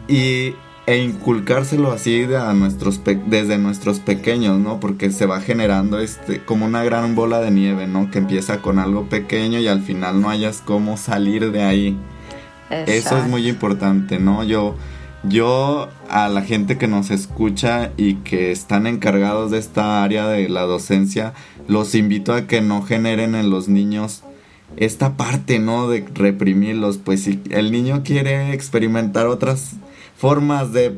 y, 0.08 0.54
e 0.86 0.96
inculcárselo 0.98 1.92
así 1.92 2.24
a 2.34 2.52
nuestros 2.54 3.00
desde 3.26 3.58
nuestros 3.58 4.00
pequeños, 4.00 4.58
¿no? 4.58 4.80
Porque 4.80 5.10
se 5.10 5.26
va 5.26 5.40
generando 5.40 6.00
este 6.00 6.42
como 6.42 6.64
una 6.64 6.82
gran 6.82 7.14
bola 7.14 7.40
de 7.40 7.50
nieve, 7.50 7.86
¿no? 7.86 8.10
Que 8.10 8.18
empieza 8.18 8.62
con 8.62 8.78
algo 8.78 9.08
pequeño 9.08 9.58
y 9.60 9.68
al 9.68 9.82
final 9.82 10.20
no 10.20 10.30
hayas 10.30 10.62
cómo 10.64 10.96
salir 10.96 11.52
de 11.52 11.62
ahí. 11.62 11.98
Eso 12.70 13.18
es 13.18 13.26
muy 13.26 13.48
importante, 13.48 14.18
¿no? 14.18 14.44
Yo 14.44 14.76
yo 15.24 15.88
a 16.08 16.28
la 16.28 16.42
gente 16.42 16.78
que 16.78 16.86
nos 16.86 17.10
escucha 17.10 17.90
y 17.96 18.14
que 18.16 18.52
están 18.52 18.86
encargados 18.86 19.50
de 19.50 19.58
esta 19.58 20.02
área 20.02 20.26
de 20.28 20.48
la 20.48 20.62
docencia, 20.62 21.34
los 21.66 21.94
invito 21.94 22.32
a 22.32 22.46
que 22.46 22.60
no 22.60 22.82
generen 22.82 23.34
en 23.34 23.50
los 23.50 23.68
niños 23.68 24.22
esta 24.76 25.16
parte, 25.16 25.58
¿no? 25.58 25.88
De 25.88 26.04
reprimirlos, 26.14 26.98
pues 26.98 27.22
si 27.24 27.40
el 27.50 27.72
niño 27.72 28.02
quiere 28.04 28.52
experimentar 28.52 29.26
otras 29.26 29.76
formas 30.16 30.72
de 30.72 30.96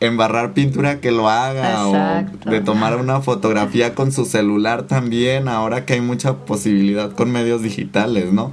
embarrar 0.00 0.52
pintura 0.52 1.00
que 1.00 1.10
lo 1.10 1.28
haga 1.28 1.86
o 1.86 2.50
de 2.50 2.60
tomar 2.60 2.96
una 2.96 3.20
fotografía 3.20 3.94
con 3.94 4.12
su 4.12 4.24
celular 4.24 4.84
también, 4.84 5.48
ahora 5.48 5.86
que 5.86 5.94
hay 5.94 6.00
mucha 6.00 6.44
posibilidad 6.44 7.12
con 7.12 7.30
medios 7.30 7.62
digitales, 7.62 8.32
¿no? 8.32 8.52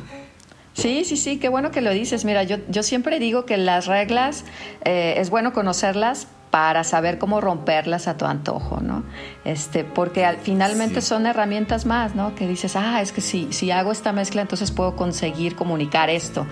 Sí, 0.73 1.03
sí, 1.05 1.17
sí, 1.17 1.37
qué 1.37 1.49
bueno 1.49 1.71
que 1.71 1.81
lo 1.81 1.91
dices. 1.91 2.25
Mira, 2.25 2.43
yo, 2.43 2.57
yo 2.69 2.83
siempre 2.83 3.19
digo 3.19 3.45
que 3.45 3.57
las 3.57 3.87
reglas 3.87 4.45
eh, 4.85 5.15
es 5.17 5.29
bueno 5.29 5.53
conocerlas 5.53 6.27
para 6.49 6.83
saber 6.83 7.17
cómo 7.17 7.39
romperlas 7.41 8.07
a 8.07 8.17
tu 8.17 8.25
antojo, 8.25 8.81
¿no? 8.81 9.03
Este, 9.45 9.83
porque 9.83 10.25
al, 10.25 10.37
finalmente 10.37 11.01
son 11.01 11.25
herramientas 11.25 11.85
más, 11.85 12.13
¿no? 12.13 12.35
Que 12.35 12.47
dices, 12.47 12.75
ah, 12.75 13.01
es 13.01 13.11
que 13.13 13.21
si, 13.21 13.51
si 13.53 13.71
hago 13.71 13.91
esta 13.91 14.11
mezcla, 14.11 14.41
entonces 14.41 14.71
puedo 14.71 14.95
conseguir 14.95 15.55
comunicar 15.55 16.09
esto. 16.09 16.45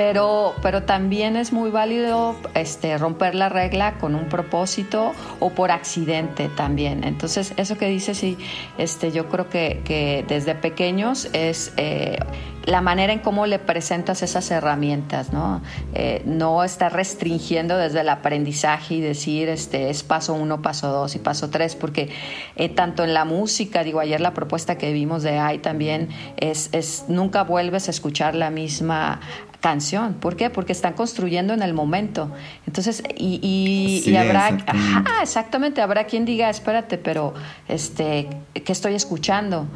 Pero, 0.00 0.54
pero 0.62 0.84
también 0.84 1.36
es 1.36 1.52
muy 1.52 1.70
válido 1.70 2.34
este, 2.54 2.96
romper 2.96 3.34
la 3.34 3.50
regla 3.50 3.98
con 3.98 4.14
un 4.14 4.30
propósito 4.30 5.12
o 5.40 5.50
por 5.50 5.70
accidente 5.70 6.48
también. 6.48 7.04
Entonces, 7.04 7.52
eso 7.58 7.76
que 7.76 7.84
dices, 7.84 8.16
sí, 8.16 8.38
este, 8.78 9.12
yo 9.12 9.28
creo 9.28 9.50
que, 9.50 9.82
que 9.84 10.24
desde 10.26 10.54
pequeños 10.54 11.28
es 11.34 11.74
eh, 11.76 12.18
la 12.64 12.80
manera 12.80 13.12
en 13.12 13.18
cómo 13.18 13.46
le 13.46 13.58
presentas 13.58 14.22
esas 14.22 14.50
herramientas, 14.50 15.34
¿no? 15.34 15.60
Eh, 15.92 16.22
no 16.24 16.64
estar 16.64 16.92
restringiendo 16.94 17.76
desde 17.76 18.00
el 18.00 18.08
aprendizaje 18.08 18.94
y 18.94 19.00
decir 19.02 19.50
este 19.50 19.90
es 19.90 20.02
paso 20.02 20.32
uno, 20.32 20.62
paso 20.62 20.90
dos 20.90 21.14
y 21.14 21.18
paso 21.18 21.50
tres, 21.50 21.76
porque 21.76 22.08
eh, 22.56 22.70
tanto 22.70 23.04
en 23.04 23.12
la 23.12 23.26
música, 23.26 23.84
digo, 23.84 24.00
ayer 24.00 24.22
la 24.22 24.32
propuesta 24.32 24.78
que 24.78 24.94
vimos 24.94 25.22
de 25.22 25.38
AI 25.38 25.58
también 25.58 26.08
es, 26.38 26.70
es 26.72 27.04
nunca 27.08 27.44
vuelves 27.44 27.88
a 27.88 27.90
escuchar 27.90 28.34
la 28.34 28.48
misma 28.50 29.20
canción. 29.60 30.14
¿Por 30.14 30.36
qué? 30.36 30.50
Porque 30.50 30.72
están 30.72 30.94
construyendo 30.94 31.54
en 31.54 31.62
el 31.62 31.74
momento. 31.74 32.30
Entonces, 32.66 33.02
y, 33.16 34.02
y, 34.04 34.16
habrá, 34.16 34.48
exactamente. 34.48 35.10
exactamente, 35.22 35.80
habrá 35.82 36.04
quien 36.04 36.24
diga, 36.24 36.50
espérate, 36.50 36.98
pero 36.98 37.34
este, 37.68 38.28
¿qué 38.54 38.72
estoy 38.72 38.94
escuchando? 38.94 39.66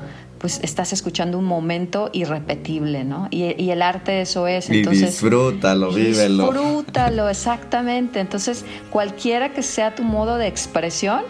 pues 0.44 0.60
estás 0.62 0.92
escuchando 0.92 1.38
un 1.38 1.46
momento 1.46 2.10
irrepetible, 2.12 3.02
¿no? 3.02 3.28
Y, 3.30 3.70
el 3.70 3.80
arte 3.80 4.20
eso 4.20 4.46
es. 4.46 4.68
Entonces, 4.68 5.02
y 5.02 5.06
disfrútalo, 5.06 5.90
vívelo. 5.90 6.52
Disfrútalo, 6.52 7.30
exactamente. 7.30 8.20
Entonces, 8.20 8.66
cualquiera 8.90 9.54
que 9.54 9.62
sea 9.62 9.94
tu 9.94 10.02
modo 10.02 10.36
de 10.36 10.46
expresión, 10.46 11.22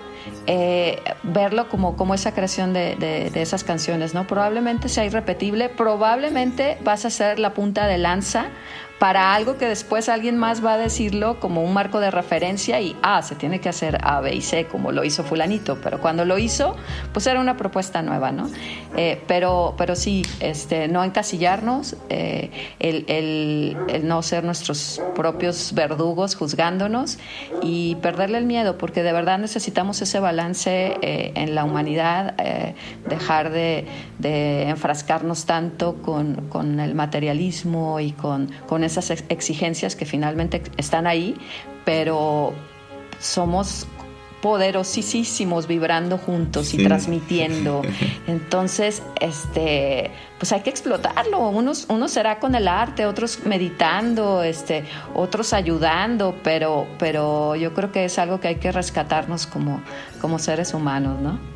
eh, 0.47 1.03
verlo 1.23 1.69
como, 1.69 1.97
como 1.97 2.15
esa 2.15 2.33
creación 2.33 2.73
de, 2.73 2.97
de, 2.97 3.43
esas 3.43 3.65
canciones, 3.65 4.15
¿no? 4.15 4.27
Probablemente 4.27 4.89
sea 4.89 5.05
irrepetible, 5.05 5.69
probablemente 5.69 6.79
vas 6.83 7.05
a 7.05 7.11
ser 7.11 7.39
la 7.39 7.55
punta 7.55 7.87
de 7.87 7.99
lanza 7.99 8.47
para 9.05 9.35
algo 9.35 9.59
que 9.59 9.69
después 9.69 10.09
alguien 10.09 10.39
más 10.39 10.65
va 10.65 10.73
a 10.73 10.79
decirlo 10.79 11.39
como 11.39 11.63
un 11.63 11.75
marco 11.75 12.01
de 12.01 12.11
referencia 12.11 12.81
y, 12.81 12.97
ah, 13.03 13.21
se 13.21 13.35
tiene 13.35 13.61
que 13.61 13.69
hacer 13.69 13.99
A, 14.03 14.23
B 14.23 14.35
y 14.35 14.41
C 14.41 14.65
como 14.65 14.93
lo 14.93 15.05
hizo 15.05 15.25
fulanito, 15.25 15.79
pero 15.83 16.01
cuando 16.01 16.25
lo 16.25 16.39
hizo, 16.39 16.75
pues 17.13 17.27
era 17.27 17.39
una 17.39 17.59
propuesta 17.59 18.01
nueva, 18.01 18.33
¿no? 18.33 18.49
Eh, 18.97 19.21
pero, 19.27 19.75
pero 19.77 19.95
sí, 19.95 20.25
este, 20.41 20.89
no 20.89 21.05
encasillarnos, 21.05 21.97
eh, 22.09 22.51
el, 22.79 23.05
el, 23.09 24.09
no 24.09 24.23
ser 24.23 24.43
nuestros 24.43 25.03
propios 25.15 25.75
verdugos 25.75 26.35
juzgándonos 26.35 27.19
y 27.61 27.97
perderle 27.97 28.39
el 28.39 28.47
miedo, 28.47 28.79
porque 28.79 29.03
de 29.03 29.13
verdad 29.13 29.39
necesitamos 29.39 30.01
ese 30.01 30.19
balance 30.19 30.97
eh, 31.03 31.33
en 31.35 31.55
la 31.55 31.65
humanidad, 31.65 32.37
dejar 33.07 33.51
de, 33.51 33.87
de, 34.19 34.71
enfrascarnos 34.71 35.45
tanto 35.45 35.97
con, 35.97 36.49
con 36.49 36.81
el 36.81 36.95
materialismo 36.95 38.01
y 38.01 38.13
con, 38.13 38.51
con 38.67 38.83
esas 38.97 39.25
exigencias 39.29 39.97
que 39.97 40.05
finalmente 40.07 40.63
están 40.77 41.07
ahí, 41.07 41.37
pero 41.85 42.55
somos 43.19 43.87
poderosísimos 44.45 45.67
vibrando 45.67 46.19
juntos 46.19 46.75
y 46.75 46.85
transmitiendo. 46.85 47.81
Entonces, 48.27 49.03
este, 49.19 50.11
pues 50.39 50.53
hay 50.53 50.61
que 50.61 50.69
explotarlo. 50.69 51.49
Unos, 51.49 51.87
uno 51.89 52.09
será 52.09 52.39
con 52.41 52.55
el 52.55 52.69
arte, 52.69 53.07
otros 53.07 53.47
meditando, 53.47 54.43
este, 54.43 54.85
otros 55.15 55.55
ayudando, 55.55 56.37
pero, 56.43 56.87
pero 56.99 57.57
yo 57.57 57.73
creo 57.73 57.91
que 57.91 58.05
es 58.05 58.19
algo 58.19 58.39
que 58.39 58.49
hay 58.49 58.57
que 58.57 58.71
rescatarnos 58.71 59.47
como, 59.47 59.81
como 60.21 60.39
seres 60.39 60.75
humanos, 60.75 61.19
¿no? 61.23 61.54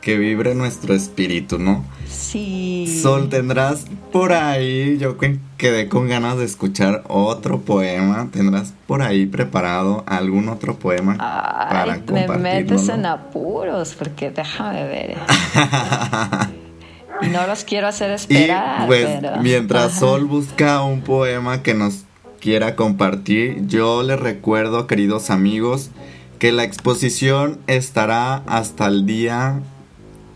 Que 0.00 0.16
vibre 0.16 0.54
nuestro 0.54 0.94
espíritu, 0.94 1.58
¿no? 1.58 1.84
Sí. 2.08 3.00
Sol, 3.02 3.28
tendrás 3.28 3.86
por 4.12 4.32
ahí, 4.32 4.98
yo 4.98 5.16
quedé 5.56 5.88
con 5.88 6.08
ganas 6.08 6.38
de 6.38 6.44
escuchar 6.44 7.04
otro 7.08 7.60
poema. 7.60 8.28
¿Tendrás 8.32 8.72
por 8.86 9.02
ahí 9.02 9.26
preparado 9.26 10.04
algún 10.06 10.48
otro 10.48 10.78
poema 10.78 11.16
Ay, 11.20 12.02
Me 12.12 12.28
metes 12.28 12.88
en 12.88 13.06
apuros, 13.06 13.94
porque 13.94 14.30
déjame 14.30 14.84
ver. 14.84 15.16
no 17.30 17.46
los 17.46 17.64
quiero 17.64 17.88
hacer 17.88 18.10
esperar. 18.10 18.84
Y 18.84 18.86
pues, 18.86 19.08
mientras 19.40 19.98
Sol 19.98 20.24
busca 20.24 20.82
un 20.82 21.02
poema 21.02 21.62
que 21.62 21.74
nos 21.74 22.04
quiera 22.40 22.74
compartir, 22.74 23.66
yo 23.66 24.02
les 24.02 24.18
recuerdo, 24.18 24.86
queridos 24.86 25.30
amigos, 25.30 25.90
que 26.38 26.52
la 26.52 26.64
exposición 26.64 27.58
estará 27.66 28.36
hasta 28.46 28.86
el 28.86 29.04
día 29.04 29.60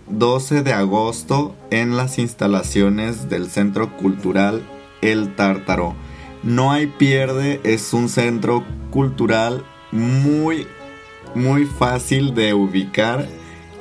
12 0.09 0.63
de 0.63 0.73
agosto 0.73 1.55
en 1.71 1.97
las 1.97 2.19
instalaciones 2.19 3.29
del 3.29 3.51
Centro 3.51 3.97
Cultural 3.97 4.63
El 5.01 5.35
Tártaro. 5.35 5.95
No 6.43 6.73
hay 6.73 6.87
pierde, 6.87 7.61
es 7.65 7.93
un 7.93 8.09
centro 8.09 8.65
cultural 8.91 9.65
muy, 9.93 10.67
muy 11.35 11.65
fácil 11.65 12.35
de 12.35 12.53
ubicar 12.55 13.27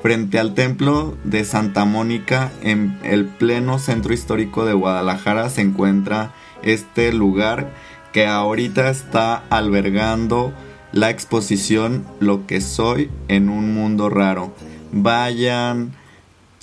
frente 0.01 0.37
al 0.37 0.53
templo 0.53 1.17
de 1.23 1.45
Santa 1.45 1.85
Mónica 1.85 2.51
en 2.61 2.99
el 3.03 3.25
pleno 3.25 3.79
centro 3.79 4.13
histórico 4.13 4.65
de 4.65 4.73
Guadalajara 4.73 5.49
se 5.49 5.61
encuentra 5.61 6.33
este 6.61 7.13
lugar 7.13 7.71
que 8.11 8.27
ahorita 8.27 8.89
está 8.89 9.43
albergando 9.49 10.53
la 10.91 11.09
exposición 11.09 12.05
Lo 12.19 12.45
que 12.45 12.61
soy 12.61 13.09
en 13.27 13.49
un 13.49 13.73
mundo 13.73 14.09
raro. 14.09 14.53
Vayan, 14.91 15.93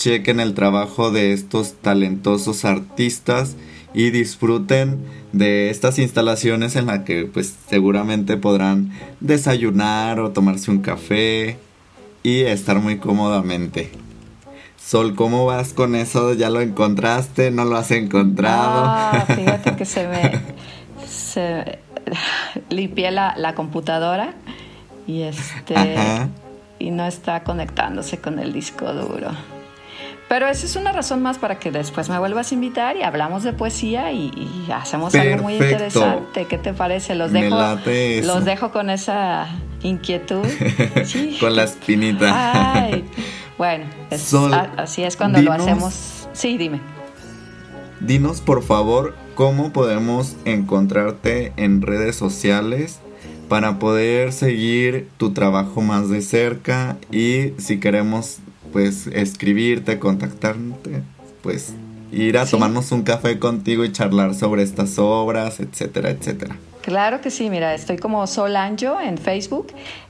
chequen 0.00 0.40
el 0.40 0.54
trabajo 0.54 1.10
de 1.10 1.34
estos 1.34 1.74
talentosos 1.74 2.64
artistas 2.64 3.56
y 3.92 4.08
disfruten 4.08 4.98
de 5.32 5.68
estas 5.68 5.98
instalaciones 5.98 6.74
en 6.74 6.86
las 6.86 7.00
que 7.00 7.26
pues 7.26 7.54
seguramente 7.68 8.38
podrán 8.38 8.92
desayunar 9.20 10.18
o 10.20 10.30
tomarse 10.30 10.70
un 10.70 10.80
café 10.80 11.58
y 12.22 12.40
estar 12.40 12.78
muy 12.78 12.96
cómodamente. 12.96 13.92
Sol, 14.82 15.14
¿cómo 15.14 15.44
vas 15.44 15.74
con 15.74 15.94
eso? 15.94 16.32
¿Ya 16.32 16.48
lo 16.48 16.62
encontraste? 16.62 17.50
¿No 17.50 17.66
lo 17.66 17.76
has 17.76 17.90
encontrado? 17.90 18.82
Ah, 18.86 19.26
fíjate 19.36 19.76
que 19.76 19.84
se 19.84 20.08
me... 20.08 20.40
se, 21.06 21.78
limpié 22.70 23.10
la, 23.10 23.34
la 23.36 23.54
computadora 23.54 24.32
y 25.06 25.22
este... 25.22 25.74
Y 26.78 26.90
no 26.90 27.04
está 27.06 27.44
conectándose 27.44 28.16
con 28.16 28.38
el 28.38 28.54
disco 28.54 28.90
duro. 28.94 29.32
Pero 30.30 30.46
esa 30.46 30.64
es 30.64 30.76
una 30.76 30.92
razón 30.92 31.22
más 31.22 31.38
para 31.38 31.58
que 31.58 31.72
después 31.72 32.08
me 32.08 32.16
vuelvas 32.16 32.52
a 32.52 32.54
invitar 32.54 32.96
y 32.96 33.02
hablamos 33.02 33.42
de 33.42 33.52
poesía 33.52 34.12
y, 34.12 34.30
hacemos 34.72 35.12
algo 35.16 35.42
muy 35.42 35.54
interesante. 35.54 36.44
¿Qué 36.44 36.56
te 36.56 36.72
parece? 36.72 37.16
Los 37.16 37.32
dejo, 37.32 37.58
los 38.22 38.44
dejo 38.44 38.70
con 38.70 38.90
esa 38.90 39.48
inquietud. 39.82 40.46
con 41.40 41.56
la 41.56 41.64
espinita. 41.64 42.74
Ay, 42.74 43.04
bueno, 43.58 43.86
así 44.76 45.02
es 45.02 45.16
cuando 45.16 45.42
lo 45.42 45.52
hacemos. 45.52 46.28
Sí, 46.32 46.56
dime. 46.56 46.80
Dinos 47.98 48.40
por 48.40 48.62
favor 48.62 49.16
cómo 49.34 49.72
podemos 49.72 50.36
encontrarte 50.44 51.52
en 51.56 51.82
redes 51.82 52.14
sociales 52.14 53.00
para 53.48 53.80
poder 53.80 54.32
seguir 54.32 55.08
tu 55.16 55.32
trabajo 55.32 55.80
más 55.80 56.08
de 56.08 56.22
cerca 56.22 56.98
y 57.10 57.52
si 57.58 57.80
queremos 57.80 58.38
pues 58.72 59.06
escribirte, 59.08 59.98
contactarte, 59.98 61.02
pues 61.42 61.74
ir 62.12 62.38
a 62.38 62.46
tomarnos 62.46 62.92
un 62.92 63.02
café 63.02 63.38
contigo 63.38 63.84
y 63.84 63.92
charlar 63.92 64.34
sobre 64.34 64.62
estas 64.62 64.98
obras, 64.98 65.60
etcétera, 65.60 66.08
etcétera. 66.10 66.56
Claro 66.82 67.20
que 67.20 67.30
sí, 67.30 67.50
mira, 67.50 67.74
estoy 67.74 67.98
como 67.98 68.26
Solanjo 68.26 68.98
en 69.00 69.18
Facebook, 69.18 69.66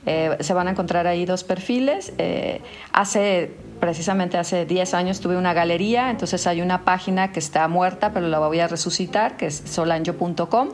eh, 0.06 0.36
se 0.38 0.54
van 0.54 0.68
a 0.68 0.70
encontrar 0.70 1.08
ahí 1.08 1.26
dos 1.26 1.42
perfiles. 1.42 2.12
Eh, 2.16 2.60
hace, 2.92 3.50
precisamente 3.80 4.38
hace 4.38 4.66
10 4.66 4.94
años 4.94 5.18
tuve 5.18 5.36
una 5.36 5.52
galería, 5.52 6.10
entonces 6.10 6.46
hay 6.46 6.62
una 6.62 6.84
página 6.84 7.32
que 7.32 7.40
está 7.40 7.66
muerta, 7.66 8.12
pero 8.12 8.28
la 8.28 8.38
voy 8.38 8.60
a 8.60 8.68
resucitar, 8.68 9.36
que 9.36 9.46
es 9.46 9.64
solanjo.com 9.66 10.68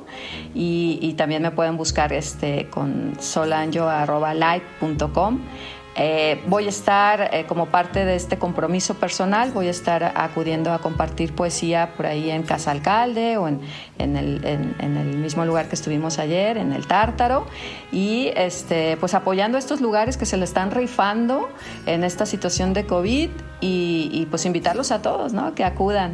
y, 0.55 0.99
y, 1.01 1.15
también 1.15 1.41
me 1.41 1.51
pueden 1.51 1.79
buscar 1.79 2.13
este, 2.13 2.67
con 2.69 3.15
solanjo.light.com. 3.19 5.41
Eh, 5.99 6.43
voy 6.47 6.67
a 6.67 6.69
estar, 6.69 7.31
eh, 7.33 7.47
como 7.49 7.67
parte 7.67 8.05
de 8.05 8.17
este 8.17 8.37
compromiso 8.37 8.95
personal, 8.95 9.51
voy 9.53 9.69
a 9.69 9.71
estar 9.71 10.13
acudiendo 10.15 10.71
a 10.71 10.79
compartir 10.79 11.33
poesía 11.33 11.95
por 11.97 12.05
ahí 12.05 12.31
en 12.31 12.43
Casa 12.43 12.71
Alcalde 12.71 13.39
o 13.39 13.49
en, 13.49 13.61
el, 13.99 15.17
mismo 15.17 15.47
lugar 15.47 15.69
que 15.69 15.75
estuvimos 15.75 16.19
ayer, 16.19 16.59
en 16.59 16.73
el 16.73 16.87
Tártaro, 16.87 17.47
y 17.93 18.31
este, 18.37 18.99
pues 18.99 19.15
apoyando 19.15 19.57
estos 19.57 19.81
lugares 19.81 20.19
que 20.19 20.27
se 20.27 20.37
le 20.37 20.45
están 20.45 20.71
rifando 20.71 21.49
en 21.87 22.05
esta 22.05 22.27
situación 22.27 22.75
de 22.75 22.85
COVID 22.85 23.31
y, 23.63 24.27
pues 24.31 24.45
invitarlos 24.45 24.93
a 24.93 25.01
todos, 25.01 25.33
¿no? 25.33 25.55
Que 25.55 25.65
acudan. 25.65 26.13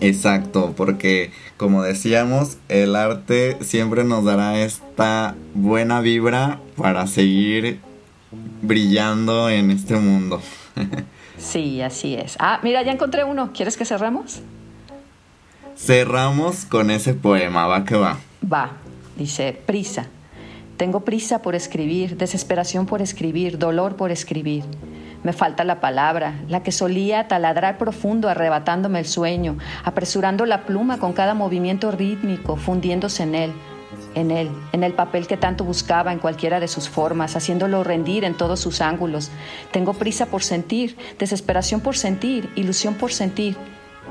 Exacto, 0.00 0.74
porque 0.76 1.30
como 1.56 1.82
decíamos, 1.82 2.58
el 2.68 2.96
arte 2.96 3.56
siempre 3.60 4.02
nos 4.02 4.24
dará 4.24 4.58
esta 4.58 5.36
buena 5.54 6.00
vibra 6.00 6.60
para 6.76 7.06
seguir 7.06 7.80
brillando 8.62 9.48
en 9.48 9.70
este 9.70 9.96
mundo. 9.96 10.40
sí, 11.38 11.80
así 11.82 12.14
es. 12.14 12.36
Ah, 12.38 12.60
mira, 12.62 12.82
ya 12.82 12.92
encontré 12.92 13.24
uno. 13.24 13.52
¿Quieres 13.52 13.76
que 13.76 13.84
cerremos? 13.84 14.40
Cerramos 15.76 16.64
con 16.64 16.90
ese 16.90 17.14
poema, 17.14 17.66
va 17.66 17.84
que 17.84 17.96
va. 17.96 18.18
Va, 18.52 18.72
dice, 19.16 19.60
prisa. 19.64 20.06
Tengo 20.76 21.00
prisa 21.00 21.42
por 21.42 21.54
escribir, 21.54 22.16
desesperación 22.16 22.86
por 22.86 23.02
escribir, 23.02 23.58
dolor 23.58 23.96
por 23.96 24.10
escribir. 24.10 24.64
Me 25.24 25.32
falta 25.32 25.64
la 25.64 25.80
palabra, 25.80 26.40
la 26.48 26.62
que 26.62 26.70
solía 26.70 27.26
taladrar 27.26 27.78
profundo, 27.78 28.28
arrebatándome 28.28 29.00
el 29.00 29.06
sueño, 29.06 29.58
apresurando 29.82 30.46
la 30.46 30.64
pluma 30.64 30.98
con 30.98 31.12
cada 31.12 31.34
movimiento 31.34 31.90
rítmico, 31.90 32.56
fundiéndose 32.56 33.24
en 33.24 33.34
él, 33.34 33.52
en 34.14 34.30
él, 34.30 34.50
en 34.72 34.84
el 34.84 34.92
papel 34.92 35.26
que 35.26 35.36
tanto 35.36 35.64
buscaba 35.64 36.12
en 36.12 36.18
cualquiera 36.18 36.60
de 36.60 36.68
sus 36.68 36.88
formas, 36.88 37.36
haciéndolo 37.36 37.84
rendir 37.84 38.24
en 38.24 38.36
todos 38.36 38.60
sus 38.60 38.80
ángulos. 38.80 39.30
Tengo 39.70 39.94
prisa 39.94 40.26
por 40.26 40.42
sentir, 40.42 40.96
desesperación 41.18 41.80
por 41.80 41.96
sentir, 41.96 42.50
ilusión 42.56 42.94
por 42.94 43.12
sentir. 43.12 43.56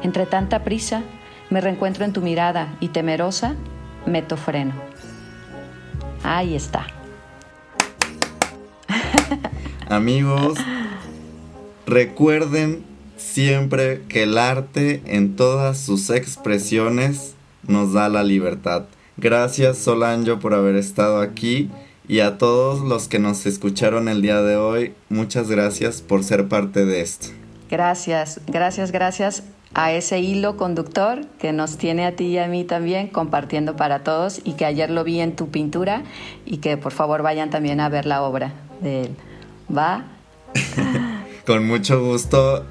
Entre 0.03 0.25
tanta 0.25 0.63
prisa, 0.63 1.03
me 1.49 1.61
reencuentro 1.61 2.05
en 2.05 2.13
tu 2.13 2.21
mirada 2.21 2.75
y 2.79 2.89
temerosa, 2.89 3.55
meto 4.05 4.37
freno. 4.37 4.73
Ahí 6.23 6.55
está. 6.55 6.87
Amigos, 9.89 10.57
recuerden 11.85 12.83
siempre 13.17 14.03
que 14.07 14.23
el 14.23 14.37
arte 14.37 15.01
en 15.05 15.35
todas 15.35 15.79
sus 15.79 16.09
expresiones 16.09 17.35
nos 17.67 17.93
da 17.93 18.09
la 18.09 18.23
libertad. 18.23 18.85
Gracias 19.17 19.79
Solanjo 19.79 20.39
por 20.39 20.53
haber 20.53 20.75
estado 20.75 21.21
aquí 21.21 21.69
y 22.07 22.19
a 22.19 22.37
todos 22.37 22.81
los 22.81 23.07
que 23.07 23.19
nos 23.19 23.45
escucharon 23.45 24.07
el 24.07 24.21
día 24.21 24.41
de 24.41 24.55
hoy, 24.55 24.93
muchas 25.09 25.49
gracias 25.49 26.01
por 26.01 26.23
ser 26.23 26.47
parte 26.47 26.85
de 26.85 27.01
esto. 27.01 27.27
Gracias, 27.69 28.39
gracias, 28.47 28.91
gracias 28.91 29.43
a 29.73 29.91
ese 29.91 30.19
hilo 30.19 30.55
conductor 30.55 31.25
que 31.39 31.51
nos 31.51 31.77
tiene 31.77 32.05
a 32.05 32.15
ti 32.15 32.25
y 32.25 32.37
a 32.37 32.47
mí 32.47 32.63
también 32.63 33.07
compartiendo 33.07 33.75
para 33.75 34.03
todos 34.03 34.39
y 34.43 34.53
que 34.53 34.65
ayer 34.65 34.89
lo 34.89 35.03
vi 35.03 35.19
en 35.19 35.35
tu 35.35 35.49
pintura 35.49 36.03
y 36.45 36.57
que 36.57 36.77
por 36.77 36.93
favor 36.93 37.23
vayan 37.23 37.49
también 37.49 37.79
a 37.79 37.89
ver 37.89 38.05
la 38.05 38.21
obra 38.21 38.53
de 38.81 39.01
él. 39.01 39.15
¿Va? 39.75 40.05
Con 41.45 41.67
mucho 41.67 42.01
gusto 42.01 42.65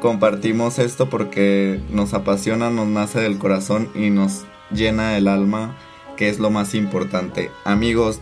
compartimos 0.00 0.78
esto 0.78 1.08
porque 1.08 1.80
nos 1.90 2.12
apasiona, 2.12 2.70
nos 2.70 2.88
nace 2.88 3.20
del 3.20 3.38
corazón 3.38 3.88
y 3.94 4.10
nos 4.10 4.44
llena 4.74 5.16
el 5.16 5.28
alma, 5.28 5.76
que 6.16 6.28
es 6.28 6.38
lo 6.38 6.50
más 6.50 6.74
importante. 6.74 7.50
Amigos, 7.64 8.20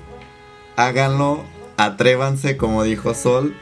háganlo, 0.77 1.45
atrévanse, 1.77 2.57
como 2.57 2.83
dijo 2.83 3.15
Sol, 3.15 3.55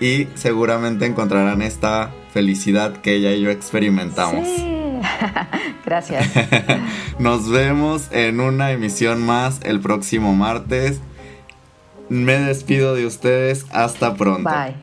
y 0.00 0.28
seguramente 0.34 1.06
encontrarán 1.06 1.62
esta 1.62 2.12
felicidad 2.32 2.96
que 2.96 3.14
ella 3.14 3.32
y 3.32 3.42
yo 3.42 3.50
experimentamos. 3.50 4.48
Gracias. 5.84 6.28
Nos 7.18 7.50
vemos 7.50 8.08
en 8.12 8.40
una 8.40 8.72
emisión 8.72 9.24
más 9.24 9.60
el 9.62 9.80
próximo 9.80 10.34
martes. 10.34 11.00
me 12.08 12.38
despido 12.38 12.94
de 12.94 13.06
ustedes. 13.06 13.66
Hasta 13.70 14.14
pronto. 14.14 14.50
Bye. 14.50 14.81